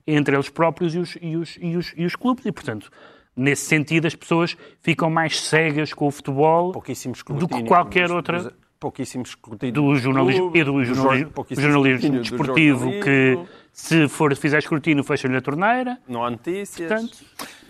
entre 0.07 0.35
eles 0.35 0.49
próprios 0.49 0.95
e 0.95 0.99
os, 0.99 1.17
e, 1.21 1.37
os, 1.37 1.59
e, 1.61 1.77
os, 1.77 1.95
e 1.97 2.05
os 2.05 2.17
clubes. 2.17 2.45
E, 2.45 2.53
portanto, 2.53 2.91
nesse 3.37 3.67
sentido, 3.67 4.07
as 4.07 4.15
pessoas 4.15 4.57
ficam 4.81 5.09
mais 5.09 5.41
cegas 5.41 5.93
com 5.93 6.07
o 6.07 6.11
futebol 6.11 6.73
do 6.73 7.49
que 7.49 7.63
qualquer 7.65 8.11
outra. 8.11 8.53
Pouquíssimo 8.79 9.23
escrutínio. 9.23 9.73
Do 9.73 9.95
jornalismo 9.95 10.51
e 10.53 10.65
do 10.65 10.85
jornalismo, 10.85 11.33
jornalismo 11.51 12.21
desportivo 12.21 12.91
que, 13.01 13.39
se 13.73 14.09
for 14.09 14.35
fizer 14.35 14.59
escrutínio, 14.59 15.05
fecha-lhe 15.05 15.37
a 15.37 15.41
torneira. 15.41 15.99
Não 16.09 16.25
há 16.25 16.31
notícias. 16.31 16.89
Portanto... 16.89 17.19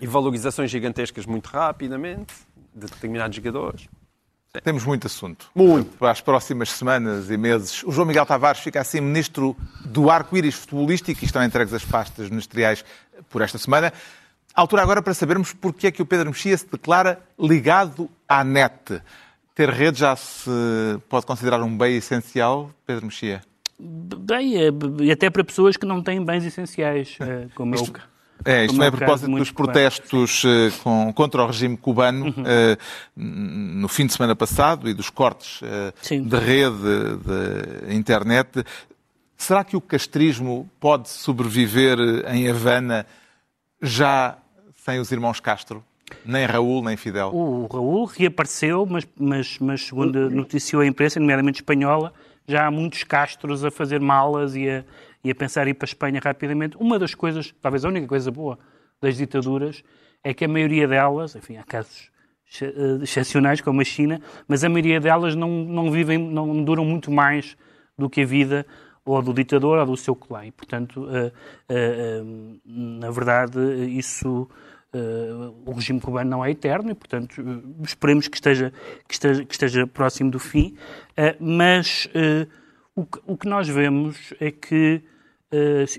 E 0.01 0.07
valorizações 0.07 0.71
gigantescas 0.71 1.27
muito 1.27 1.45
rapidamente 1.45 2.33
de 2.73 2.87
determinados 2.87 3.35
jogadores. 3.35 3.87
Temos 4.61 4.85
muito 4.85 5.07
assunto. 5.07 5.49
Muito. 5.55 5.97
Para 5.97 6.11
as 6.11 6.21
próximas 6.21 6.69
semanas 6.69 7.31
e 7.31 7.37
meses. 7.37 7.81
O 7.83 7.91
João 7.91 8.05
Miguel 8.05 8.23
Tavares 8.23 8.61
fica 8.61 8.79
assim 8.79 9.01
ministro 9.01 9.57
do 9.83 10.11
arco-íris 10.11 10.53
futebolístico 10.53 11.23
e 11.23 11.25
estão 11.25 11.43
entregues 11.43 11.73
as 11.73 11.83
pastas 11.83 12.29
ministeriais 12.29 12.85
por 13.31 13.41
esta 13.41 13.57
semana. 13.57 13.91
A 14.53 14.61
altura 14.61 14.83
agora 14.83 15.01
para 15.01 15.15
sabermos 15.15 15.53
porque 15.53 15.87
é 15.87 15.91
que 15.91 16.03
o 16.03 16.05
Pedro 16.05 16.27
Mexia 16.27 16.55
se 16.55 16.67
declara 16.69 17.19
ligado 17.39 18.07
à 18.29 18.43
net. 18.43 19.01
Ter 19.55 19.71
rede 19.71 19.99
já 19.99 20.15
se 20.15 20.51
pode 21.09 21.25
considerar 21.25 21.61
um 21.63 21.75
bem 21.75 21.95
essencial, 21.95 22.69
Pedro 22.85 23.07
Mexia? 23.07 23.41
Bem, 23.79 24.53
e 25.01 25.11
até 25.11 25.31
para 25.31 25.43
pessoas 25.43 25.77
que 25.77 25.85
não 25.85 26.03
têm 26.03 26.23
bens 26.23 26.45
essenciais, 26.45 27.17
eh, 27.19 27.47
como 27.55 27.73
Isto... 27.73 27.97
é 27.97 27.99
o 27.99 28.12
é, 28.45 28.65
isto 28.65 28.81
é 28.81 28.87
a 28.87 28.91
propósito 28.91 29.31
dos 29.31 29.51
protestos 29.51 30.43
uh, 30.43 30.47
com, 30.83 31.13
contra 31.13 31.43
o 31.43 31.47
regime 31.47 31.77
cubano 31.77 32.25
uhum. 32.25 32.43
uh, 32.43 32.77
no 33.15 33.87
fim 33.87 34.05
de 34.05 34.13
semana 34.13 34.35
passado 34.35 34.89
e 34.89 34.93
dos 34.93 35.09
cortes 35.09 35.61
uh, 35.61 36.21
de 36.21 36.37
rede 36.37 37.17
de 37.87 37.95
internet. 37.95 38.63
Será 39.37 39.63
que 39.63 39.75
o 39.75 39.81
castrismo 39.81 40.69
pode 40.79 41.09
sobreviver 41.09 41.97
em 42.27 42.49
Havana 42.49 43.05
já 43.81 44.37
sem 44.85 44.99
os 44.99 45.11
irmãos 45.11 45.39
Castro? 45.39 45.83
Nem 46.25 46.45
Raul, 46.45 46.83
nem 46.83 46.95
Fidel? 46.95 47.29
O 47.33 47.67
Raul 47.71 48.05
reapareceu, 48.05 48.85
mas, 48.85 49.07
mas, 49.19 49.57
mas 49.59 49.85
segundo 49.85 50.29
noticiou 50.29 50.81
a 50.81 50.85
imprensa, 50.85 51.19
nomeadamente 51.19 51.61
espanhola, 51.61 52.13
já 52.47 52.67
há 52.67 52.71
muitos 52.71 53.03
Castros 53.03 53.63
a 53.63 53.71
fazer 53.71 53.99
malas 53.99 54.55
e 54.55 54.69
a, 54.69 54.83
e 55.23 55.31
a 55.31 55.35
pensar 55.35 55.67
em 55.67 55.71
ir 55.71 55.73
para 55.75 55.85
a 55.85 55.89
Espanha 55.89 56.19
rapidamente. 56.23 56.75
Uma 56.77 56.99
das 56.99 57.15
coisas, 57.15 57.53
talvez 57.61 57.85
a 57.85 57.87
única 57.87 58.07
coisa 58.07 58.29
boa 58.29 58.59
das 59.01 59.17
ditaduras, 59.17 59.83
é 60.23 60.33
que 60.33 60.45
a 60.45 60.47
maioria 60.47 60.87
delas, 60.87 61.35
enfim, 61.35 61.57
há 61.57 61.63
casos 61.63 62.11
eh, 62.61 62.99
excepcionais 63.01 63.61
como 63.61 63.81
a 63.81 63.83
China, 63.83 64.21
mas 64.47 64.63
a 64.63 64.69
maioria 64.69 64.99
delas 64.99 65.35
não, 65.35 65.49
não 65.49 65.91
vivem, 65.91 66.17
não 66.17 66.63
duram 66.63 66.85
muito 66.85 67.11
mais 67.11 67.57
do 67.97 68.09
que 68.09 68.21
a 68.21 68.25
vida 68.25 68.65
ou 69.05 69.21
do 69.21 69.33
ditador 69.33 69.79
ou 69.79 69.85
do 69.85 69.97
seu 69.97 70.15
clã. 70.15 70.45
E, 70.45 70.51
portanto, 70.51 71.03
uh, 71.03 71.27
uh, 71.27 72.59
na 72.65 73.11
verdade, 73.11 73.59
isso 73.89 74.47
o 75.65 75.71
regime 75.71 75.99
cubano 75.99 76.29
não 76.29 76.45
é 76.45 76.51
eterno 76.51 76.91
e, 76.91 76.93
portanto, 76.93 77.41
esperemos 77.83 78.27
que 78.27 78.37
esteja, 78.37 78.71
que 79.07 79.15
esteja, 79.15 79.43
que 79.43 79.51
esteja 79.51 79.87
próximo 79.87 80.29
do 80.29 80.37
fim. 80.37 80.77
mas 81.39 82.07
o 82.95 83.35
que, 83.35 83.49
nós 83.49 83.67
vemos 83.67 84.35
é 84.39 84.51
que 84.51 85.01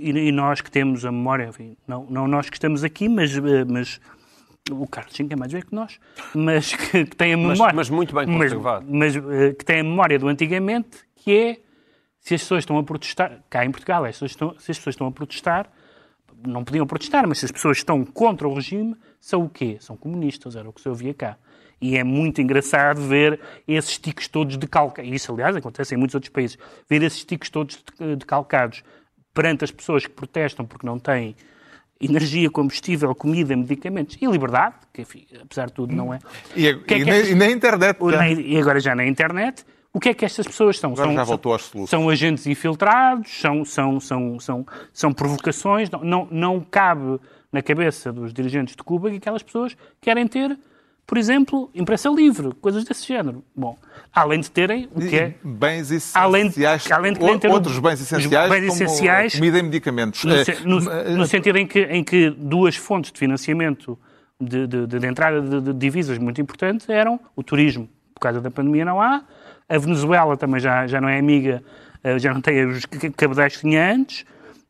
e, 0.01 0.33
nós 0.33 0.61
que 0.61 0.71
temos 0.71 1.05
a 1.05 1.13
memória, 1.13 1.47
enfim, 1.47 1.77
não, 1.87 2.07
não 2.11 2.27
nós 2.27 2.51
que 2.51 2.57
estamos 2.57 2.83
aqui, 2.83 3.09
mas, 3.09 3.37
uh, 3.37 3.43
mas 3.69 4.01
o 4.71 4.87
Carlos 4.87 5.15
Cinco 5.15 5.33
é 5.33 5.37
mais 5.37 5.53
velho 5.53 5.67
que 5.67 5.75
nós, 5.75 5.99
mas 6.35 6.75
que, 6.75 7.05
que 7.05 7.17
tem 7.17 7.35
a 7.35 7.37
memória. 7.37 7.59
Mas, 7.59 7.75
mas 7.75 7.91
muito 7.91 8.15
bem 8.15 8.27
conservado. 8.27 8.87
Mas, 8.89 9.17
mas 9.17 9.25
uh, 9.25 9.55
que 9.55 9.65
tem 9.65 9.81
a 9.81 9.85
memória 9.85 10.19
do 10.19 10.29
antigamente, 10.29 10.99
que 11.17 11.33
é 11.33 11.59
se 12.19 12.35
as 12.35 12.41
pessoas 12.41 12.63
estão 12.63 12.79
a 12.79 12.83
protestar, 12.83 13.43
cá 13.51 13.65
em 13.65 13.71
Portugal, 13.71 14.05
as 14.05 14.21
estão, 14.23 14.59
se 14.59 14.71
as 14.71 14.79
pessoas 14.79 14.95
estão 14.95 15.07
a 15.07 15.13
protestar, 15.13 15.71
não 16.47 16.65
podiam 16.65 16.87
protestar, 16.87 17.27
mas 17.29 17.39
se 17.39 17.45
as 17.45 17.53
pessoas 17.53 17.79
estão 17.79 18.05
contra 18.05 18.49
o 18.49 18.55
regime, 18.55 18.97
são 19.21 19.45
o 19.45 19.49
quê? 19.49 19.77
São 19.81 19.97
comunistas, 19.97 20.57
era 20.57 20.69
o 20.69 20.73
que 20.73 20.81
se 20.81 20.89
ouvia 20.89 21.15
cá. 21.15 21.37
E 21.81 21.99
é 21.99 22.05
muito 22.05 22.41
engraçado 22.41 23.01
ver 23.03 23.39
esses 23.69 23.99
tiques 23.99 24.27
todos 24.27 24.57
decalcados. 24.57 25.11
Isso, 25.11 25.33
aliás, 25.33 25.55
acontece 25.55 25.95
em 25.95 25.99
muitos 25.99 26.15
outros 26.15 26.33
países. 26.33 26.57
Ver 26.89 27.03
esses 27.03 27.25
tiques 27.25 27.51
todos 27.51 27.83
decalcados 28.19 28.83
perante 29.35 29.65
as 29.65 29.71
pessoas 29.71 30.07
que 30.07 30.13
protestam 30.13 30.65
porque 30.65 30.87
não 30.87 30.99
têm 30.99 31.37
energia, 32.01 32.51
combustível, 32.51 33.15
comida, 33.15 33.57
medicamentos 33.57 34.17
e 34.21 34.27
liberdade, 34.27 34.77
que 34.93 35.03
enfim, 35.03 35.27
apesar 35.43 35.67
de 35.67 35.73
tudo 35.73 35.95
não 35.95 36.15
é. 36.15 36.19
E, 36.55 36.75
que 36.75 36.95
é 36.95 36.99
e, 36.99 37.33
e 37.33 37.35
na 37.35 37.51
internet. 37.51 37.99
Na, 38.03 38.29
e 38.29 38.57
agora 38.59 38.81
já 38.81 38.95
na 38.95 39.07
internet. 39.07 39.65
O 39.93 40.01
que 40.01 40.09
é 40.09 40.15
que 40.15 40.25
estas 40.25 40.45
pessoas 40.47 40.79
são? 40.79 40.93
Agora 40.93 41.09
são, 41.09 41.15
já 41.15 41.25
voltou 41.25 41.57
são, 41.57 41.87
são 41.87 42.09
agentes 42.11 42.47
infiltrados, 42.49 43.31
são, 43.41 43.65
são, 43.65 44.01
são, 44.01 44.41
são, 44.41 44.67
são 44.93 45.13
provocações. 45.13 45.89
Não, 45.89 46.03
não, 46.03 46.29
não 46.33 46.61
cabe 46.61 47.21
na 47.53 47.63
cabeça 47.63 48.13
dos 48.13 48.33
dirigentes 48.33 48.75
de 48.75 48.83
Cuba 48.83 49.09
que 49.09 49.19
aquelas 49.19 49.43
pessoas 49.43 49.77
querem 50.01 50.27
ter 50.27 50.59
por 51.07 51.19
exemplo, 51.19 51.71
imprensa 51.75 52.09
livre, 52.09 52.53
coisas 52.61 52.85
desse 52.85 53.07
género. 53.07 53.45
Bom, 53.55 53.77
além 54.13 54.41
de 54.41 54.51
terem 54.51 54.89
o 54.95 55.01
que 55.01 55.17
é... 55.17 55.35
Bens 55.43 55.91
essenciais, 55.91 56.17
além, 56.17 56.49
de, 56.49 56.67
além 56.67 57.39
de 57.39 57.47
outros 57.47 57.79
bens 57.79 58.01
essenciais, 58.01 58.51
bens 58.51 58.73
essenciais 58.73 59.35
comida 59.35 59.59
e 59.59 59.63
medicamentos. 59.63 60.25
No, 60.25 60.81
no, 60.81 60.91
eh, 60.91 61.11
no 61.11 61.27
sentido 61.27 61.59
em 61.59 61.67
que, 61.67 61.81
em 61.81 62.03
que 62.03 62.31
duas 62.31 62.77
fontes 62.77 63.13
de 63.13 63.19
financiamento 63.19 63.99
de, 64.41 64.67
de, 64.67 64.87
de 64.87 65.07
entrada 65.07 65.41
de, 65.41 65.61
de, 65.61 65.73
divisas 65.75 66.19
muito 66.19 66.41
importantes 66.41 66.89
eram 66.89 67.21
o 67.37 67.43
turismo, 67.43 67.89
por 68.15 68.21
causa 68.21 68.41
da 68.41 68.51
pandemia 68.51 68.85
não 68.85 69.01
há, 69.01 69.23
a 69.69 69.79
Venezuela 69.79 70.37
também 70.37 70.61
já, 70.61 70.87
já 70.87 71.01
não 71.01 71.09
é 71.09 71.19
amiga, 71.19 71.63
eh, 72.03 72.19
já 72.19 72.33
não 72.33 72.41
tem 72.41 72.65
os 72.65 72.85
cabedais 73.17 73.57
que 73.57 73.61
tinha 73.61 73.93
antes, 73.93 74.25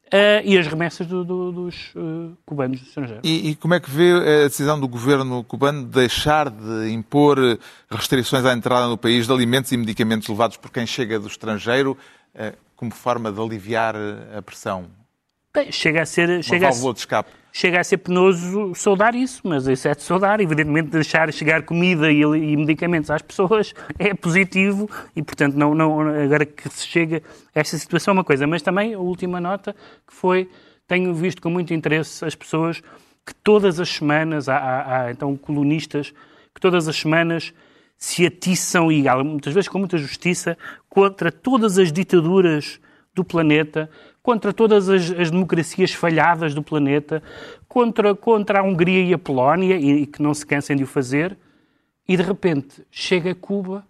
Uh, 0.07 0.45
e 0.45 0.57
as 0.59 0.67
remessas 0.67 1.07
do, 1.07 1.25
do, 1.25 1.51
dos 1.51 1.93
uh, 1.97 2.37
cubanos 2.47 2.81
estrangeiros. 2.83 3.23
E, 3.25 3.51
e, 3.51 3.57
como 3.57 3.75
é 3.75 3.81
que 3.81 3.91
vê 3.91 4.13
a 4.13 4.49
decisão 4.49 4.79
do 4.79 4.87
governo 4.87 5.43
cubano 5.43 5.83
de 5.83 5.91
deixar 5.91 6.51
de 6.51 6.91
impor 6.93 7.39
restrições 7.91 8.45
à 8.45 8.53
entrada 8.53 8.87
no 8.87 8.99
país 8.99 9.27
de 9.27 9.33
alimentos 9.33 9.73
e 9.73 9.77
medicamentos 9.77 10.29
levados 10.29 10.57
por 10.57 10.71
quem 10.71 10.87
chega 10.87 11.19
do 11.19 11.27
estrangeiro 11.27 11.99
uh, 12.35 12.57
como 12.77 12.93
forma 12.93 13.33
de 13.33 13.41
aliviar 13.41 13.95
a 14.37 14.43
pressão? 14.43 14.87
Bem, 15.53 15.73
chega 15.73 16.03
a 16.03 16.07
ser... 16.07 16.29
Uma 16.29 16.43
chega 16.43 16.69
a, 16.69 16.71
de 16.71 16.99
escape 16.99 17.31
chega 17.57 17.79
a 17.79 17.85
ser 17.85 17.99
penoso 17.99 18.75
saudar 18.75 19.15
isso, 19.15 19.41
mas 19.45 19.69
isso 19.69 19.87
é 19.87 19.95
de 19.95 20.03
saudar. 20.03 20.41
Evidentemente, 20.41 20.91
deixar 20.91 21.33
chegar 21.33 21.63
comida 21.63 22.11
e, 22.11 22.21
e, 22.21 22.57
medicamentos 22.57 23.13
às 23.13 23.23
pessoas 23.23 23.73
é 23.97 24.13
positivo 24.13 24.91
e, 25.15 25.23
portanto, 25.23 25.55
não, 25.55 25.73
não, 25.73 26.01
agora 26.01 26.45
que 26.45 26.69
se 26.69 26.85
chega 26.85 27.23
a 27.55 27.61
esta 27.61 27.79
situação 27.79 28.11
é 28.11 28.15
uma 28.17 28.25
coisa. 28.25 28.45
Mas 28.45 28.61
também 28.61 28.95
a 28.95 28.99
última 28.99 29.41
nota 29.41 29.73
que 30.05 30.13
foi, 30.13 30.51
tenho 30.89 31.15
visto 31.15 31.41
com 31.41 31.49
muito 31.49 31.73
interesse 31.73 32.25
as 32.25 32.35
pessoas 32.35 32.83
que 33.25 33.33
todas 33.37 33.79
as 33.79 33.89
semanas, 33.89 34.49
há, 34.49 34.57
há, 34.57 35.03
há 35.03 35.11
então 35.13 35.37
colonistas, 35.37 36.13
que 36.53 36.61
todas 36.61 36.89
as 36.89 36.97
semanas 36.97 37.55
se 37.97 38.27
atiçam, 38.27 38.91
e 38.91 39.05
muitas 39.25 39.55
vezes 39.55 39.69
com 39.69 39.79
muita 39.79 39.97
justiça, 39.97 40.59
contra 40.89 41.31
todas 41.31 41.79
as 41.79 41.93
ditaduras 41.93 42.81
do 43.15 43.25
planeta, 43.25 43.89
contra 44.25 44.55
todas 44.55 44.89
as, 44.89 45.11
as, 45.11 45.31
democracias 45.31 45.93
falhadas 45.93 46.55
do 46.55 46.63
planeta, 46.63 47.23
contra, 47.69 48.15
contra 48.15 48.61
a 48.61 48.63
Hungria 48.63 49.05
e 49.05 49.13
a 49.13 49.19
Polónia, 49.19 49.77
e, 49.77 50.03
e, 50.03 50.07
que 50.07 50.23
não 50.23 50.33
se 50.33 50.47
cansem 50.47 50.75
de 50.75 50.83
o 50.83 50.87
fazer, 50.87 51.37
e 52.09 52.17
de 52.17 52.23
repente 52.23 52.87
chega 52.91 53.33
a 53.33 53.35
Cuba 53.35 53.87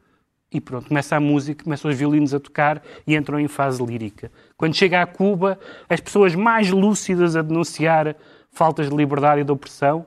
e 0.53 0.61
pronto, 0.61 0.89
começa 0.89 1.14
a 1.14 1.20
música, 1.20 1.62
começam 1.62 1.89
os 1.89 1.97
violinos 1.97 2.35
a 2.35 2.41
tocar 2.41 2.82
e 3.07 3.14
entram 3.14 3.39
em 3.39 3.47
fase 3.47 3.85
lírica. 3.85 4.30
Quando 4.57 4.74
chega 4.74 5.01
a 5.03 5.07
Cuba, 5.07 5.57
as 5.89 6.01
pessoas 6.01 6.35
mais 6.35 6.68
lúcidas 6.68 7.37
a 7.37 7.43
denunciar 7.43 8.16
faltas 8.51 8.91
de 8.91 8.97
liberdade 8.97 9.43
e 9.43 9.45
de 9.45 9.53
opressão 9.53 10.05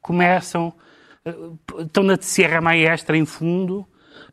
começam, 0.00 0.72
eh, 1.22 1.34
estão 1.80 2.02
na 2.02 2.16
Sierra 2.18 2.62
Maestra 2.62 3.16
em 3.16 3.26
fundo, 3.26 3.86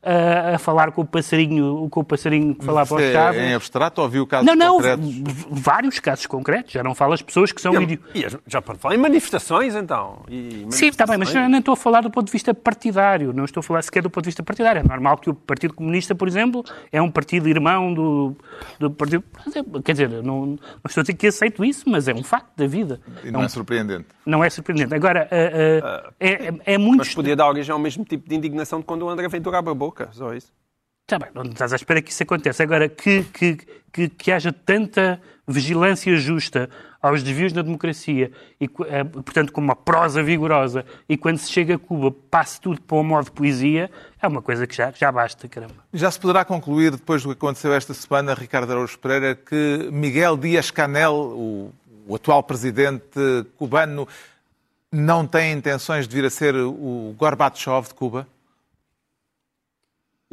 a, 0.03 0.55
a 0.55 0.59
falar 0.59 0.91
com 0.91 1.01
o 1.01 1.05
passarinho, 1.05 1.87
com 1.89 1.99
o 2.01 2.03
passarinho 2.03 2.53
que 2.55 2.65
falava 2.65 2.93
aos 2.95 3.03
chaves. 3.11 3.39
É 3.41 3.49
em 3.51 3.53
abstrato 3.53 4.01
ou 4.01 4.09
viu 4.09 4.27
casos 4.27 4.45
Não, 4.45 4.55
não, 4.55 4.75
concretos? 4.75 5.05
v- 5.15 5.45
vários 5.49 5.99
casos 5.99 6.25
concretos. 6.25 6.71
Já 6.73 6.83
não 6.83 6.93
falo 6.93 7.13
as 7.13 7.21
pessoas 7.21 7.51
que 7.51 7.61
são. 7.61 7.73
E 8.13 8.25
as- 8.25 8.37
já 8.47 8.61
pode 8.61 8.79
falar 8.79 8.95
em 8.95 8.97
manifestações, 8.97 9.75
então. 9.75 10.21
E 10.29 10.65
Sim, 10.69 10.87
está 10.87 11.05
bem, 11.05 11.17
mas 11.17 11.29
manifestações. 11.29 11.51
não 11.51 11.59
estou 11.59 11.73
a 11.73 11.77
falar 11.77 12.01
do 12.01 12.11
ponto 12.11 12.25
de 12.25 12.31
vista 12.31 12.53
partidário, 12.53 13.31
não 13.33 13.45
estou 13.45 13.61
a 13.61 13.63
falar 13.63 13.81
sequer 13.81 14.03
do 14.03 14.09
ponto 14.09 14.23
de 14.23 14.29
vista 14.29 14.43
partidário. 14.43 14.79
É 14.79 14.83
normal 14.87 15.17
que 15.17 15.29
o 15.29 15.33
Partido 15.33 15.73
Comunista, 15.73 16.13
por 16.13 16.27
exemplo, 16.27 16.63
é 16.91 17.01
um 17.01 17.09
partido 17.09 17.47
irmão 17.47 17.93
do, 17.93 18.35
do 18.79 18.91
Partido. 18.91 19.23
Quer 19.83 19.91
dizer, 19.93 20.09
não, 20.09 20.45
não 20.45 20.59
estou 20.85 21.01
a 21.01 21.03
dizer 21.03 21.13
que 21.13 21.27
aceito 21.27 21.63
isso, 21.63 21.89
mas 21.89 22.07
é 22.07 22.13
um 22.13 22.23
facto 22.23 22.49
da 22.57 22.67
vida. 22.67 22.99
E 23.23 23.31
não 23.31 23.39
um- 23.41 23.43
é 23.43 23.47
surpreendente. 23.49 24.05
não 24.25 24.43
é 24.43 24.49
surpreendente. 24.49 24.93
Agora, 24.93 25.27
ah, 25.31 26.01
ah, 26.05 26.11
é, 26.19 26.31
é, 26.47 26.53
é 26.73 26.77
muito. 26.77 26.99
Mas 26.99 27.13
podia 27.13 27.35
dar 27.35 27.47
origem 27.47 27.71
ao 27.71 27.79
mesmo 27.79 28.03
tipo 28.03 28.27
de 28.27 28.35
indignação 28.35 28.79
de 28.79 28.85
quando 28.85 29.03
o 29.03 29.09
André 29.09 29.27
Ventura 29.27 29.59
abre 29.59 29.71
a 29.71 29.75
boca, 29.93 30.09
só 30.11 30.33
isso. 30.33 30.51
Está 31.07 31.19
bem, 31.19 31.29
não 31.33 31.43
estás 31.43 31.71
à 31.71 31.75
espera 31.75 32.01
que 32.01 32.11
isso 32.11 32.23
aconteça. 32.23 32.63
Agora, 32.63 32.89
que, 32.89 33.23
que, 33.25 33.57
que, 33.91 34.09
que 34.09 34.31
haja 34.31 34.51
tanta 34.51 35.21
vigilância 35.47 36.15
justa 36.15 36.69
aos 37.01 37.21
desvios 37.21 37.51
na 37.51 37.61
democracia, 37.61 38.31
e, 38.61 38.63
eh, 38.63 39.03
portanto, 39.03 39.51
com 39.51 39.59
uma 39.59 39.75
prosa 39.75 40.23
vigorosa, 40.23 40.85
e 41.07 41.17
quando 41.17 41.37
se 41.37 41.51
chega 41.51 41.75
a 41.75 41.77
Cuba 41.77 42.15
passe 42.31 42.61
tudo 42.61 42.81
para 42.81 42.95
o 42.95 43.03
modo 43.03 43.25
de 43.25 43.31
poesia, 43.31 43.91
é 44.21 44.25
uma 44.25 44.41
coisa 44.41 44.65
que 44.65 44.73
já, 44.73 44.89
já 44.91 45.11
basta, 45.11 45.45
caramba. 45.49 45.75
Já 45.93 46.09
se 46.09 46.17
poderá 46.17 46.45
concluir, 46.45 46.91
depois 46.91 47.21
do 47.21 47.29
que 47.29 47.33
aconteceu 47.33 47.73
esta 47.73 47.93
semana, 47.93 48.33
Ricardo 48.33 48.71
Araújo 48.71 48.97
Pereira, 48.97 49.35
que 49.35 49.89
Miguel 49.91 50.37
Díaz-Canel, 50.37 51.13
o, 51.13 51.73
o 52.07 52.15
atual 52.15 52.41
presidente 52.41 53.19
cubano, 53.57 54.07
não 54.89 55.27
tem 55.27 55.51
intenções 55.51 56.07
de 56.07 56.15
vir 56.15 56.23
a 56.23 56.29
ser 56.29 56.55
o 56.55 57.13
Gorbachev 57.17 57.89
de 57.89 57.93
Cuba? 57.95 58.25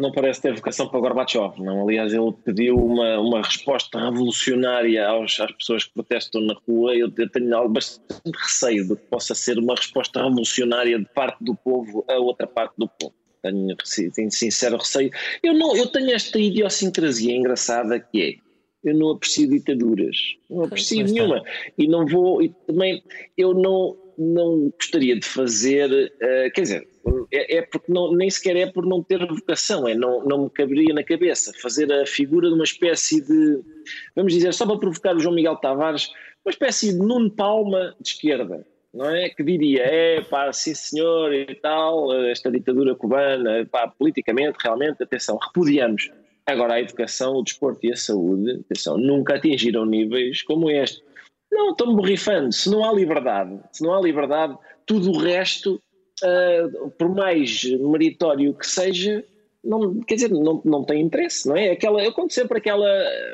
Não 0.00 0.12
parece 0.12 0.42
ter 0.42 0.54
vocação 0.54 0.88
para 0.88 1.00
Gorbachev. 1.00 1.60
Não? 1.62 1.82
Aliás, 1.82 2.12
ele 2.12 2.32
pediu 2.44 2.76
uma, 2.76 3.18
uma 3.18 3.42
resposta 3.42 3.98
revolucionária 3.98 5.06
aos, 5.06 5.38
às 5.40 5.52
pessoas 5.52 5.84
que 5.84 5.94
protestam 5.94 6.40
na 6.42 6.54
rua. 6.66 6.94
Eu, 6.94 7.12
eu 7.16 7.30
tenho 7.30 7.56
algo 7.56 7.72
bastante 7.72 8.36
receio 8.36 8.88
de 8.88 8.96
que 8.96 9.02
possa 9.02 9.34
ser 9.34 9.58
uma 9.58 9.74
resposta 9.74 10.22
revolucionária 10.22 10.98
de 10.98 11.06
parte 11.14 11.42
do 11.44 11.54
povo 11.54 12.04
a 12.08 12.14
outra 12.14 12.46
parte 12.46 12.74
do 12.78 12.88
povo. 12.88 13.14
Tenho, 13.42 13.74
tenho 14.14 14.30
sincero 14.30 14.76
receio. 14.76 15.10
Eu, 15.42 15.54
não, 15.54 15.74
eu 15.76 15.86
tenho 15.86 16.10
esta 16.12 16.38
idiosincrasia 16.38 17.34
engraçada 17.34 17.98
que 17.98 18.22
é. 18.22 18.50
Eu 18.82 18.96
não 18.96 19.10
aprecio 19.10 19.46
ditaduras, 19.48 20.16
não 20.48 20.64
aprecio 20.64 20.98
Pois 21.00 21.10
está. 21.10 21.22
nenhuma. 21.22 21.42
E 21.76 21.86
não 21.86 22.06
vou, 22.06 22.42
e 22.42 22.48
também 22.66 23.02
eu 23.36 23.52
não, 23.52 23.94
não 24.16 24.70
gostaria 24.70 25.18
de 25.18 25.26
fazer, 25.26 26.10
eh, 26.18 26.50
quer 26.50 26.62
dizer, 26.62 26.88
é, 27.32 27.58
é 27.58 27.62
porque 27.62 27.92
não, 27.92 28.12
nem 28.12 28.28
sequer 28.28 28.56
é 28.56 28.66
por 28.66 28.86
não 28.86 29.02
ter 29.02 29.26
vocação, 29.26 29.88
é 29.88 29.94
não, 29.94 30.24
não 30.24 30.44
me 30.44 30.50
caberia 30.50 30.92
na 30.92 31.02
cabeça 31.02 31.52
fazer 31.60 31.92
a 31.92 32.06
figura 32.06 32.48
de 32.48 32.54
uma 32.54 32.64
espécie 32.64 33.20
de, 33.20 33.60
vamos 34.14 34.32
dizer, 34.32 34.52
só 34.52 34.66
para 34.66 34.78
provocar 34.78 35.16
o 35.16 35.20
João 35.20 35.34
Miguel 35.34 35.56
Tavares, 35.56 36.10
uma 36.44 36.50
espécie 36.50 36.92
de 36.92 36.98
Nuno 36.98 37.30
Palma 37.30 37.94
de 38.00 38.10
esquerda, 38.10 38.66
não 38.92 39.08
é? 39.08 39.28
Que 39.28 39.42
diria, 39.42 39.82
é 39.82 40.20
pá, 40.22 40.52
sim 40.52 40.74
senhor 40.74 41.32
e 41.32 41.54
tal, 41.54 42.12
esta 42.26 42.50
ditadura 42.50 42.94
cubana, 42.94 43.66
pá, 43.70 43.88
politicamente, 43.88 44.58
realmente, 44.62 45.02
atenção, 45.02 45.38
repudiamos. 45.38 46.10
Agora, 46.46 46.74
a 46.74 46.80
educação, 46.80 47.34
o 47.34 47.44
desporto 47.44 47.86
e 47.86 47.92
a 47.92 47.96
saúde, 47.96 48.62
atenção, 48.64 48.98
nunca 48.98 49.36
atingiram 49.36 49.84
níveis 49.84 50.42
como 50.42 50.70
este. 50.70 51.02
Não, 51.50 51.70
estou-me 51.70 51.94
borrifando. 51.94 52.52
Se 52.52 52.70
não 52.70 52.84
há 52.84 52.92
liberdade, 52.92 53.58
se 53.72 53.82
não 53.82 53.94
há 53.94 54.00
liberdade, 54.00 54.56
tudo 54.86 55.10
o 55.10 55.18
resto, 55.18 55.80
ah, 56.24 56.90
por 56.98 57.14
mais 57.14 57.64
meritório 57.64 58.54
que 58.54 58.66
seja, 58.66 59.24
não, 59.62 60.00
quer 60.00 60.14
dizer, 60.14 60.30
não, 60.30 60.62
não 60.64 60.84
tem 60.84 61.02
interesse, 61.02 61.46
não 61.46 61.56
é? 61.56 61.70
Aquela, 61.70 62.02
eu 62.02 62.12
conto 62.12 62.32
sempre 62.32 62.58
aquela 62.58 62.86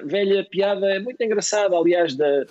velha 0.04 0.44
piada, 0.50 0.86
é 0.86 0.98
muito 0.98 1.20
engraçada, 1.22 1.76
aliás, 1.76 2.14
da, 2.16 2.44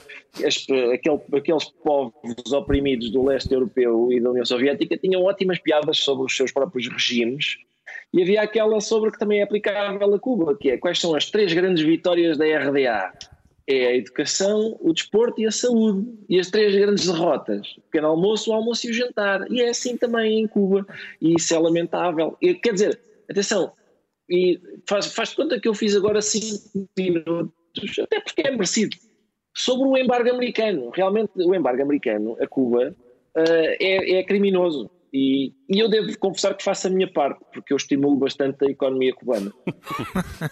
as- 0.45 0.65
aquele, 0.93 1.19
aqueles 1.33 1.65
povos 1.83 2.51
oprimidos 2.53 3.11
do 3.11 3.23
leste 3.25 3.53
europeu 3.53 4.11
e 4.11 4.19
da 4.21 4.29
União 4.29 4.45
Soviética 4.45 4.97
tinham 4.97 5.23
ótimas 5.23 5.59
piadas 5.59 5.97
sobre 5.99 6.25
os 6.25 6.35
seus 6.35 6.51
próprios 6.51 6.87
regimes. 6.87 7.57
E 8.13 8.21
havia 8.21 8.41
aquela 8.41 8.79
sobre 8.79 9.11
que 9.11 9.19
também 9.19 9.39
é 9.39 9.43
aplicável 9.43 10.13
a 10.13 10.19
Cuba, 10.19 10.55
que 10.57 10.69
é 10.71 10.77
quais 10.77 10.97
são 10.99 11.13
as 11.13 11.29
três 11.29 11.51
grandes 11.51 11.83
vitórias 11.83 12.37
da 12.37 12.45
RDA? 12.45 13.11
É 13.67 13.87
a 13.87 13.95
educação, 13.95 14.77
o 14.79 14.93
desporto 14.93 15.41
e 15.41 15.47
a 15.47 15.51
saúde. 15.51 16.07
E 16.29 16.39
as 16.39 16.49
três 16.49 16.75
grandes 16.75 17.07
derrotas: 17.07 17.75
o 17.77 17.81
pequeno 17.81 18.07
almoço, 18.07 18.51
o 18.51 18.53
almoço 18.53 18.87
e 18.87 18.91
o 18.91 18.93
jantar. 18.93 19.51
E 19.51 19.61
é 19.61 19.69
assim 19.69 19.97
também 19.97 20.39
em 20.39 20.47
Cuba. 20.47 20.85
E 21.19 21.33
isso 21.35 21.53
é 21.53 21.59
lamentável. 21.59 22.37
E, 22.41 22.53
quer 22.53 22.73
dizer, 22.73 22.99
atenção, 23.29 23.71
e 24.29 24.59
faz, 24.87 25.07
faz 25.13 25.33
conta 25.33 25.59
que 25.59 25.67
eu 25.67 25.73
fiz 25.73 25.95
agora 25.95 26.21
cinco 26.21 26.87
minutos, 26.97 27.99
até 28.01 28.19
porque 28.19 28.41
é 28.41 28.51
merecido, 28.51 28.97
sobre 29.55 29.87
o 29.87 29.97
embargo 29.97 30.29
americano. 30.29 30.89
Realmente, 30.89 31.31
o 31.35 31.53
embargo 31.53 31.81
americano 31.81 32.37
a 32.41 32.47
Cuba 32.47 32.95
eh, 33.35 33.77
é, 33.79 34.19
é 34.19 34.23
criminoso. 34.23 34.89
E, 35.17 35.53
e 35.69 35.79
eu 35.79 35.87
devo 35.89 36.19
confessar 36.19 36.53
que 36.57 36.61
faço 36.61 36.87
a 36.87 36.89
minha 36.89 37.09
parte, 37.09 37.39
porque 37.53 37.71
eu 37.71 37.77
estimulo 37.77 38.17
bastante 38.17 38.65
a 38.65 38.69
economia 38.69 39.13
cubana. 39.15 39.49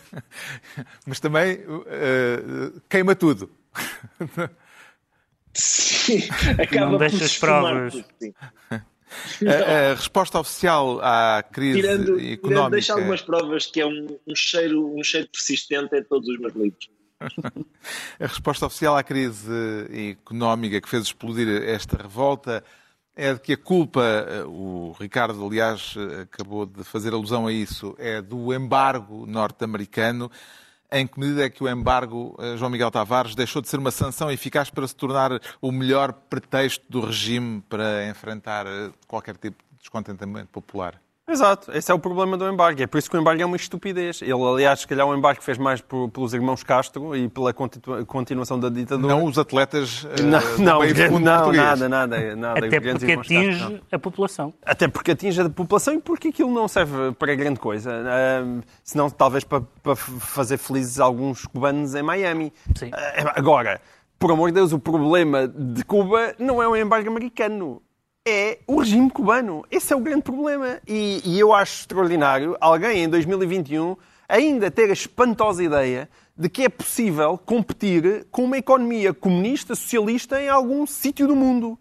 Mas 1.05 1.19
também 1.19 1.59
eh, 1.87 2.71
queima 2.87 3.13
tudo. 3.13 3.51
Sim, 5.53 6.19
acaba 6.57 6.97
Não 6.97 7.09
se 7.09 7.23
esfumar 7.25 7.61
provas. 7.91 7.93
tudo. 7.93 8.35
A, 8.71 9.91
a 9.91 9.95
resposta 9.95 10.39
oficial 10.39 11.01
à 11.01 11.43
crise 11.43 11.81
Tirando, 11.81 12.17
tirando 12.17 12.31
económica. 12.33 12.69
deixa 12.69 12.93
algumas 12.93 13.21
provas 13.21 13.65
que 13.65 13.81
é 13.81 13.85
um, 13.85 14.17
um 14.25 14.33
cheiro, 14.33 14.97
um 14.97 15.03
cheiro 15.03 15.27
persistente 15.27 15.93
em 15.93 16.03
todos 16.05 16.29
os 16.29 16.39
meus 16.39 16.53
livros. 16.55 16.89
A 18.17 18.27
resposta 18.27 18.65
oficial 18.65 18.95
à 18.95 19.03
crise 19.03 19.51
económica 20.11 20.79
que 20.79 20.87
fez 20.89 21.03
explodir 21.03 21.47
esta 21.63 22.01
revolta 22.01 22.63
é 23.15 23.33
de 23.33 23.39
que 23.39 23.53
a 23.53 23.57
culpa, 23.57 24.01
eh, 24.01 24.43
o 24.43 24.95
Ricardo, 24.99 25.45
aliás, 25.45 25.95
eh, 25.97 26.21
acabou 26.21 26.65
de 26.65 26.83
fazer 26.83 27.13
alusão 27.13 27.47
a 27.47 27.53
isso, 27.53 27.95
é 27.99 28.21
do 28.21 28.53
embargo 28.53 29.25
norte-americano. 29.25 30.31
Em 30.91 31.07
que 31.07 31.19
medida 31.19 31.45
é 31.45 31.49
que 31.49 31.63
o 31.63 31.69
embargo, 31.69 32.35
eh, 32.39 32.57
João 32.57 32.71
Miguel 32.71 32.91
Tavares, 32.91 33.35
deixou 33.35 33.61
de 33.61 33.67
ser 33.69 33.77
uma 33.77 33.91
sanção 33.91 34.31
eficaz 34.31 34.69
para 34.69 34.87
se 34.87 34.95
tornar 34.95 35.39
o 35.61 35.71
melhor 35.71 36.13
pretexto 36.13 36.85
do 36.89 37.01
regime 37.01 37.61
para 37.69 38.07
enfrentar 38.07 38.65
qualquer 39.07 39.37
tipo 39.37 39.57
de 39.71 39.77
descontentamento 39.79 40.47
popular? 40.47 40.99
Exato, 41.33 41.71
esse 41.75 41.91
é 41.91 41.93
o 41.95 41.99
problema 41.99 42.37
do 42.37 42.47
embargo. 42.47 42.81
É 42.81 42.85
por 42.87 42.97
isso 42.99 43.09
que 43.09 43.17
o 43.17 43.19
embargo 43.19 43.41
é 43.41 43.45
uma 43.45 43.55
estupidez. 43.55 44.21
Ele, 44.21 44.31
aliás, 44.33 44.81
se 44.81 44.87
calhar 44.87 45.05
o 45.07 45.15
embargo 45.15 45.41
fez 45.41 45.57
mais 45.57 45.81
por- 45.81 46.07
pelos 46.09 46.33
irmãos 46.33 46.63
Castro 46.63 47.15
e 47.15 47.27
pela 47.27 47.51
continua- 47.51 48.05
continuação 48.05 48.59
da 48.59 48.69
ditadura. 48.69 49.13
Não 49.15 49.25
os 49.25 49.37
atletas 49.39 50.05
eh, 50.17 50.21
não, 50.21 50.39
do 50.79 51.19
não, 51.19 51.19
não, 51.19 51.51
nada, 51.51 51.89
nada, 51.89 52.35
nada. 52.35 52.59
Até 52.59 52.79
porque 52.79 52.87
irmãos 52.87 53.03
Castro, 53.03 53.21
atinge 53.37 53.81
a 53.91 53.99
população. 53.99 54.53
Até 54.63 54.87
porque 54.87 55.11
atinge 55.11 55.41
a 55.41 55.49
população 55.49 55.95
e 55.95 55.99
porque 55.99 56.27
aquilo 56.27 56.51
não 56.53 56.67
serve 56.67 57.11
para 57.13 57.33
grande 57.33 57.59
coisa. 57.59 57.91
Ahm, 57.91 58.61
senão, 58.83 59.09
talvez 59.09 59.43
para, 59.43 59.61
para 59.81 59.95
fazer 59.95 60.57
felizes 60.57 60.99
alguns 60.99 61.45
cubanos 61.47 61.95
em 61.95 62.03
Miami. 62.03 62.53
Sim. 62.75 62.91
Ah, 62.93 63.33
agora, 63.35 63.81
por 64.19 64.31
amor 64.31 64.49
de 64.49 64.55
Deus, 64.55 64.71
o 64.71 64.79
problema 64.79 65.47
de 65.47 65.83
Cuba 65.83 66.35
não 66.37 66.61
é 66.61 66.67
o 66.67 66.75
embargo 66.75 67.09
americano. 67.09 67.81
É 68.25 68.59
o 68.65 68.79
regime 68.79 69.09
cubano. 69.09 69.65
Esse 69.69 69.91
é 69.91 69.95
o 69.95 69.99
grande 69.99 70.21
problema. 70.21 70.79
E, 70.87 71.21
e 71.25 71.37
eu 71.37 71.53
acho 71.53 71.81
extraordinário 71.81 72.55
alguém 72.61 73.03
em 73.03 73.09
2021 73.09 73.97
ainda 74.29 74.71
ter 74.71 74.89
a 74.89 74.93
espantosa 74.93 75.61
ideia 75.61 76.09
de 76.35 76.47
que 76.47 76.63
é 76.63 76.69
possível 76.69 77.37
competir 77.37 78.25
com 78.31 78.45
uma 78.45 78.57
economia 78.57 79.13
comunista, 79.13 79.75
socialista 79.75 80.41
em 80.41 80.47
algum 80.47 80.87
sítio 80.87 81.27
do 81.27 81.35
mundo. 81.35 81.77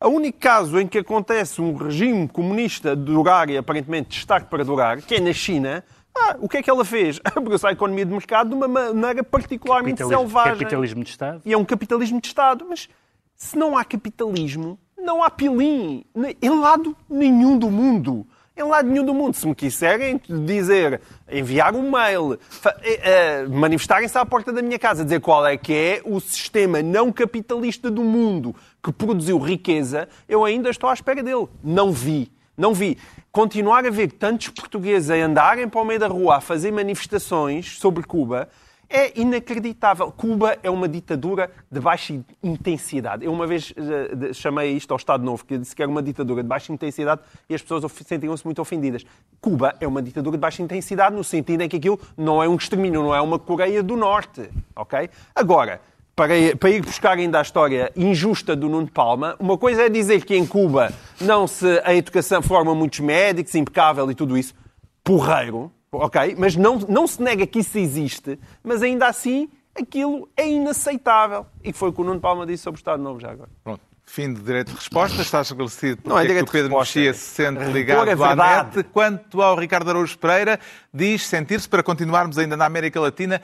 O 0.00 0.08
único 0.08 0.38
caso 0.38 0.80
em 0.80 0.86
que 0.86 0.98
acontece 0.98 1.60
um 1.60 1.76
regime 1.76 2.26
comunista 2.26 2.96
durar 2.96 3.50
e 3.50 3.56
aparentemente 3.56 4.18
estar 4.18 4.46
para 4.46 4.64
durar, 4.64 5.02
que 5.02 5.16
é 5.16 5.20
na 5.20 5.32
China, 5.32 5.84
ah, 6.16 6.36
o 6.40 6.48
que 6.48 6.56
é 6.56 6.62
que 6.62 6.70
ela 6.70 6.84
fez? 6.84 7.20
Abriu-se 7.36 7.66
à 7.66 7.70
economia 7.70 8.04
de 8.04 8.12
mercado 8.12 8.48
de 8.48 8.54
uma 8.54 8.66
maneira 8.66 9.22
particularmente 9.22 9.98
Capitalismo, 9.98 10.28
selvagem. 10.28 10.58
capitalismo 10.58 11.04
de 11.04 11.10
Estado. 11.10 11.42
E 11.44 11.52
é 11.52 11.56
um 11.56 11.64
capitalismo 11.64 12.20
de 12.20 12.26
Estado. 12.26 12.66
Mas 12.68 12.88
se 13.36 13.56
não 13.56 13.76
há 13.76 13.84
capitalismo, 13.84 14.78
não 15.02 15.22
há 15.22 15.30
pilim. 15.30 16.04
Em 16.40 16.50
lado 16.60 16.96
nenhum 17.08 17.58
do 17.58 17.70
mundo. 17.70 18.26
Em 18.56 18.62
lado 18.62 18.88
nenhum 18.88 19.04
do 19.04 19.12
mundo. 19.12 19.34
Se 19.34 19.46
me 19.46 19.54
quiserem 19.54 20.20
dizer, 20.46 21.00
enviar 21.30 21.74
um 21.74 21.90
mail, 21.90 22.38
eh, 22.82 23.00
eh, 23.02 23.46
manifestarem-se 23.48 24.16
à 24.16 24.24
porta 24.24 24.52
da 24.52 24.62
minha 24.62 24.78
casa, 24.78 25.04
dizer 25.04 25.20
qual 25.20 25.44
é 25.46 25.56
que 25.56 25.72
é 25.72 26.02
o 26.04 26.20
sistema 26.20 26.82
não 26.82 27.10
capitalista 27.10 27.90
do 27.90 28.04
mundo 28.04 28.54
que 28.82 28.92
produziu 28.92 29.38
riqueza, 29.38 30.08
eu 30.28 30.44
ainda 30.44 30.70
estou 30.70 30.88
à 30.88 30.94
espera 30.94 31.22
dele. 31.22 31.48
Não 31.62 31.92
vi. 31.92 32.30
Não 32.56 32.74
vi. 32.74 32.98
Continuar 33.30 33.86
a 33.86 33.90
ver 33.90 34.12
tantos 34.12 34.48
portugueses 34.48 35.10
a 35.10 35.14
andarem 35.14 35.68
para 35.68 35.80
o 35.80 35.84
meio 35.84 35.98
da 35.98 36.06
rua 36.06 36.36
a 36.36 36.40
fazer 36.40 36.70
manifestações 36.70 37.78
sobre 37.78 38.04
Cuba 38.04 38.48
é 38.92 39.18
inacreditável. 39.18 40.12
Cuba 40.12 40.58
é 40.62 40.70
uma 40.70 40.86
ditadura 40.86 41.50
de 41.70 41.80
baixa 41.80 42.14
intensidade. 42.42 43.24
Eu 43.24 43.32
uma 43.32 43.46
vez 43.46 43.70
uh, 43.70 44.34
chamei 44.34 44.72
isto 44.72 44.90
ao 44.92 44.98
Estado 44.98 45.24
Novo, 45.24 45.44
que 45.44 45.56
disse 45.56 45.74
que 45.74 45.82
era 45.82 45.90
uma 45.90 46.02
ditadura 46.02 46.42
de 46.42 46.48
baixa 46.48 46.72
intensidade 46.72 47.22
e 47.48 47.54
as 47.54 47.62
pessoas 47.62 47.90
sentiam-se 48.04 48.44
muito 48.44 48.60
ofendidas. 48.60 49.04
Cuba 49.40 49.74
é 49.80 49.88
uma 49.88 50.02
ditadura 50.02 50.36
de 50.36 50.40
baixa 50.40 50.62
intensidade 50.62 51.16
no 51.16 51.24
sentido 51.24 51.62
em 51.62 51.68
que 51.68 51.76
aquilo 51.76 51.98
não 52.16 52.42
é 52.42 52.48
um 52.48 52.54
extermínio, 52.54 53.02
não 53.02 53.14
é 53.14 53.20
uma 53.20 53.38
Coreia 53.38 53.82
do 53.82 53.96
Norte. 53.96 54.50
ok? 54.76 55.08
Agora, 55.34 55.80
para 56.14 56.36
ir 56.70 56.82
buscar 56.82 57.16
ainda 57.16 57.38
a 57.38 57.42
história 57.42 57.90
injusta 57.96 58.54
do 58.54 58.68
Nuno 58.68 58.90
Palma, 58.90 59.34
uma 59.40 59.56
coisa 59.56 59.82
é 59.82 59.88
dizer 59.88 60.24
que 60.26 60.36
em 60.36 60.46
Cuba 60.46 60.92
não 61.18 61.46
se, 61.46 61.80
a 61.84 61.94
educação 61.94 62.42
forma 62.42 62.74
muitos 62.74 63.00
médicos, 63.00 63.54
impecável 63.54 64.10
e 64.10 64.14
tudo 64.14 64.36
isso. 64.36 64.54
Porreiro, 65.02 65.72
ok? 65.92 66.34
Mas 66.38 66.56
não, 66.56 66.78
não 66.78 67.06
se 67.06 67.22
nega 67.22 67.46
que 67.46 67.60
isso 67.60 67.78
existe, 67.78 68.38
mas 68.62 68.82
ainda 68.82 69.06
assim 69.06 69.48
aquilo 69.74 70.28
é 70.36 70.48
inaceitável. 70.48 71.46
E 71.62 71.72
foi 71.72 71.90
o 71.90 71.92
que 71.92 72.00
o 72.00 72.04
Nuno 72.04 72.20
Palma 72.20 72.46
disse 72.46 72.62
sobre 72.62 72.78
o 72.78 72.80
Estado 72.80 73.02
Novo 73.02 73.20
já 73.20 73.30
agora. 73.30 73.50
Pronto. 73.62 73.80
Fim 74.04 74.34
de 74.34 74.42
direito 74.42 74.68
de 74.68 74.76
resposta, 74.76 75.22
está 75.22 75.40
esclarecido 75.40 75.96
porque 75.96 76.08
não 76.08 76.18
é, 76.18 76.24
é 76.24 76.26
que 76.26 76.42
o 76.42 76.46
Pedro 76.46 76.76
Mexia 76.76 77.14
se 77.14 77.20
sente 77.20 77.64
ligado 77.66 78.10
é 78.10 78.12
à 78.12 78.64
net. 78.64 78.82
Quanto 78.92 79.40
ao 79.40 79.56
Ricardo 79.56 79.88
Araújo 79.88 80.18
Pereira, 80.18 80.58
diz 80.92 81.26
sentir-se, 81.26 81.68
para 81.68 81.82
continuarmos 81.82 82.36
ainda 82.36 82.56
na 82.56 82.66
América 82.66 83.00
Latina, 83.00 83.40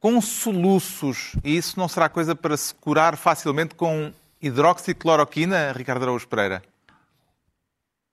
com 0.00 0.20
soluços. 0.20 1.36
E 1.44 1.56
isso 1.56 1.78
não 1.78 1.88
será 1.88 2.08
coisa 2.08 2.34
para 2.34 2.56
se 2.56 2.74
curar 2.74 3.16
facilmente 3.16 3.74
com 3.74 4.12
hidroxicloroquina, 4.42 5.72
Ricardo 5.72 6.02
Araújo 6.02 6.26
Pereira? 6.26 6.62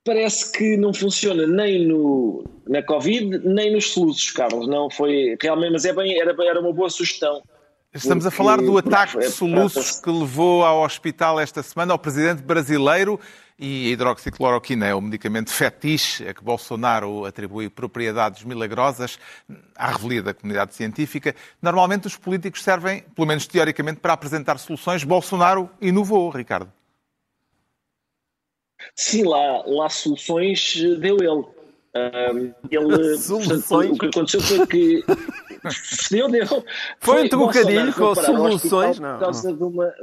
Parece 0.10 0.52
que 0.52 0.76
não 0.76 0.92
funciona 0.92 1.46
nem 1.46 1.88
no, 1.88 2.44
na 2.68 2.82
Covid, 2.82 3.48
nem 3.48 3.72
nos 3.72 3.92
soluços, 3.92 4.32
Carlos. 4.32 4.68
Não 4.68 4.90
foi 4.90 5.38
realmente, 5.40 5.74
mas 5.74 5.86
é 5.86 5.94
bem, 5.94 6.20
era, 6.20 6.36
era 6.46 6.60
uma 6.60 6.74
boa 6.74 6.90
sugestão. 6.90 7.44
Estamos 7.94 8.26
a 8.26 8.32
falar 8.32 8.58
do 8.58 8.76
ataque 8.76 9.20
de 9.20 9.30
soluços 9.30 10.00
que 10.00 10.10
levou 10.10 10.66
ao 10.66 10.82
hospital 10.82 11.40
esta 11.40 11.62
semana 11.62 11.94
ao 11.94 12.00
presidente 12.00 12.42
brasileiro 12.42 13.20
e 13.60 13.90
a 13.90 13.90
hidroxicloroquina 13.92 14.88
é 14.88 14.96
o 14.96 15.02
medicamento 15.02 15.52
fetiche 15.52 16.28
a 16.28 16.34
que 16.34 16.44
Bolsonaro 16.44 17.26
atribui 17.26 17.70
propriedades 17.70 18.44
milagrosas 18.44 19.20
à 19.76 19.92
revelia 19.92 20.24
da 20.24 20.34
comunidade 20.34 20.74
científica. 20.74 21.36
Normalmente 21.62 22.08
os 22.08 22.16
políticos 22.16 22.64
servem, 22.64 23.04
pelo 23.16 23.28
menos 23.28 23.46
teoricamente, 23.46 24.00
para 24.00 24.14
apresentar 24.14 24.58
soluções. 24.58 25.04
Bolsonaro 25.04 25.70
inovou, 25.80 26.32
Ricardo. 26.32 26.72
Sim, 29.00 29.24
lá, 29.24 29.64
lá 29.66 29.88
soluções 29.88 30.76
deu 31.00 31.16
ele. 31.20 31.46
Um, 31.96 32.54
ele 32.70 33.18
portanto, 33.26 33.94
o 33.94 33.98
que 33.98 34.06
aconteceu 34.08 34.42
foi 34.42 34.68
que 34.68 35.06
deu, 36.12 36.30
deu. 36.30 36.46
Foi, 36.46 36.64
foi 37.00 37.24
um 37.24 37.30
trocadilho 37.30 37.94
com 37.94 38.14
soluções, 38.14 39.00
não. 39.00 39.14
Por 39.14 39.20
causa 39.22 39.54
de 39.54 39.64
uma. 39.64 39.94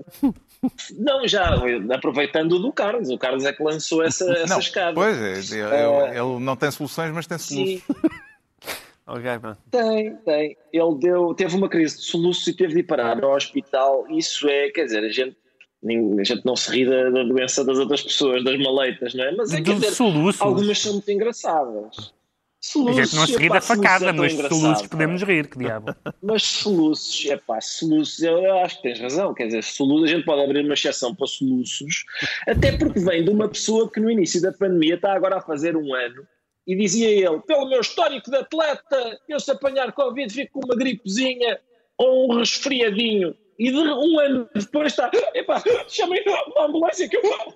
Não, 0.98 1.28
já 1.28 1.54
aproveitando 1.94 2.58
do 2.58 2.72
Carlos, 2.72 3.10
o 3.10 3.18
Carlos 3.18 3.44
é 3.44 3.52
que 3.52 3.62
lançou 3.62 4.02
essa, 4.02 4.32
essa 4.32 4.54
não, 4.54 4.60
escada. 4.60 4.94
Pois, 4.94 5.52
é, 5.52 5.86
uh, 5.86 6.06
ele 6.06 6.42
não 6.42 6.56
tem 6.56 6.70
soluções, 6.70 7.12
mas 7.12 7.26
tem 7.26 7.36
soluços. 7.36 7.82
okay, 9.06 9.54
tem, 9.70 10.16
tem. 10.24 10.56
Ele 10.72 10.94
deu, 10.98 11.34
teve 11.34 11.54
uma 11.54 11.68
crise 11.68 11.98
de 11.98 12.04
soluços 12.04 12.46
e 12.46 12.54
teve 12.54 12.72
de 12.72 12.80
ir 12.80 12.84
parar 12.84 13.22
ao 13.22 13.34
hospital. 13.34 14.06
Isso 14.08 14.48
é, 14.48 14.70
quer 14.70 14.86
dizer, 14.86 15.04
a 15.04 15.10
gente 15.10 15.36
a 15.84 16.24
gente 16.24 16.44
não 16.44 16.56
se 16.56 16.70
ri 16.70 16.86
da, 16.86 17.10
da, 17.10 17.22
doença 17.22 17.64
das 17.64 17.78
outras 17.78 18.02
pessoas, 18.02 18.42
das 18.42 18.58
maleitas, 18.58 19.14
não 19.14 19.24
é? 19.24 19.32
Mas 19.32 19.52
é, 19.52 19.90
soluços. 19.90 20.40
algumas 20.40 20.80
são 20.80 20.94
muito 20.94 21.10
engraçadas. 21.10 22.14
Soluços, 22.58 22.98
a 22.98 23.04
gente 23.04 23.14
não 23.14 23.26
se 23.26 23.36
ri 23.36 23.48
da 23.48 23.60
facada, 23.60 24.06
é 24.06 24.12
mas 24.12 24.32
soluços 24.32 24.86
podemos 24.88 25.22
rir, 25.22 25.48
que 25.48 25.58
diabo. 25.58 25.94
Mas 26.20 26.42
soluços, 26.42 27.24
é 27.26 27.36
pá, 27.36 27.60
soluços, 27.60 28.20
eu 28.20 28.58
acho 28.58 28.76
que 28.76 28.82
tens 28.82 28.98
razão, 28.98 29.32
quer 29.32 29.46
dizer, 29.46 29.62
soluços, 29.62 30.10
a 30.10 30.14
gente 30.14 30.24
pode 30.24 30.42
abrir 30.42 30.64
uma 30.64 30.74
exceção 30.74 31.14
para 31.14 31.28
soluços, 31.28 32.04
até 32.48 32.76
porque 32.76 32.98
vem 32.98 33.22
de 33.22 33.30
uma 33.30 33.48
pessoa 33.48 33.88
que 33.88 34.00
no 34.00 34.10
início 34.10 34.42
da 34.42 34.52
pandemia 34.52 34.96
está 34.96 35.12
agora 35.12 35.36
a 35.36 35.40
fazer 35.40 35.76
um 35.76 35.94
ano 35.94 36.26
e 36.66 36.74
dizia 36.74 37.08
ele, 37.08 37.38
pelo 37.46 37.68
meu 37.68 37.80
histórico 37.80 38.28
de 38.28 38.36
atleta, 38.36 39.20
eu 39.28 39.38
se 39.38 39.50
apanhar 39.50 39.92
Covid 39.92 40.32
fico 40.32 40.58
com 40.58 40.66
uma 40.66 40.74
gripezinha 40.74 41.60
ou 41.96 42.32
um 42.32 42.38
resfriadinho 42.38 43.36
e 43.58 43.70
de 43.70 43.78
um 43.78 44.20
ano 44.20 44.48
depois 44.54 44.92
está, 44.92 45.10
epá, 45.34 45.62
chamem 45.88 46.22
uma 46.54 46.66
ambulância 46.66 47.08
que 47.08 47.16
eu 47.16 47.22
não, 47.22 47.54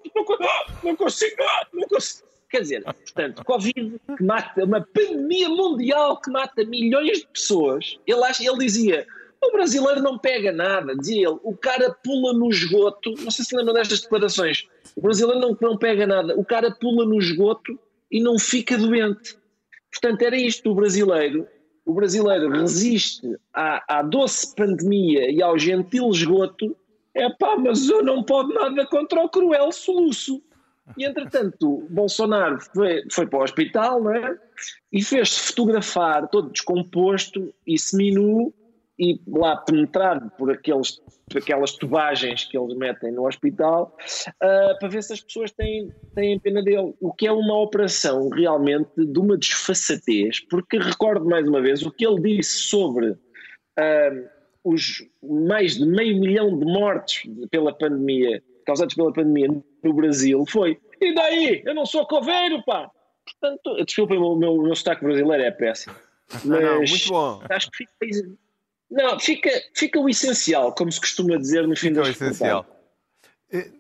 não 0.83 0.97
consigo, 0.97 1.37
não 1.73 1.89
consigo. 1.89 2.29
Quer 2.51 2.63
dizer, 2.63 2.83
portanto, 2.83 3.45
Covid 3.45 4.01
que 4.17 4.25
mata, 4.25 4.65
uma 4.65 4.81
pandemia 4.81 5.49
mundial 5.49 6.21
que 6.21 6.31
mata 6.31 6.65
milhões 6.65 7.21
de 7.21 7.27
pessoas, 7.29 7.97
ele, 8.05 8.25
acha, 8.25 8.43
ele 8.43 8.59
dizia, 8.59 9.07
o 9.41 9.53
brasileiro 9.53 10.03
não 10.03 10.19
pega 10.19 10.51
nada, 10.51 10.97
dizia 10.97 11.29
ele, 11.29 11.39
o 11.45 11.57
cara 11.57 11.95
pula 12.03 12.33
no 12.33 12.51
esgoto, 12.51 13.15
não 13.21 13.31
sei 13.31 13.45
se 13.45 13.57
lembram 13.57 13.75
destas 13.75 14.01
declarações, 14.01 14.67
o 14.97 15.01
brasileiro 15.01 15.41
não, 15.41 15.57
não 15.61 15.79
pega 15.79 16.07
nada, 16.07 16.35
o 16.37 16.45
cara 16.45 16.73
pula 16.73 17.07
no 17.07 17.19
esgoto 17.19 17.79
e 18.11 18.21
não 18.21 18.37
fica 18.37 18.77
doente. 18.77 19.39
Portanto, 19.93 20.23
era 20.23 20.37
isto, 20.37 20.71
o 20.71 20.75
brasileiro 20.75 21.47
o 21.91 21.95
brasileiro 21.95 22.49
resiste 22.51 23.37
à, 23.53 23.99
à 23.99 24.03
doce 24.03 24.55
pandemia 24.55 25.29
e 25.29 25.43
ao 25.43 25.59
gentil 25.59 26.09
esgoto, 26.11 26.77
é 27.13 27.29
pá, 27.31 27.57
mas 27.57 27.89
eu 27.89 28.01
não 28.01 28.23
posso 28.23 28.55
nada 28.55 28.87
contra 28.87 29.21
o 29.21 29.29
cruel 29.29 29.73
soluço. 29.73 30.41
E 30.97 31.05
entretanto, 31.05 31.85
Bolsonaro 31.91 32.61
foi, 32.73 33.03
foi 33.11 33.27
para 33.27 33.41
o 33.41 33.43
hospital 33.43 34.05
não 34.05 34.15
é? 34.15 34.39
e 34.93 35.03
fez-se 35.03 35.41
fotografar 35.49 36.29
todo 36.29 36.51
descomposto 36.51 37.53
e 37.67 37.77
seminu 37.77 38.55
e 39.01 39.19
lá 39.27 39.57
penetrado 39.57 40.31
por 40.37 40.53
aqueles 40.53 41.01
aquelas 41.35 41.73
tubagens 41.73 42.45
que 42.45 42.59
eles 42.59 42.77
metem 42.77 43.13
no 43.13 43.27
hospital, 43.27 43.97
uh, 44.29 44.79
para 44.79 44.89
ver 44.89 45.03
se 45.03 45.13
as 45.13 45.21
pessoas 45.21 45.53
têm, 45.53 45.89
têm 46.15 46.39
pena 46.41 46.61
dele. 46.61 46.93
O 47.01 47.13
que 47.13 47.27
é 47.27 47.33
uma 47.33 47.57
operação 47.57 48.29
realmente 48.31 48.91
de 48.97 49.19
uma 49.19 49.39
desfaçatez, 49.39 50.41
porque 50.51 50.77
recordo 50.79 51.25
mais 51.25 51.47
uma 51.47 51.63
vez 51.63 51.87
o 51.87 51.91
que 51.93 52.05
ele 52.05 52.21
disse 52.21 52.65
sobre 52.65 53.11
uh, 53.11 54.29
os 54.65 55.05
mais 55.23 55.77
de 55.77 55.87
meio 55.87 56.19
milhão 56.19 56.59
de 56.59 56.65
mortes 56.65 57.23
pela 57.51 57.73
pandemia, 57.73 58.43
causados 58.67 58.95
pela 58.97 59.13
pandemia 59.13 59.49
no 59.85 59.95
Brasil, 59.95 60.45
foi 60.49 60.79
e 61.01 61.15
daí? 61.15 61.63
Eu 61.65 61.75
não 61.75 61.87
sou 61.87 62.07
coveiro, 62.07 62.63
pá! 62.65 62.91
Portanto, 63.25 63.85
desculpem, 63.85 64.19
o 64.19 64.37
meu, 64.37 64.55
o 64.55 64.63
meu 64.63 64.75
sotaque 64.75 65.05
brasileiro 65.05 65.45
é 65.45 65.51
péssimo. 65.51 65.95
Mas 66.33 66.45
não, 66.45 66.61
não, 66.61 66.77
muito 66.79 67.09
bom. 67.09 67.43
acho 67.49 67.71
que 67.71 67.79
fica 67.79 67.93
não, 68.91 69.19
fica, 69.21 69.51
fica 69.75 70.01
o 70.01 70.09
essencial, 70.09 70.75
como 70.75 70.91
se 70.91 71.01
costuma 71.01 71.37
dizer 71.37 71.67
no 71.67 71.77
fim 71.77 71.89
fica 71.89 72.01
das 72.01 72.09
o 72.09 72.11
essencial. 72.11 72.67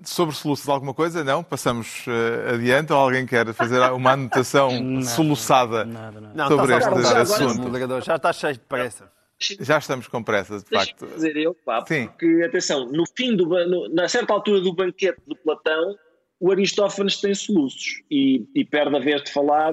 Sobre 0.05 0.35
soluços 0.35 0.69
alguma 0.69 0.93
coisa? 0.93 1.23
Não? 1.23 1.45
Passamos 1.45 2.05
uh, 2.07 2.55
adiante 2.55 2.93
ou 2.93 2.99
alguém 2.99 3.25
quer 3.25 3.53
fazer 3.55 3.81
uma 3.93 4.13
anotação 4.13 4.71
nada, 4.81 5.07
soluçada 5.07 5.85
nada, 5.85 6.21
nada. 6.21 6.49
sobre 6.49 6.77
este 6.77 7.03
já 7.03 7.21
assunto? 7.21 7.77
Agora, 7.77 8.01
já 8.01 8.17
está 8.17 8.33
cheio 8.33 8.55
de 8.55 8.61
pressa. 8.61 9.13
Já 9.61 9.79
estamos 9.79 10.07
com 10.07 10.23
pressa, 10.23 10.59
de 10.59 10.69
facto. 10.69 11.07
dizer 11.07 11.37
eu, 11.37 11.55
pá, 11.55 11.85
Sim. 11.87 12.09
porque, 12.09 12.43
atenção, 12.47 12.87
no 12.87 13.05
fim 13.17 13.35
do, 13.35 13.47
no, 13.47 13.89
na 13.89 14.07
certa 14.07 14.35
altura 14.35 14.61
do 14.61 14.75
banquete 14.75 15.21
de 15.27 15.35
Platão, 15.37 15.97
o 16.39 16.51
Aristófanes 16.51 17.21
tem 17.21 17.35
soluços 17.35 18.03
e, 18.11 18.47
e 18.55 18.65
perde 18.65 18.95
a 18.95 18.99
vez 18.99 19.23
de 19.23 19.33
falar 19.33 19.73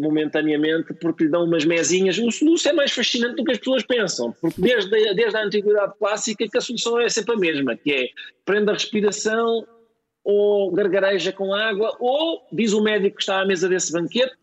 momentaneamente 0.00 0.94
porque 0.94 1.24
lhe 1.24 1.30
dão 1.30 1.44
umas 1.44 1.64
mesinhas. 1.64 2.18
O 2.18 2.30
soluço 2.30 2.68
é 2.68 2.72
mais 2.72 2.90
fascinante 2.92 3.36
do 3.36 3.44
que 3.44 3.52
as 3.52 3.58
pessoas 3.58 3.82
pensam, 3.82 4.32
porque 4.40 4.60
desde 4.60 4.90
desde 5.14 5.36
a 5.36 5.44
antiguidade 5.44 5.92
clássica 5.98 6.48
que 6.48 6.58
a 6.58 6.60
solução 6.60 7.00
é 7.00 7.08
sempre 7.08 7.34
a 7.34 7.38
mesma, 7.38 7.76
que 7.76 7.92
é 7.92 8.08
prende 8.44 8.70
a 8.70 8.74
respiração 8.74 9.66
ou 10.24 10.70
gargareja 10.72 11.32
com 11.32 11.54
água 11.54 11.96
ou, 11.98 12.46
diz 12.52 12.72
o 12.72 12.82
médico 12.82 13.16
que 13.16 13.22
está 13.22 13.40
à 13.40 13.46
mesa 13.46 13.68
desse 13.68 13.92
banquete, 13.92 14.34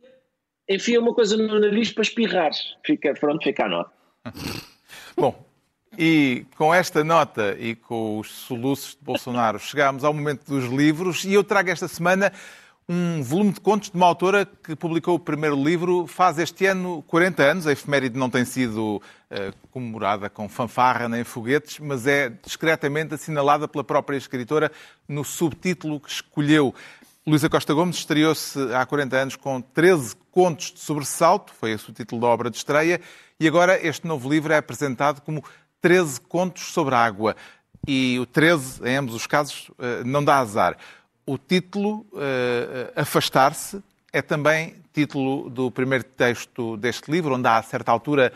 enfia 0.69 0.99
uma 0.99 1.13
coisa 1.13 1.37
no 1.37 1.59
nariz 1.59 1.91
para 1.91 2.03
espirrar. 2.03 2.51
Fica, 2.85 3.13
pronto, 3.13 3.43
fica 3.43 3.65
a 3.65 3.69
nota. 3.69 3.91
Bom, 5.15 5.47
e 5.97 6.45
com 6.55 6.73
esta 6.73 7.03
nota 7.03 7.55
e 7.59 7.75
com 7.75 8.19
os 8.19 8.29
soluços 8.29 8.91
de 8.91 9.03
Bolsonaro 9.03 9.59
chegámos 9.59 10.03
ao 10.03 10.13
momento 10.13 10.45
dos 10.45 10.65
livros 10.65 11.25
e 11.25 11.33
eu 11.33 11.43
trago 11.43 11.69
esta 11.71 11.87
semana 11.87 12.31
um 12.89 13.21
volume 13.21 13.51
de 13.51 13.59
contos 13.59 13.89
de 13.89 13.97
uma 13.97 14.05
autora 14.05 14.45
que 14.45 14.73
publicou 14.75 15.15
o 15.15 15.19
primeiro 15.19 15.61
livro 15.61 16.07
faz 16.07 16.39
este 16.39 16.65
ano 16.65 17.03
40 17.03 17.43
anos. 17.43 17.67
A 17.67 17.73
efeméride 17.73 18.17
não 18.17 18.29
tem 18.29 18.45
sido 18.45 18.97
uh, 18.97 19.01
comemorada 19.71 20.29
com 20.29 20.47
fanfarra 20.47 21.09
nem 21.09 21.23
foguetes, 21.25 21.79
mas 21.79 22.07
é 22.07 22.29
discretamente 22.29 23.13
assinalada 23.13 23.67
pela 23.67 23.83
própria 23.83 24.15
escritora 24.15 24.71
no 25.07 25.25
subtítulo 25.25 25.99
que 25.99 26.09
escolheu. 26.09 26.73
Luísa 27.25 27.49
Costa 27.49 27.73
Gomes 27.73 27.97
estreou-se 27.97 28.57
há 28.73 28.85
40 28.85 29.17
anos 29.17 29.35
com 29.35 29.59
13 29.59 30.15
contos 30.31 30.71
de 30.71 30.79
sobressalto, 30.79 31.53
foi 31.53 31.71
esse 31.71 31.89
o 31.89 31.93
título 31.93 32.21
da 32.21 32.27
obra 32.27 32.49
de 32.49 32.55
estreia, 32.55 33.01
e 33.37 33.45
agora 33.45 33.85
este 33.85 34.07
novo 34.07 34.29
livro 34.29 34.53
é 34.53 34.57
apresentado 34.57 35.21
como 35.21 35.43
13 35.81 36.21
contos 36.21 36.71
sobre 36.71 36.95
a 36.95 36.99
água. 36.99 37.35
E 37.85 38.17
o 38.17 38.25
13, 38.25 38.81
em 38.85 38.95
ambos 38.95 39.13
os 39.13 39.27
casos, 39.27 39.69
eh, 39.77 40.03
não 40.05 40.23
dá 40.23 40.37
azar 40.39 40.77
o 41.27 41.37
título 41.37 42.07
uh, 42.13 42.91
Afastar-se 42.95 43.83
é 44.11 44.21
também 44.21 44.75
título 44.93 45.47
do 45.47 45.69
primeiro 45.69 46.03
texto 46.03 46.75
deste 46.77 47.11
livro, 47.11 47.35
onde 47.35 47.47
há 47.47 47.57
a 47.57 47.61
certa 47.61 47.91
altura 47.91 48.33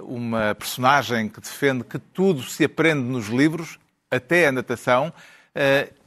uma 0.00 0.56
personagem 0.56 1.28
que 1.28 1.40
defende 1.40 1.84
que 1.84 2.00
tudo 2.00 2.42
se 2.42 2.64
aprende 2.64 3.02
nos 3.02 3.28
livros, 3.28 3.78
até 4.10 4.48
a 4.48 4.50
natação. 4.50 5.12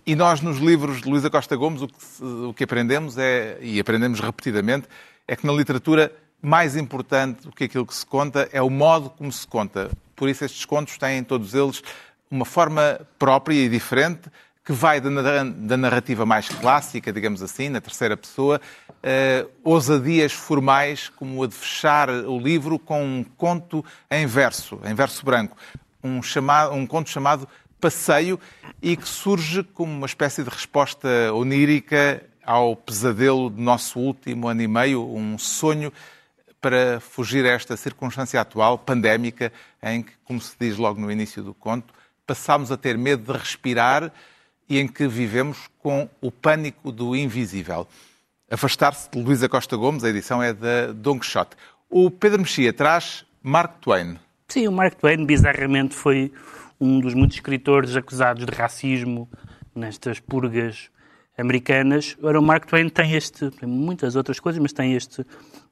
E 0.05 0.15
nós, 0.15 0.41
nos 0.41 0.57
livros 0.57 1.01
de 1.01 1.09
Luísa 1.09 1.29
Costa 1.29 1.55
Gomes, 1.55 1.81
o 1.81 1.87
que, 1.87 1.95
o 2.23 2.53
que 2.53 2.63
aprendemos 2.65 3.17
é, 3.17 3.57
e 3.61 3.79
aprendemos 3.79 4.19
repetidamente, 4.19 4.85
é 5.25 5.37
que 5.37 5.47
na 5.47 5.53
literatura 5.53 6.11
mais 6.41 6.75
importante 6.75 7.43
do 7.43 7.53
que 7.53 7.63
aquilo 7.63 7.85
que 7.85 7.95
se 7.95 8.05
conta 8.05 8.49
é 8.51 8.61
o 8.61 8.69
modo 8.69 9.09
como 9.09 9.31
se 9.31 9.47
conta. 9.47 9.89
Por 10.13 10.27
isso, 10.27 10.43
estes 10.43 10.65
contos 10.65 10.97
têm, 10.97 11.23
todos 11.23 11.53
eles, 11.53 11.81
uma 12.29 12.43
forma 12.43 12.99
própria 13.17 13.55
e 13.55 13.69
diferente, 13.69 14.29
que 14.63 14.71
vai 14.71 15.01
da 15.01 15.77
narrativa 15.77 16.25
mais 16.25 16.47
clássica, 16.47 17.11
digamos 17.11 17.41
assim, 17.41 17.67
na 17.67 17.81
terceira 17.81 18.15
pessoa, 18.15 18.61
uh, 18.89 19.49
ousadias 19.63 20.31
formais, 20.31 21.09
como 21.09 21.43
a 21.43 21.47
de 21.47 21.53
fechar 21.53 22.09
o 22.09 22.39
livro 22.39 22.79
com 22.79 23.03
um 23.03 23.23
conto 23.23 23.83
em 24.09 24.25
verso, 24.25 24.79
em 24.85 24.93
verso 24.93 25.25
branco. 25.25 25.57
Um, 26.01 26.23
chamado, 26.23 26.73
um 26.73 26.87
conto 26.87 27.09
chamado 27.09 27.47
Passeio 27.79 28.39
e 28.81 28.95
que 28.95 29.07
surge 29.07 29.63
como 29.63 29.91
uma 29.91 30.05
espécie 30.05 30.43
de 30.43 30.49
resposta 30.49 31.09
onírica 31.33 32.23
ao 32.45 32.75
pesadelo 32.75 33.49
do 33.49 33.61
nosso 33.61 33.99
último 33.99 34.47
ano 34.47 34.61
e 34.61 34.67
meio, 34.67 35.05
um 35.05 35.37
sonho 35.37 35.91
para 36.61 37.01
fugir 37.01 37.45
a 37.45 37.49
esta 37.49 37.75
circunstância 37.75 38.39
atual, 38.39 38.77
pandémica, 38.77 39.51
em 39.81 40.01
que, 40.01 40.13
como 40.23 40.39
se 40.39 40.55
diz 40.57 40.77
logo 40.77 40.99
no 40.99 41.11
início 41.11 41.43
do 41.43 41.53
conto, 41.53 41.93
passámos 42.25 42.71
a 42.71 42.77
ter 42.77 42.97
medo 42.97 43.33
de 43.33 43.37
respirar 43.37 44.13
e 44.69 44.79
em 44.79 44.87
que 44.87 45.07
vivemos 45.07 45.69
com 45.79 46.09
o 46.21 46.31
pânico 46.31 46.91
do 46.91 47.15
invisível. 47.15 47.87
Afastar-se 48.49 49.09
de 49.11 49.21
Luísa 49.21 49.49
Costa 49.49 49.75
Gomes, 49.75 50.03
a 50.03 50.09
edição 50.09 50.41
é 50.41 50.53
da 50.53 50.91
Don 50.93 51.19
Quixote. 51.19 51.55
O 51.89 52.09
Pedro 52.11 52.39
Mexia 52.39 52.71
traz 52.71 53.25
Mark 53.41 53.79
Twain. 53.81 54.17
Sim, 54.47 54.67
o 54.67 54.71
Mark 54.71 54.95
Twain, 54.95 55.25
bizarramente, 55.25 55.95
foi 55.95 56.31
um 56.79 56.99
dos 56.99 57.13
muitos 57.13 57.37
escritores 57.37 57.95
acusados 57.95 58.45
de 58.45 58.53
racismo 58.53 59.29
nestas 59.75 60.19
purgas 60.19 60.89
americanas. 61.43 62.17
Ora, 62.21 62.39
o 62.39 62.43
Mark 62.43 62.65
Twain 62.65 62.89
tem 62.89 63.13
este, 63.13 63.51
tem 63.51 63.69
muitas 63.69 64.15
outras 64.15 64.39
coisas, 64.39 64.61
mas 64.61 64.73
tem 64.73 64.93
este 64.93 65.25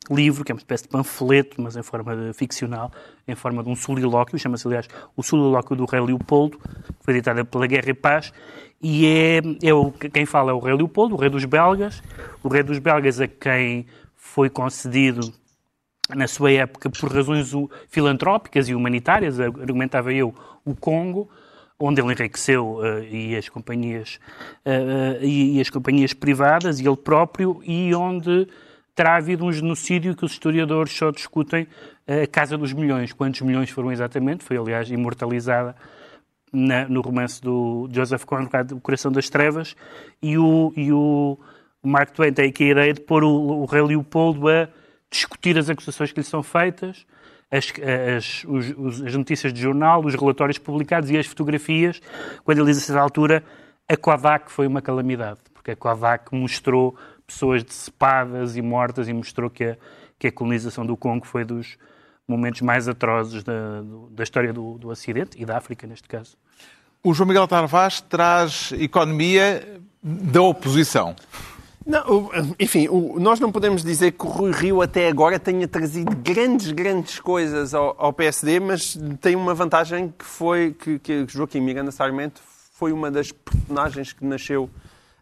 livro, 0.09 0.43
que 0.43 0.51
é 0.51 0.55
uma 0.55 0.59
espécie 0.59 0.83
de 0.83 0.89
panfleto, 0.89 1.61
mas 1.61 1.75
em 1.75 1.83
forma 1.83 2.15
de, 2.15 2.33
ficcional, 2.33 2.91
em 3.27 3.35
forma 3.35 3.63
de 3.63 3.69
um 3.69 3.75
solilóquio, 3.75 4.37
chama-se, 4.37 4.67
aliás, 4.67 4.87
o 5.15 5.23
solilóquio 5.23 5.75
do 5.75 5.85
rei 5.85 6.01
Leopoldo, 6.01 6.59
foi 7.01 7.15
editado 7.15 7.45
pela 7.45 7.67
Guerra 7.67 7.89
e 7.89 7.93
Paz, 7.93 8.33
e 8.81 9.05
é, 9.05 9.41
é 9.63 9.73
o, 9.73 9.91
quem 9.91 10.25
fala 10.25 10.51
é 10.51 10.53
o 10.53 10.59
rei 10.59 10.73
Leopoldo, 10.75 11.15
o 11.15 11.17
rei 11.17 11.29
dos 11.29 11.45
belgas, 11.45 12.01
o 12.43 12.47
rei 12.47 12.63
dos 12.63 12.79
belgas 12.79 13.21
a 13.21 13.27
quem 13.27 13.85
foi 14.15 14.49
concedido 14.49 15.31
na 16.09 16.27
sua 16.27 16.51
época 16.51 16.89
por 16.89 17.13
razões 17.13 17.51
filantrópicas 17.89 18.67
e 18.67 18.75
humanitárias, 18.75 19.39
argumentava 19.39 20.11
eu, 20.11 20.33
o 20.65 20.75
Congo, 20.75 21.29
onde 21.81 22.01
ele 22.01 22.13
enriqueceu 22.13 22.77
uh, 22.77 23.03
e 23.03 23.35
as 23.35 23.49
companhias 23.49 24.19
uh, 24.65 25.23
e, 25.23 25.57
e, 25.57 25.61
as 25.61 25.69
companhias 25.69 26.13
privadas 26.13 26.79
e 26.79 26.87
ele 26.87 26.97
próprio 26.97 27.61
e 27.65 27.93
onde 27.95 28.47
terá 28.95 29.15
havido 29.15 29.45
um 29.45 29.51
genocídio 29.51 30.15
que 30.15 30.25
os 30.25 30.33
historiadores 30.33 30.91
só 30.93 31.11
discutem 31.11 31.67
a 32.05 32.27
Casa 32.27 32.57
dos 32.57 32.73
Milhões. 32.73 33.13
Quantos 33.13 33.39
milhões 33.41 33.69
foram 33.69 33.91
exatamente? 33.91 34.43
Foi, 34.43 34.57
aliás, 34.57 34.91
imortalizada 34.91 35.75
na, 36.51 36.87
no 36.87 37.01
romance 37.01 37.41
do 37.41 37.87
Joseph 37.91 38.25
Conrad, 38.25 38.71
O 38.71 38.81
Coração 38.81 39.11
das 39.11 39.29
Trevas, 39.29 39.75
e 40.21 40.37
o, 40.37 40.73
e 40.75 40.91
o 40.91 41.37
Mark 41.81 42.11
Twain 42.11 42.33
tem 42.33 42.49
aqui 42.49 42.65
a 42.65 42.71
ideia 42.71 42.93
de 42.93 43.01
pôr 43.01 43.23
o, 43.23 43.61
o 43.61 43.65
rei 43.65 43.81
Leopoldo 43.81 44.47
a 44.49 44.67
discutir 45.09 45.57
as 45.57 45.69
acusações 45.69 46.11
que 46.11 46.19
lhe 46.19 46.25
são 46.25 46.43
feitas, 46.43 47.05
as, 47.51 47.73
as, 48.17 48.45
os, 48.47 49.01
as 49.01 49.15
notícias 49.15 49.51
de 49.53 49.61
jornal, 49.61 50.03
os 50.03 50.15
relatórios 50.15 50.57
publicados 50.57 51.09
e 51.09 51.17
as 51.17 51.27
fotografias, 51.27 52.01
quando 52.45 52.59
ele 52.59 52.67
diz 52.67 52.77
a 52.77 52.81
certa 52.81 53.01
altura 53.01 53.43
a 53.91 53.97
Kodak 53.97 54.49
foi 54.49 54.67
uma 54.67 54.81
calamidade, 54.81 55.39
porque 55.53 55.71
a 55.71 55.75
Kodak 55.75 56.33
mostrou 56.33 56.95
pessoas 57.27 57.61
decepadas 57.61 58.55
e 58.55 58.61
mortas 58.61 59.09
e 59.09 59.13
mostrou 59.13 59.49
que 59.49 59.65
a, 59.65 59.77
que 60.17 60.27
a 60.27 60.31
colonização 60.31 60.85
do 60.85 60.95
Congo 60.95 61.27
foi 61.27 61.43
dos 61.43 61.77
momentos 62.25 62.61
mais 62.61 62.87
atrozes 62.87 63.43
da, 63.43 63.81
da 64.11 64.23
história 64.23 64.53
do, 64.53 64.77
do 64.77 64.87
Ocidente 64.87 65.31
e 65.37 65.45
da 65.45 65.57
África, 65.57 65.85
neste 65.85 66.07
caso. 66.07 66.37
O 67.03 67.13
João 67.13 67.27
Miguel 67.27 67.47
Tarvaz 67.47 67.99
traz 67.99 68.71
economia 68.73 69.81
da 70.01 70.41
oposição. 70.41 71.15
Não, 71.85 72.29
enfim, 72.59 72.87
nós 73.15 73.39
não 73.39 73.51
podemos 73.51 73.83
dizer 73.83 74.11
que 74.11 74.23
o 74.23 74.29
Rui 74.29 74.51
Rio 74.51 74.81
até 74.81 75.07
agora 75.07 75.39
tenha 75.39 75.67
trazido 75.67 76.15
grandes, 76.15 76.71
grandes 76.71 77.19
coisas 77.19 77.73
ao, 77.73 77.95
ao 77.97 78.13
PSD, 78.13 78.59
mas 78.59 78.97
tem 79.19 79.35
uma 79.35 79.55
vantagem 79.55 80.13
que 80.17 80.23
foi 80.23 80.75
que, 80.77 80.99
que 80.99 81.25
Joaquim 81.27 81.59
Miranda 81.59 81.91
Sarmento 81.91 82.39
foi 82.73 82.91
uma 82.91 83.09
das 83.09 83.31
personagens 83.31 84.13
que 84.13 84.23
nasceu 84.23 84.69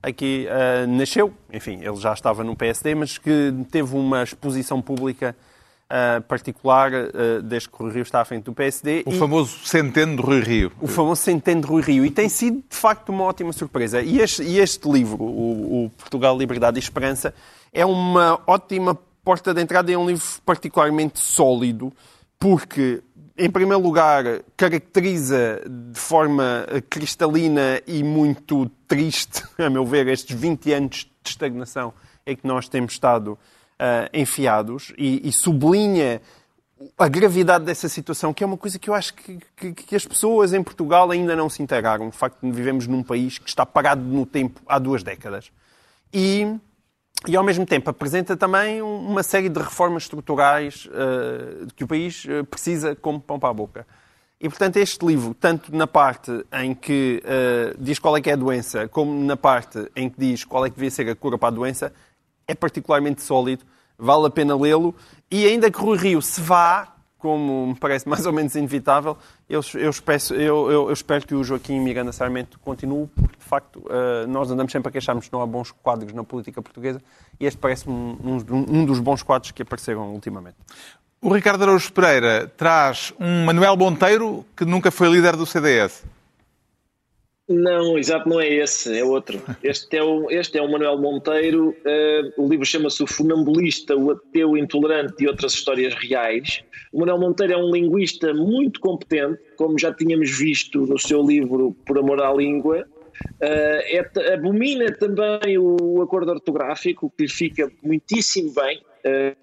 aqui, 0.04 0.48
uh, 0.48 0.88
nasceu, 0.88 1.34
enfim, 1.52 1.80
ele 1.82 1.96
já 1.96 2.14
estava 2.14 2.44
no 2.44 2.56
PSD, 2.56 2.94
mas 2.94 3.18
que 3.18 3.54
teve 3.72 3.96
uma 3.96 4.24
exposição 4.24 4.82
pública 4.82 5.36
uh, 5.90 6.22
particular 6.22 6.92
uh, 6.92 7.42
desde 7.42 7.70
que 7.70 7.76
o 7.76 7.86
Rui 7.86 7.94
Rio 7.94 8.04
está 8.04 8.22
à 8.22 8.26
frente 8.26 8.44
do 8.44 8.54
PSD. 8.54 9.04
O 9.06 9.12
e... 9.12 9.20
famoso 9.20 9.66
centeno 9.66 10.16
de 10.16 10.22
Rui 10.22 10.42
Rio. 10.42 10.72
O 10.80 10.88
famoso 10.88 11.22
centeno 11.22 11.62
de 11.62 11.68
Rui 11.68 11.82
Rio. 11.82 12.06
E 12.06 12.12
tem 12.12 12.30
sido, 12.30 12.64
de 12.70 12.76
facto, 12.76 13.10
uma 13.10 13.24
ótima 13.24 13.52
surpresa. 13.52 14.02
E 14.02 14.20
este, 14.20 14.44
e 14.44 14.60
este 14.60 14.90
livro, 14.90 15.24
o, 15.24 15.86
o 15.86 15.90
Portugal, 15.92 16.38
Liberdade 16.38 16.78
e 16.78 16.82
Esperança, 16.82 17.34
é 17.74 17.86
uma 17.86 18.40
ótima 18.48 18.98
porta 19.24 19.54
de 19.54 19.62
entrada. 19.62 19.92
É 19.92 19.98
um 19.98 20.08
livro 20.08 20.26
particularmente 20.46 21.20
sólido, 21.20 21.92
porque 22.40 23.02
em 23.38 23.50
primeiro 23.50 23.82
lugar, 23.82 24.42
caracteriza 24.58 25.62
de 25.66 25.98
forma 25.98 26.68
cristalina 26.90 27.82
e 27.88 28.04
muito 28.04 28.70
triste, 28.86 29.44
a 29.58 29.70
meu 29.70 29.86
ver, 29.86 30.08
estes 30.10 30.38
20 30.38 30.74
anos 30.74 31.10
de 31.24 31.30
estagnação 31.30 31.94
em 32.28 32.36
que 32.36 32.46
nós 32.46 32.68
temos 32.68 32.92
estado 32.92 33.40
uh, 33.80 34.10
enfiados 34.14 34.94
e, 34.98 35.28
e, 35.28 35.32
sublinha 35.32 36.22
a 36.98 37.08
gravidade 37.08 37.66
dessa 37.66 37.90
situação, 37.90 38.34
que 38.34 38.44
é 38.44 38.48
uma 38.48 38.58
coisa 38.58 38.80
que 38.80 38.90
eu 38.90 38.94
acho 38.94 39.14
que, 39.14 39.40
que, 39.56 39.74
que, 39.74 39.96
as 39.96 40.06
pessoas 40.06 40.54
em 40.54 40.64
Portugal 40.64 41.12
ainda 41.12 41.36
não 41.36 41.50
se 41.50 41.62
integraram. 41.62 42.08
O 42.08 42.12
facto 42.12 42.40
de 42.42 42.52
vivemos 42.52 42.88
num 42.88 43.04
país 43.04 43.38
que 43.38 43.50
está 43.50 43.66
parado 43.66 44.02
no 44.02 44.26
tempo 44.26 44.62
há 44.66 44.80
duas 44.80 45.04
décadas. 45.04 45.52
E, 46.14 46.56
e 47.28 47.36
ao 47.36 47.44
mesmo 47.44 47.66
tempo, 47.66 47.90
apresenta 47.90 48.38
também 48.38 48.82
uma 48.82 49.24
série 49.24 49.50
de 49.50 49.60
reformas 49.60 50.04
estruturais 50.04 50.88
uh, 50.88 51.68
que 51.76 51.84
o 51.84 51.88
país 51.88 52.26
eh, 52.28 52.44
precisa 52.44 52.96
como 52.96 53.20
pão 53.20 53.38
para 53.38 53.50
a 53.50 53.54
boca. 53.54 53.86
E, 54.40 54.48
portanto, 54.48 54.78
este 54.78 55.06
livro, 55.06 55.34
tanto 55.34 55.76
na 55.76 55.86
parte 55.86 56.32
em 56.54 56.74
que 56.74 57.22
uh, 57.26 57.78
diz 57.78 58.00
qual 58.00 58.16
é 58.16 58.22
que 58.22 58.30
é 58.30 58.34
a 58.34 58.38
doença, 58.38 58.88
como 58.88 59.22
na 59.26 59.36
parte 59.36 59.92
em 59.94 60.10
que 60.10 60.18
diz 60.18 60.46
qual 60.46 60.66
é 60.66 60.70
que 60.70 60.76
devia 60.76 60.90
ser 60.90 61.10
a 61.10 61.16
cura 61.16 61.38
para 61.38 61.50
a 61.50 61.52
doença, 61.52 61.92
é 62.50 62.56
particularmente 62.56 63.22
sólido, 63.22 63.64
vale 63.98 64.26
a 64.26 64.30
pena 64.30 64.58
lê-lo. 64.58 64.96
E 65.30 65.46
ainda 65.46 65.72
que 65.72 65.80
Rui 65.80 65.98
Rio 65.98 66.22
se 66.22 66.42
vá, 66.42 66.96
como 67.20 67.68
me 67.68 67.76
parece 67.76 68.10
mais 68.10 68.26
ou 68.26 68.34
menos 68.34 68.56
inevitável, 68.56 69.16
eu, 69.48 69.62
eu, 69.76 69.90
espero, 69.90 70.36
eu, 70.36 70.72
eu, 70.72 70.92
espero 70.92 71.28
que 71.28 71.36
o 71.36 71.44
Joaquim 71.44 71.80
Miranda 71.80 72.12
Sarmento 72.12 72.58
continue, 72.60 73.08
porque 73.08 73.38
de 73.38 73.46
facto 73.46 73.80
uh, 73.80 74.28
nós 74.28 74.50
andamos 74.50 74.72
sempre 74.72 74.90
a 74.90 74.92
queixarmos 74.92 75.28
que 75.28 75.34
não 75.34 75.42
há 75.42 75.46
bons 75.46 75.72
quadros 75.72 76.12
na 76.12 76.24
política 76.24 76.62
portuguesa 76.62 77.02
e 77.40 77.46
este 77.46 77.60
parece 77.60 77.88
um, 77.88 78.18
um, 78.24 78.80
um 78.80 78.86
dos 78.86 79.00
bons 79.00 79.22
quadros 79.22 79.52
que 79.52 79.62
apareceram 79.62 80.12
ultimamente. 80.12 80.58
O 81.22 81.34
Ricardo 81.34 81.64
Araújo 81.64 81.92
Pereira 81.92 82.52
traz 82.56 83.14
um 83.20 83.46
Manuel 83.46 83.76
Monteiro 83.76 84.46
que 84.56 84.64
nunca 84.66 84.90
foi 84.90 85.10
líder 85.10 85.36
do 85.36 85.46
CDS. 85.46 86.06
Não, 87.50 87.98
exato, 87.98 88.30
não 88.30 88.40
é 88.40 88.48
esse, 88.48 88.96
é 88.96 89.04
outro. 89.04 89.42
Este 89.64 89.98
é 89.98 90.04
o, 90.04 90.30
este 90.30 90.60
é 90.60 90.62
o 90.62 90.72
Manuel 90.72 91.00
Monteiro. 91.00 91.70
Uh, 91.70 92.44
o 92.44 92.48
livro 92.48 92.64
chama-se 92.64 93.02
O 93.02 93.08
Funambulista, 93.08 93.96
o 93.96 94.12
Ateu 94.12 94.56
Intolerante 94.56 95.24
e 95.24 95.28
Outras 95.28 95.54
Histórias 95.54 95.96
Reais. 95.96 96.62
O 96.94 97.00
Manuel 97.00 97.18
Monteiro 97.18 97.54
é 97.54 97.58
um 97.58 97.72
linguista 97.72 98.32
muito 98.36 98.80
competente, 98.80 99.40
como 99.58 99.80
já 99.80 99.92
tínhamos 99.92 100.38
visto 100.38 100.86
no 100.86 101.00
seu 101.00 101.26
livro 101.26 101.76
Por 101.88 101.98
Amor 101.98 102.22
à 102.22 102.32
Língua. 102.32 102.86
Uh, 103.42 103.82
é, 103.84 104.34
abomina 104.34 104.92
também 104.94 105.58
o 105.58 106.04
acordo 106.04 106.32
ortográfico, 106.32 107.12
que 107.18 107.24
lhe 107.24 107.30
fica 107.30 107.72
muitíssimo 107.82 108.54
bem. 108.54 108.80
Uh, 109.04 109.36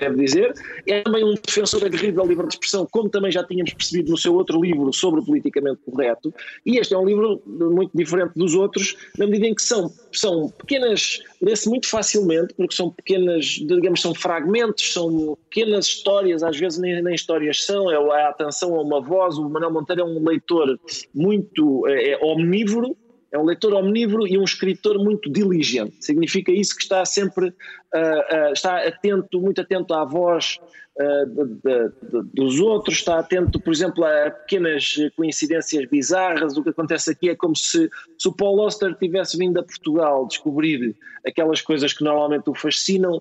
deve 0.00 0.16
dizer. 0.16 0.54
É 0.86 1.02
também 1.02 1.24
um 1.24 1.34
defensor 1.34 1.84
aguerrido 1.84 2.16
da 2.16 2.42
de 2.42 2.54
expressão, 2.54 2.86
como 2.90 3.08
também 3.08 3.30
já 3.32 3.42
tínhamos 3.44 3.72
percebido 3.72 4.10
no 4.10 4.18
seu 4.18 4.34
outro 4.34 4.60
livro 4.60 4.92
sobre 4.92 5.20
o 5.20 5.24
politicamente 5.24 5.80
correto. 5.84 6.32
E 6.64 6.78
este 6.78 6.94
é 6.94 6.98
um 6.98 7.04
livro 7.04 7.42
muito 7.46 7.90
diferente 7.94 8.32
dos 8.36 8.54
outros, 8.54 8.96
na 9.18 9.26
medida 9.26 9.46
em 9.46 9.54
que 9.54 9.62
são, 9.62 9.90
são 10.12 10.50
pequenas, 10.50 11.20
lê-se 11.40 11.68
muito 11.68 11.88
facilmente, 11.88 12.54
porque 12.54 12.74
são 12.74 12.90
pequenas, 12.90 13.44
digamos, 13.44 14.00
são 14.00 14.14
fragmentos, 14.14 14.92
são 14.92 15.36
pequenas 15.48 15.86
histórias, 15.86 16.42
às 16.42 16.56
vezes 16.56 16.78
nem, 16.78 17.02
nem 17.02 17.14
histórias 17.14 17.64
são, 17.64 17.90
é 17.90 18.22
a 18.22 18.28
atenção 18.28 18.74
a 18.74 18.82
uma 18.82 19.00
voz. 19.00 19.38
O 19.38 19.48
Manuel 19.48 19.72
Monteiro 19.72 20.02
é 20.02 20.04
um 20.04 20.22
leitor 20.24 20.78
muito 21.14 21.86
é, 21.86 22.10
é 22.10 22.18
omnívoro 22.22 22.96
É 23.32 23.38
um 23.38 23.44
leitor 23.44 23.74
omnívoro 23.74 24.26
e 24.26 24.38
um 24.38 24.44
escritor 24.44 24.98
muito 24.98 25.30
diligente. 25.30 25.96
Significa 26.00 26.52
isso 26.52 26.76
que 26.76 26.82
está 26.82 27.04
sempre, 27.04 27.48
uh, 27.48 27.50
uh, 27.50 28.52
está 28.52 28.86
atento, 28.86 29.40
muito 29.40 29.60
atento 29.60 29.92
à 29.94 30.04
voz 30.04 30.58
uh, 30.96 31.26
de, 31.26 31.44
de, 31.44 32.22
dos 32.32 32.60
outros, 32.60 32.96
está 32.96 33.18
atento, 33.18 33.58
por 33.60 33.72
exemplo, 33.72 34.04
a 34.04 34.30
pequenas 34.30 34.94
coincidências 35.16 35.88
bizarras. 35.90 36.56
O 36.56 36.62
que 36.62 36.70
acontece 36.70 37.10
aqui 37.10 37.28
é 37.28 37.34
como 37.34 37.56
se, 37.56 37.90
se 38.16 38.28
o 38.28 38.32
Paul 38.32 38.60
Auster 38.62 38.94
tivesse 38.94 39.36
vindo 39.36 39.58
a 39.58 39.62
Portugal 39.62 40.26
descobrir 40.26 40.94
aquelas 41.26 41.60
coisas 41.60 41.92
que 41.92 42.04
normalmente 42.04 42.48
o 42.48 42.54
fascinam, 42.54 43.20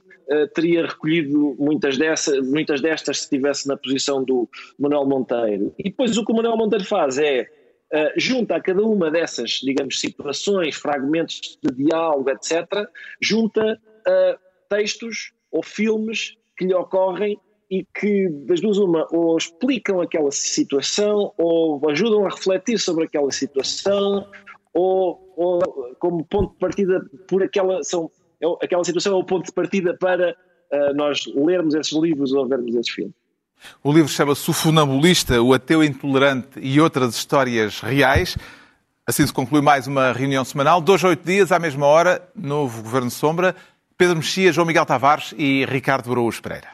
teria 0.53 0.85
recolhido 0.85 1.55
muitas, 1.57 1.97
dessa, 1.97 2.39
muitas 2.41 2.79
destas 2.79 3.17
se 3.17 3.23
estivesse 3.23 3.67
na 3.67 3.75
posição 3.75 4.23
do 4.23 4.47
Manuel 4.77 5.05
Monteiro. 5.07 5.73
E 5.79 5.83
depois 5.83 6.15
o 6.15 6.23
que 6.23 6.31
o 6.31 6.35
Manuel 6.35 6.57
Monteiro 6.57 6.85
faz 6.85 7.17
é 7.17 7.47
Uh, 7.93 8.11
junta 8.17 8.55
a 8.55 8.61
cada 8.61 8.83
uma 8.83 9.11
dessas, 9.11 9.59
digamos, 9.63 9.99
situações, 9.99 10.75
fragmentos 10.75 11.57
de 11.63 11.71
diálogo, 11.83 12.29
etc., 12.29 12.65
junta 13.21 13.79
uh, 14.07 14.39
textos 14.69 15.31
ou 15.51 15.63
filmes 15.63 16.35
que 16.57 16.65
lhe 16.65 16.73
ocorrem 16.73 17.39
e 17.69 17.85
que, 17.97 18.29
das 18.47 18.61
duas, 18.61 18.77
uma, 18.77 19.07
ou 19.11 19.37
explicam 19.37 20.01
aquela 20.01 20.31
situação, 20.31 21.33
ou 21.37 21.81
ajudam 21.89 22.25
a 22.25 22.29
refletir 22.29 22.79
sobre 22.79 23.05
aquela 23.05 23.31
situação, 23.31 24.27
ou, 24.73 25.33
ou 25.35 25.59
como 25.99 26.25
ponto 26.25 26.53
de 26.53 26.59
partida 26.59 27.01
por 27.27 27.41
aquela, 27.41 27.83
são, 27.83 28.11
é 28.41 28.45
aquela 28.65 28.83
situação 28.83 29.13
é 29.13 29.15
o 29.15 29.23
ponto 29.23 29.45
de 29.45 29.53
partida 29.53 29.95
para 29.97 30.35
uh, 30.71 30.93
nós 30.95 31.25
lermos 31.33 31.73
esses 31.73 31.93
livros 31.93 32.33
ou 32.33 32.47
vermos 32.47 32.75
esses 32.75 32.91
filmes. 32.91 33.15
O 33.83 33.91
livro 33.91 34.09
chama-se 34.09 34.49
O 34.49 34.53
Funambulista, 34.53 35.41
o 35.41 35.53
Ateu 35.53 35.83
Intolerante 35.83 36.59
e 36.59 36.79
Outras 36.79 37.15
Histórias 37.15 37.79
Reais. 37.79 38.37
Assim 39.07 39.25
se 39.25 39.33
conclui 39.33 39.61
mais 39.61 39.87
uma 39.87 40.11
reunião 40.11 40.43
semanal. 40.43 40.81
Dois 40.81 41.03
a 41.03 41.09
oito 41.09 41.25
dias, 41.25 41.51
à 41.51 41.59
mesma 41.59 41.85
hora, 41.85 42.27
novo 42.35 42.81
Governo 42.81 43.11
Sombra. 43.11 43.55
Pedro 43.97 44.17
Mexia, 44.17 44.51
João 44.51 44.65
Miguel 44.67 44.85
Tavares 44.85 45.33
e 45.37 45.65
Ricardo 45.65 46.11
Araújo 46.11 46.41
Pereira. 46.41 46.69